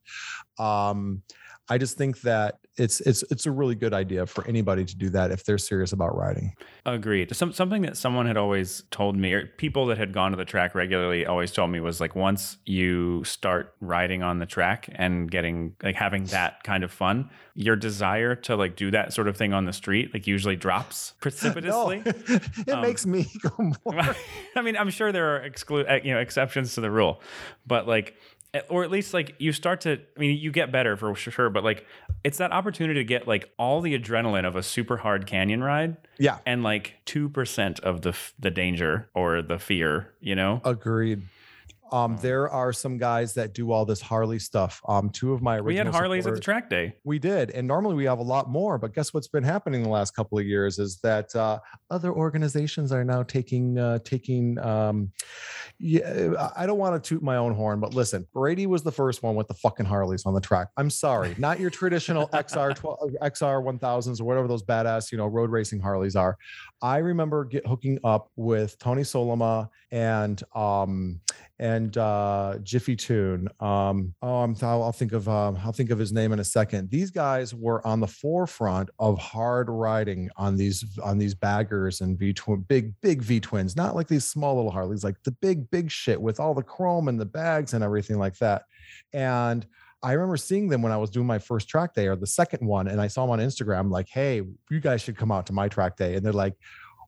[0.58, 1.22] um,
[1.72, 5.08] I just think that it's it's it's a really good idea for anybody to do
[5.10, 6.54] that if they're serious about riding.
[6.86, 7.34] Agreed.
[7.36, 10.44] Some something that someone had always told me, or people that had gone to the
[10.44, 15.30] track regularly always told me was like once you start riding on the track and
[15.30, 19.36] getting like having that kind of fun, your desire to like do that sort of
[19.36, 22.02] thing on the street like usually drops precipitously.
[22.04, 22.12] No,
[22.66, 23.50] it Um, makes me go
[23.84, 24.14] more.
[24.56, 27.20] I mean, I'm sure there are exclu- uh, you know exceptions to the rule,
[27.66, 28.14] but like,
[28.68, 29.92] or at least like you start to.
[30.16, 31.86] I mean, you get better for sure, but like,
[32.22, 35.96] it's that opportunity to get like all the adrenaline of a super hard canyon ride
[36.18, 36.38] Yeah.
[36.44, 40.12] and like two percent of the f- the danger or the fear.
[40.20, 41.22] You know, Agreed.
[41.92, 44.80] Um, there are some guys that do all this Harley stuff.
[44.88, 46.94] Um, two of my original we had Harleys at the track day.
[47.04, 48.78] We did, and normally we have a lot more.
[48.78, 51.58] But guess what's been happening the last couple of years is that uh,
[51.90, 54.58] other organizations are now taking uh, taking.
[54.58, 55.12] Um,
[55.78, 59.22] yeah, I don't want to toot my own horn, but listen, Brady was the first
[59.22, 60.68] one with the fucking Harleys on the track.
[60.76, 65.26] I'm sorry, not your traditional XR 12, XR 1000s or whatever those badass you know
[65.26, 66.38] road racing Harleys are.
[66.80, 71.20] I remember get hooking up with Tony Soloma and um
[71.58, 73.48] and uh Jiffy Tune.
[73.60, 76.44] Um oh I'm I'll, I'll think of um I'll think of his name in a
[76.44, 76.90] second.
[76.90, 82.18] These guys were on the forefront of hard riding on these on these baggers and
[82.18, 85.70] V twin big big V twins, not like these small little Harleys, like the big
[85.70, 88.62] big shit with all the chrome and the bags and everything like that.
[89.12, 89.66] And
[90.04, 92.66] I remember seeing them when I was doing my first track day or the second
[92.66, 95.52] one, and I saw them on Instagram, like, hey, you guys should come out to
[95.52, 96.16] my track day.
[96.16, 96.54] And they're like,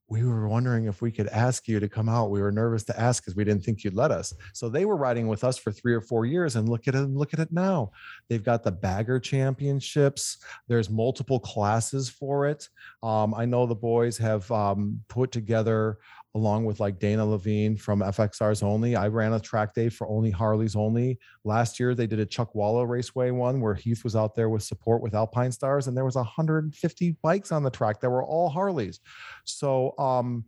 [0.09, 2.31] we were wondering if we could ask you to come out.
[2.31, 4.35] We were nervous to ask because we didn't think you'd let us.
[4.52, 7.09] So they were riding with us for three or four years, and look at it,
[7.09, 7.90] look at it now.
[8.28, 10.39] They've got the bagger championships.
[10.68, 12.68] There's multiple classes for it.
[13.02, 15.98] Um, I know the boys have um, put together
[16.35, 18.97] along with like Dana Levine from FXR's only.
[18.97, 21.19] I ran a track day for only Harleys only.
[21.44, 25.01] Last year they did a Chuckwalla Raceway one where Heath was out there with support
[25.01, 29.01] with Alpinestars, and there was 150 bikes on the track that were all Harleys.
[29.44, 30.44] So um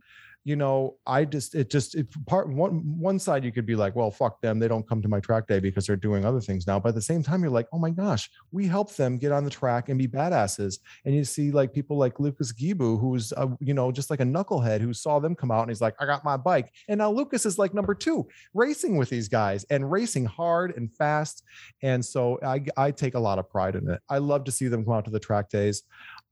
[0.47, 3.97] you know, I just it just it part one one side you could be like,
[3.97, 6.65] well, fuck them, they don't come to my track day because they're doing other things
[6.65, 6.79] now.
[6.79, 9.43] But at the same time, you're like, oh my gosh, we help them get on
[9.43, 10.79] the track and be badasses.
[11.03, 14.23] And you see like people like Lucas Gibu, who's uh, you know just like a
[14.23, 17.11] knucklehead who saw them come out and he's like, I got my bike, and now
[17.11, 21.43] Lucas is like number two, racing with these guys and racing hard and fast.
[21.83, 23.99] And so I I take a lot of pride in it.
[24.07, 25.83] I love to see them come out to the track days.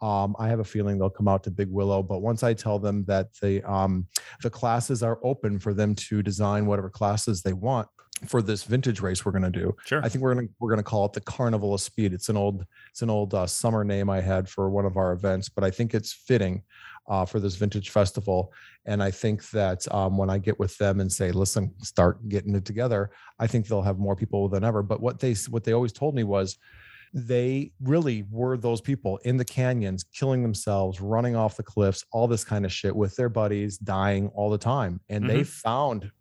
[0.02, 2.80] Um, I have a feeling they'll come out to Big Willow, but once I tell
[2.80, 4.08] them that the um,
[4.42, 7.88] the classes are open for them to design whatever classes they want
[8.28, 10.02] for this vintage race we're going to do, Sure.
[10.04, 12.14] I think we're gonna we're gonna call it the Carnival of Speed.
[12.14, 15.14] It's an old it's an old uh, summer name I had for one of our
[15.14, 16.64] events, but I think it's fitting
[17.08, 18.52] uh, for this vintage festival.
[18.86, 22.56] And I think that um, when I get with them and say, "Listen, start getting
[22.56, 24.84] it together," I think they'll have more people than ever.
[24.84, 26.58] But what they what they always told me was
[27.14, 32.28] they really were those people in the canyons killing themselves running off the cliffs all
[32.28, 35.00] this kind of shit with their buddies dying all the time.
[35.10, 36.12] And they found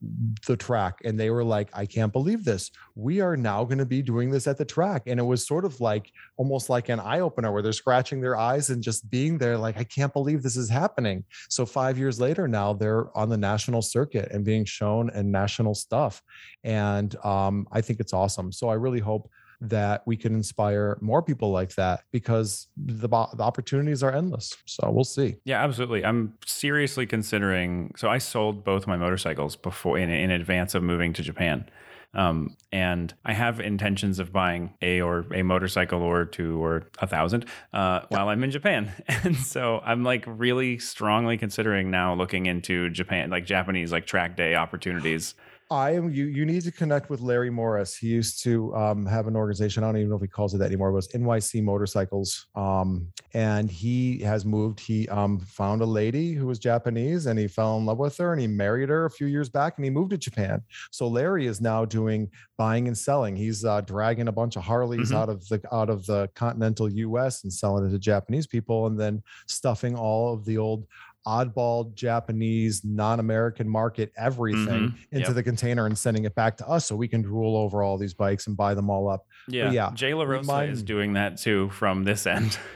[0.46, 2.70] the track and they were like i can't believe this.
[2.94, 5.02] We are now going to be doing this at the track.
[5.06, 8.70] And it was sort of like almost like an eye-opener where they're scratching their eyes
[8.70, 11.24] and just being there like i can't believe this is happening.
[11.48, 15.74] So five years later now they're on the national circuit and being shown in national
[15.74, 16.22] stuff.
[16.62, 18.52] And um, i think it's awesome.
[18.52, 19.30] So i really hope
[19.70, 24.56] that we can inspire more people like that because the, the opportunities are endless.
[24.66, 25.36] So we'll see.
[25.44, 26.04] Yeah, absolutely.
[26.04, 27.92] I'm seriously considering.
[27.96, 31.68] So I sold both my motorcycles before in, in advance of moving to Japan.
[32.14, 37.06] Um, and I have intentions of buying a or a motorcycle or two or a
[37.06, 38.92] thousand uh, while I'm in Japan.
[39.24, 44.36] And so I'm like really strongly considering now looking into Japan, like Japanese like track
[44.36, 45.34] day opportunities.
[45.70, 46.26] I am you.
[46.26, 47.96] You need to connect with Larry Morris.
[47.96, 49.82] He used to um, have an organization.
[49.82, 50.90] I don't even know if he calls it that anymore.
[50.90, 54.78] It was NYC Motorcycles, um, and he has moved.
[54.78, 58.32] He um, found a lady who was Japanese, and he fell in love with her,
[58.32, 60.60] and he married her a few years back, and he moved to Japan.
[60.90, 63.34] So Larry is now doing buying and selling.
[63.34, 65.16] He's uh, dragging a bunch of Harleys Mhm.
[65.16, 67.42] out of the out of the continental U.S.
[67.42, 70.86] and selling it to Japanese people, and then stuffing all of the old
[71.26, 74.94] oddball Japanese non-American market everything Mhm.
[75.12, 75.34] into Yep.
[75.34, 78.14] the container and sending it back to us so we can drool over all these
[78.14, 79.26] bikes and buy them all up.
[79.48, 79.70] Yeah.
[79.70, 82.58] yeah, Jay LaRossa remind- is doing that too from this end.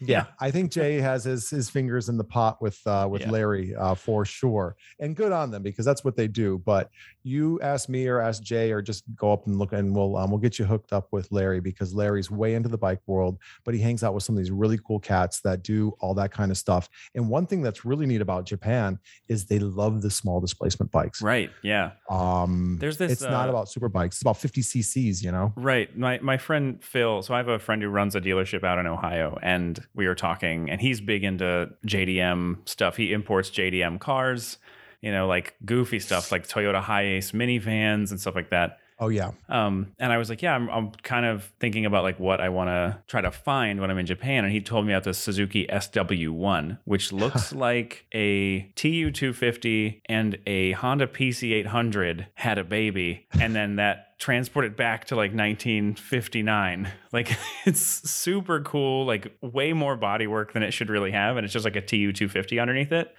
[0.00, 3.30] Yeah, I think Jay has his his fingers in the pot with uh, with Yeah.
[3.30, 6.60] Larry uh, for sure, and good on them because that's what they do.
[6.66, 6.90] But
[7.24, 10.30] you ask me or ask Jay or just go up and look, and we'll um,
[10.30, 13.74] we'll get you hooked up with Larry because Larry's way into the bike world, but
[13.74, 16.50] he hangs out with some of these really cool cats that do all that kind
[16.50, 16.88] of stuff.
[17.14, 18.98] And one thing that's really neat about Japan
[19.28, 21.22] is they love the small displacement bikes.
[21.22, 21.50] right.
[21.62, 21.92] Yeah.
[22.10, 24.16] Um, There's this, It's not uh, about super bikes.
[24.16, 25.22] It's about 50 cc's.
[25.22, 25.52] You know.
[25.56, 25.96] Right.
[25.96, 28.86] My my friend Phil, so I have a friend who runs a dealership out in
[28.86, 32.96] Ohio and we were talking and he's big into JDM stuff.
[32.96, 34.58] He imports JDM cars,
[35.04, 38.78] you know, like goofy stuff like Toyota Hiace minivans and stuff like that.
[38.98, 39.32] Oh yeah.
[39.50, 42.48] Um, and I was like, yeah, I'm, I'm kind of thinking about like what I
[42.48, 44.44] want to try to find when I'm in Japan.
[44.44, 50.38] And he told me about the Suzuki SW-1, which looks like a TU 250 and
[50.46, 56.90] a Honda PC 800 had a baby, and then that transported back to like 1959.
[57.12, 57.30] Like
[57.64, 61.52] it's super cool, like way more body work than it should really have, and it's
[61.52, 63.14] just like a TU 250 underneath it.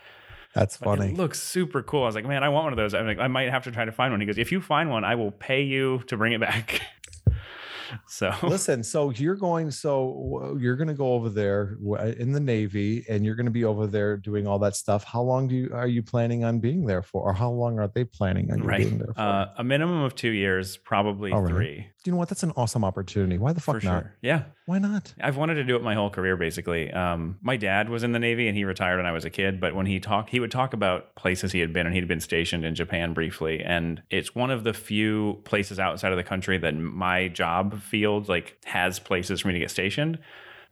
[0.56, 1.12] That's But funny.
[1.12, 2.04] It looks super cool.
[2.04, 2.94] I was like, man, I want one of those.
[2.94, 4.22] I'm like, I might have to try to find one.
[4.22, 6.82] He goes, if you find one, I will pay you to bring it back.
[8.08, 11.78] so Listen, so you're going, so you're going to go over there
[12.18, 15.04] in the Navy, and you're going to be over there doing all that stuff.
[15.04, 17.90] How long do you are you planning on being there for, or how long are
[17.90, 19.22] they planning on you right, being there for?
[19.22, 21.88] uh, a minimum of two years, probably All right.
[22.06, 22.30] You know what?
[22.30, 23.38] That's an awesome opportunity.
[23.38, 24.04] Why the fuck for not?
[24.04, 24.16] sure.
[24.22, 25.14] Yeah, Why not?
[25.20, 26.92] I've wanted to do it my whole career, basically.
[26.92, 29.60] Um, my dad was in the Navy and he retired when I was a kid.
[29.60, 32.20] But when he talked, he would talk about places he had been, and he'd been
[32.20, 33.64] stationed in Japan briefly.
[33.64, 38.30] And it's one of the few places outside of the country that my job field
[38.30, 40.20] like has places for me to get stationed.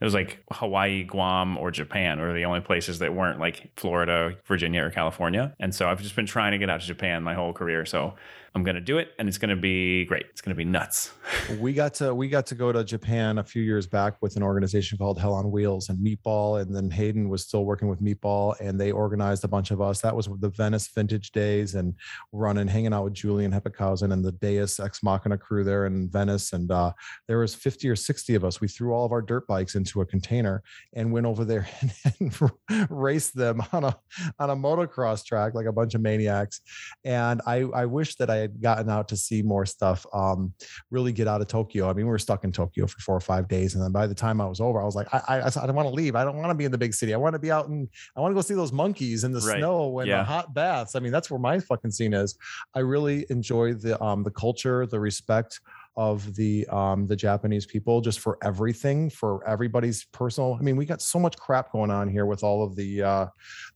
[0.01, 4.35] It was like Hawaii, Guam, or Japan were the only places that weren't like Florida,
[4.45, 5.55] Virginia, or California.
[5.59, 7.85] And so I've just been trying to get out to Japan my whole career.
[7.85, 8.15] So
[8.55, 10.27] I'm gonna do it, and it's gonna be great.
[10.29, 11.11] It's gonna be nuts.
[11.59, 14.43] we got to we got to go to Japan a few years back with an
[14.43, 18.55] organization called Hell on Wheels and Meatball, and then Hayden was still working with Meatball,
[18.59, 20.01] and they organized a bunch of us.
[20.01, 21.95] That was the Venice Vintage Days, and
[22.31, 26.53] running, hanging out with Julian Hepickhausen and the Deus Ex Machina crew there in Venice,
[26.53, 26.93] and uh,
[27.27, 28.61] there was fifty or sixty of us.
[28.61, 30.61] We threw all of our dirt bikes into a container
[30.93, 32.31] and went over there and,
[32.69, 33.97] and raced them on a
[34.37, 36.61] on a motocross track like a bunch of maniacs.
[37.03, 40.05] And I I wish that I had gotten out to see more stuff.
[40.13, 40.53] Um,
[40.91, 41.89] really get out of Tokyo.
[41.89, 44.05] I mean, we were stuck in Tokyo for four or five days, and then by
[44.05, 46.15] the time I was over, I was like, I I, I don't want to leave.
[46.15, 47.13] I don't want to be in the big city.
[47.13, 49.39] I want to be out and I want to go see those monkeys in the
[49.39, 49.57] Right.
[49.57, 50.19] snow and Yeah.
[50.19, 50.95] the hot baths.
[50.95, 52.37] I mean, that's where my fucking scene is.
[52.75, 55.59] I really enjoy the um the culture, the respect
[55.95, 60.85] of the um the Japanese people just for everything for everybody's personal I mean we
[60.87, 63.27] got so much crap going on here with all of the uh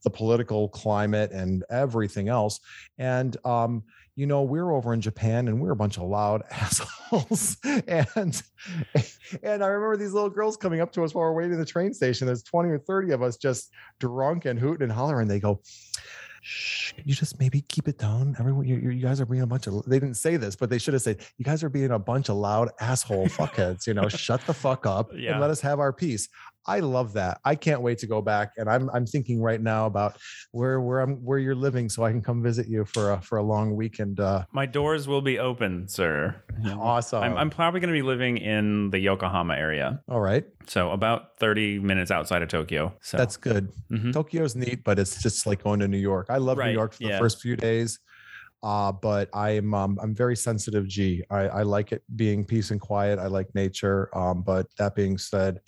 [0.02, 2.58] the political climate and everything else
[2.98, 3.84] and um
[4.18, 8.42] you know we're over in Japan and we're a bunch of loud assholes and
[9.44, 11.64] and I remember these little girls coming up to us while we're waiting at the
[11.64, 13.70] train station there's 20 or 30 of us just
[14.00, 15.60] drunk and hooting and hollering they go
[16.40, 18.36] Shh, can you just maybe keep it down?
[18.38, 20.78] Everyone, you, you guys are being a bunch of, they didn't say this, but they
[20.78, 24.08] should have said, you guys are being a bunch of loud asshole fuckheads, you know,
[24.26, 25.32] shut the fuck up Yeah.
[25.32, 26.28] and let us have our peace.
[26.68, 27.40] I love that.
[27.44, 28.52] I can't wait to go back.
[28.58, 30.18] And I'm, I'm thinking right now about
[30.52, 33.38] where, where I'm, where you're living so I can come visit you for a, for
[33.38, 34.20] a long weekend.
[34.20, 36.36] Uh, My doors will be open, sir.
[36.78, 37.22] awesome.
[37.22, 40.44] I'm, I'm probably going to be living in the Yokohama area, All right.
[40.66, 42.92] so about 30 minutes outside of Tokyo.
[43.00, 43.72] So That's good.
[43.90, 44.12] Mhm.
[44.12, 46.26] Tokyo's neat, but it's just like going to New York.
[46.28, 47.18] I love New York for the yeah.
[47.18, 47.98] first few days.
[48.60, 51.22] Uh, but I'm um, I'm very sensitive G.
[51.30, 53.20] I, I like it being peace and quiet.
[53.20, 54.10] I like nature.
[54.18, 55.60] Um, but that being said,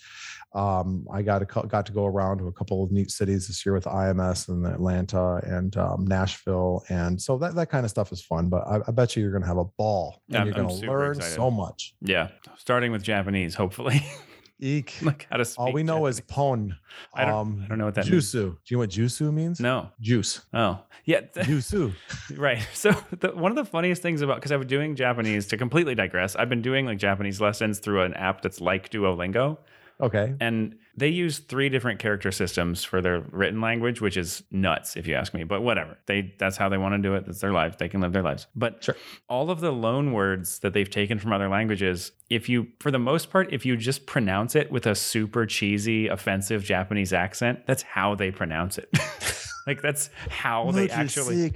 [0.53, 3.65] um, I got to got to go around to a couple of neat cities this
[3.65, 8.11] year with IMS and Atlanta and um, Nashville, and so that that kind of stuff
[8.11, 8.49] is fun.
[8.49, 11.17] But I, I bet you you're gonna have a ball and I'm- you're gonna learn
[11.17, 11.35] excited.
[11.35, 11.95] so much.
[12.01, 14.01] yeah, starting with Japanese, hopefully.
[14.63, 14.97] Eek.
[15.01, 15.59] like how to speak.
[15.59, 16.35] All we know is Japanese.
[16.35, 16.77] pon.
[17.15, 18.31] I don't, um, I don't know what that means.
[18.31, 18.31] Jusu.
[18.51, 19.59] Do you know what jusu means?
[19.59, 19.89] No.
[19.99, 20.41] Juice.
[20.53, 21.21] Oh, yeah.
[21.21, 21.93] th- Jusu.
[22.37, 22.59] right.
[22.75, 22.91] So
[23.21, 26.35] the, one of the funniest things about because I've been doing Japanese to completely digress.
[26.35, 29.57] I've been doing like Japanese lessons through an app that's like Duolingo.
[30.01, 30.33] Okay.
[30.39, 35.07] And they use three different character systems for their written language, which is nuts if
[35.07, 35.43] you ask me.
[35.43, 35.97] But whatever.
[36.07, 37.25] They that's how they want to do it.
[37.25, 37.77] That's their life.
[37.77, 38.47] They can live their lives.
[38.55, 38.95] But Sure.
[39.29, 42.99] all of the loan words that they've taken from other languages, if you for the
[42.99, 47.83] most part, if you just pronounce it with a super cheesy, offensive Japanese accent, that's
[47.83, 48.89] how they pronounce it.
[49.67, 51.53] like that's how they actually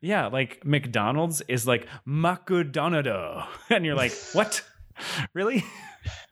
[0.00, 3.46] Yeah, like McDonald's is like McDonald's.
[3.70, 4.62] And you're like, what?
[5.34, 5.64] really?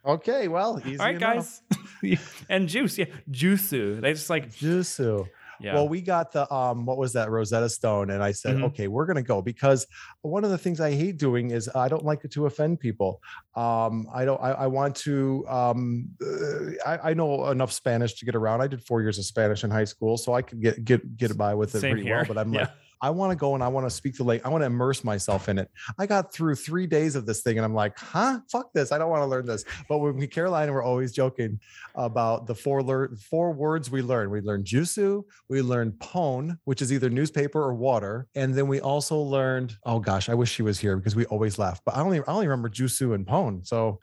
[0.05, 1.60] Okay, well, easy All right, enough.
[2.02, 2.44] guys.
[2.48, 3.70] and juice, yeah, juice.
[3.70, 5.26] They just like Jusu.
[5.62, 5.74] Yeah.
[5.74, 8.62] Well, we got the um, what was that Rosetta Stone, and I said, Mhm.
[8.68, 9.86] okay, we're gonna go because
[10.22, 13.20] one of the things I hate doing is I don't like to offend people.
[13.55, 14.40] Um, I don't.
[14.40, 15.44] I, I want to.
[15.47, 18.62] Um, uh, I, I know enough Spanish to get around.
[18.62, 21.36] I did four years of Spanish in high school, so I could get get get
[21.36, 22.16] by with it Same pretty here.
[22.16, 22.24] well.
[22.24, 22.60] But I'm Yeah.
[22.62, 22.70] like,
[23.02, 24.43] I want to go and I want to speak the lake.
[24.44, 25.70] I want to immerse myself in it.
[25.98, 28.93] I got through three days of this thing, and I'm like, huh, fuck this.
[28.93, 29.64] I don't want to learn this.
[29.89, 31.60] But when we Caroline, we're always joking
[31.94, 34.31] about the four lear- four words we learned.
[34.31, 38.81] We learned jusu, we learned pone, which is either newspaper or water, and then we
[38.81, 39.77] also learned.
[39.85, 41.81] Oh gosh, I wish she was here because we always laugh.
[41.85, 43.64] But I only I only remember jusu and pone.
[43.64, 44.01] So.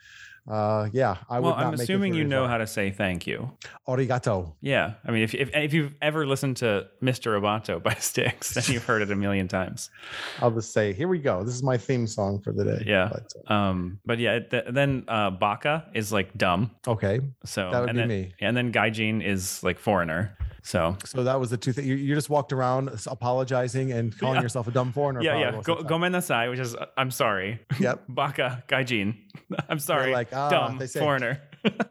[0.48, 3.50] Uh, yeah, I well, would I'm assuming you know how to say thank you.
[3.86, 4.54] Arigato.
[4.60, 4.94] Yeah.
[5.04, 7.38] I mean, if, if, if you've ever listened to Mr.
[7.38, 9.90] Roboto by Styx, then you've heard it a million times.
[10.40, 11.44] I'll just say, here we go.
[11.44, 12.84] This is my theme song for the day.
[12.86, 13.10] Yeah.
[13.12, 16.70] But, uh, Um, but yeah, th- then uh, Baka is like dumb.
[16.86, 17.20] okay.
[17.44, 18.34] So That would and be then, me.
[18.40, 20.36] And then Gaijin is like foreigner.
[20.68, 21.86] So So that was the two things.
[21.88, 24.42] You, you just walked around apologizing and calling Yeah.
[24.42, 25.22] yourself a dumb foreigner.
[25.22, 25.50] yeah, yeah.
[25.52, 25.86] Go, of the time.
[25.86, 27.60] Gomen Nasai, which is uh, I'm sorry.
[27.80, 28.04] Yep.
[28.10, 29.16] Baka Gaijin.
[29.70, 30.12] I'm sorry.
[30.12, 31.40] like, ah, dumb they say- foreigner.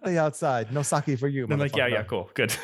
[0.03, 0.71] Stay outside.
[0.71, 1.47] No sake for you.
[1.51, 2.55] I'm like, yeah, yeah, cool, good.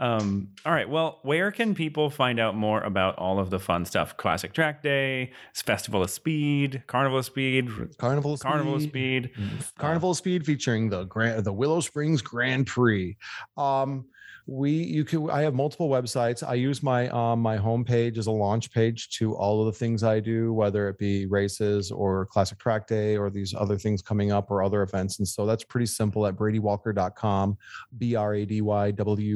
[0.00, 0.88] Um, all right.
[0.88, 4.16] Well, where can people find out more about all of the fun stuff?
[4.16, 7.68] Classic Track Day, Festival of Speed, Carnival of Speed,
[7.98, 9.30] Carnival of Carnival Speed.
[9.34, 9.64] Speed.
[9.78, 13.16] Carnival of Speed featuring the Grand the Willow Springs Grand Prix.
[13.56, 14.06] Um,
[14.46, 16.46] we you can I have multiple websites.
[16.46, 20.04] I use my um my homepage as a launch page to all of the things
[20.04, 24.30] I do, whether it be races or classic track day or these other things coming
[24.30, 25.18] up or other events.
[25.18, 27.58] And so that's pretty simple at bradywalker.com,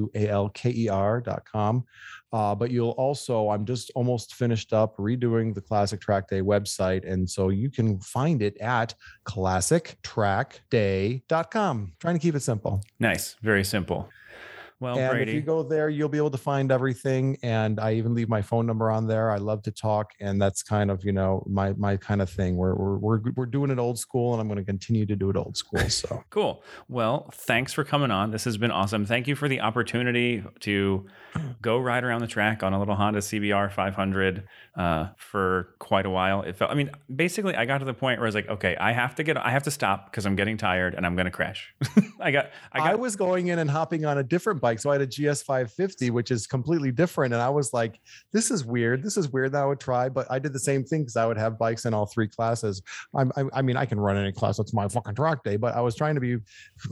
[0.07, 1.85] B-R-A-D-Y-W-A-L-K-E-R.com.
[2.33, 7.05] Uh, but you'll also, I'm just almost finished up redoing the Classic Track Day website.
[7.11, 8.95] And so you can find it at
[9.25, 11.93] classictrackday.com.
[11.99, 12.81] Trying to keep it simple.
[13.01, 14.09] Nice, very simple.
[14.81, 17.37] Well, and Brady, if you go there, you'll be able to find everything.
[17.43, 19.31] And I even leave my phone number on there.
[19.31, 22.57] I love to talk, and that's kind of you know my my kind of thing.
[22.57, 25.29] We're we're we're, we're doing it old school, and I'm going to continue to do
[25.29, 25.89] it old school.
[25.91, 26.63] So Cool.
[26.89, 28.31] Well, thanks for coming on.
[28.31, 29.05] This has been awesome.
[29.05, 31.07] Thank you for the opportunity to
[31.61, 34.45] go ride around the track on a little Honda CBR 500
[34.77, 36.43] uh, for quite a while.
[36.43, 36.71] It felt.
[36.71, 39.15] I mean, basically, I got to the point where I was like, okay, I have
[39.17, 39.37] to get.
[39.37, 41.75] I have to stop because I'm getting tired and I'm going to crash.
[42.21, 42.51] I got.
[42.73, 44.70] I I, was going in and hopping on a different bike.
[44.79, 47.33] So I had a GS 550, which is completely different.
[47.33, 47.99] And I was like,
[48.33, 49.03] this is weird.
[49.03, 50.09] This is weird that I would try.
[50.09, 52.83] But I did the same thing because I would have bikes in all three classes.
[53.17, 54.59] I'm, I, I mean, I can run any class.
[54.59, 55.57] That's my fucking track day.
[55.57, 56.39] But I was trying to be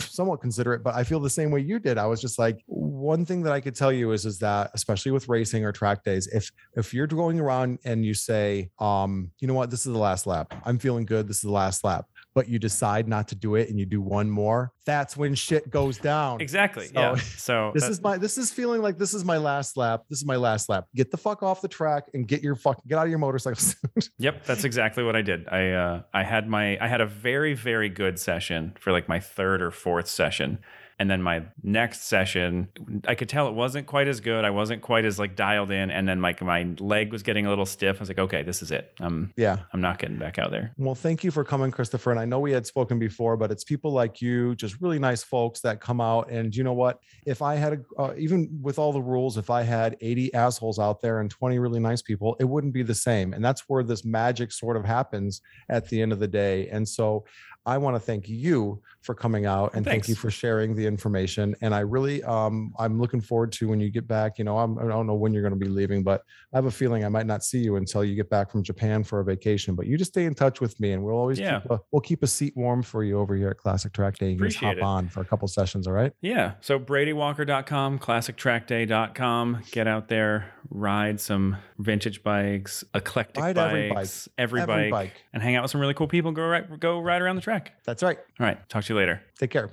[0.00, 0.82] somewhat considerate.
[0.82, 1.98] But I feel the same way you did.
[1.98, 5.12] I was just like, one thing that I could tell you is, is that especially
[5.12, 9.48] with racing or track days, if if you're going around and you say, um, you
[9.48, 10.54] know what, this is the last lap.
[10.64, 11.28] I'm feeling good.
[11.28, 12.06] This is the last lap.
[12.38, 15.68] But you decide not to do it and you do one more, that's when shit
[15.70, 16.40] goes down.
[16.40, 16.86] exactly.
[16.86, 17.14] So- yeah.
[17.48, 20.02] So This that- is my this is feeling like this is my last lap.
[20.08, 20.84] This is my last lap.
[20.94, 23.60] Get the fuck off the track and get your fuck get out of your motorcycle.
[24.18, 25.48] Yep, that's exactly what I did.
[25.48, 29.18] I uh, I had my I had a very very good session for like my
[29.18, 30.58] third or fourth session,
[30.98, 32.68] and then my next session,
[33.06, 34.44] I could tell it wasn't quite as good.
[34.44, 37.48] I wasn't quite as like dialed in, and then like my leg was getting a
[37.48, 37.96] little stiff.
[37.96, 38.92] I was like, okay, this is it.
[38.98, 39.58] I'm yeah.
[39.72, 40.72] I'm not getting back out there.
[40.76, 42.10] Well, thank you for coming, Christopher.
[42.10, 45.22] And I know we had spoken before, but it's people like you, just really nice
[45.22, 46.30] folks that come out.
[46.30, 47.00] And you know what?
[47.26, 50.80] If I had, a, uh, even with all the rules, if I had 80 assholes
[50.80, 53.34] out there and 20 really nice people, it wouldn't be the same.
[53.34, 56.68] And that's where this magic sort of happens at the end of the day.
[56.68, 57.24] And so
[57.68, 61.54] I want to thank you for coming out and thank you for sharing the information.
[61.60, 64.38] And I really, um, I'm looking forward to when you get back.
[64.38, 66.22] You know, I'm, I don't know when you're going to be leaving, but
[66.52, 69.04] I have a feeling I might not see you until you get back from Japan
[69.04, 69.74] for a vacation.
[69.74, 71.60] But you just stay in touch with me, and we'll always Yeah.
[71.60, 74.30] keep a, we'll keep a seat warm for you over here at Classic Track Day.
[74.30, 74.82] You can just hop it.
[74.82, 75.86] on for a couple sessions.
[75.86, 76.12] All right.
[76.20, 76.54] Yeah.
[76.60, 79.62] So BradyWalker.com, ClassicTrackDay.com.
[79.70, 84.08] Get out there, ride some vintage bikes, eclectic Ride bikes, every bike.
[84.38, 85.12] every, Every bike, bike.
[85.32, 86.32] and hang out with some really cool people.
[86.32, 87.72] Go right, go ride around the track.
[87.84, 88.18] That's right.
[88.40, 88.68] All right.
[88.68, 89.20] Talk to you later.
[89.38, 89.70] Take care.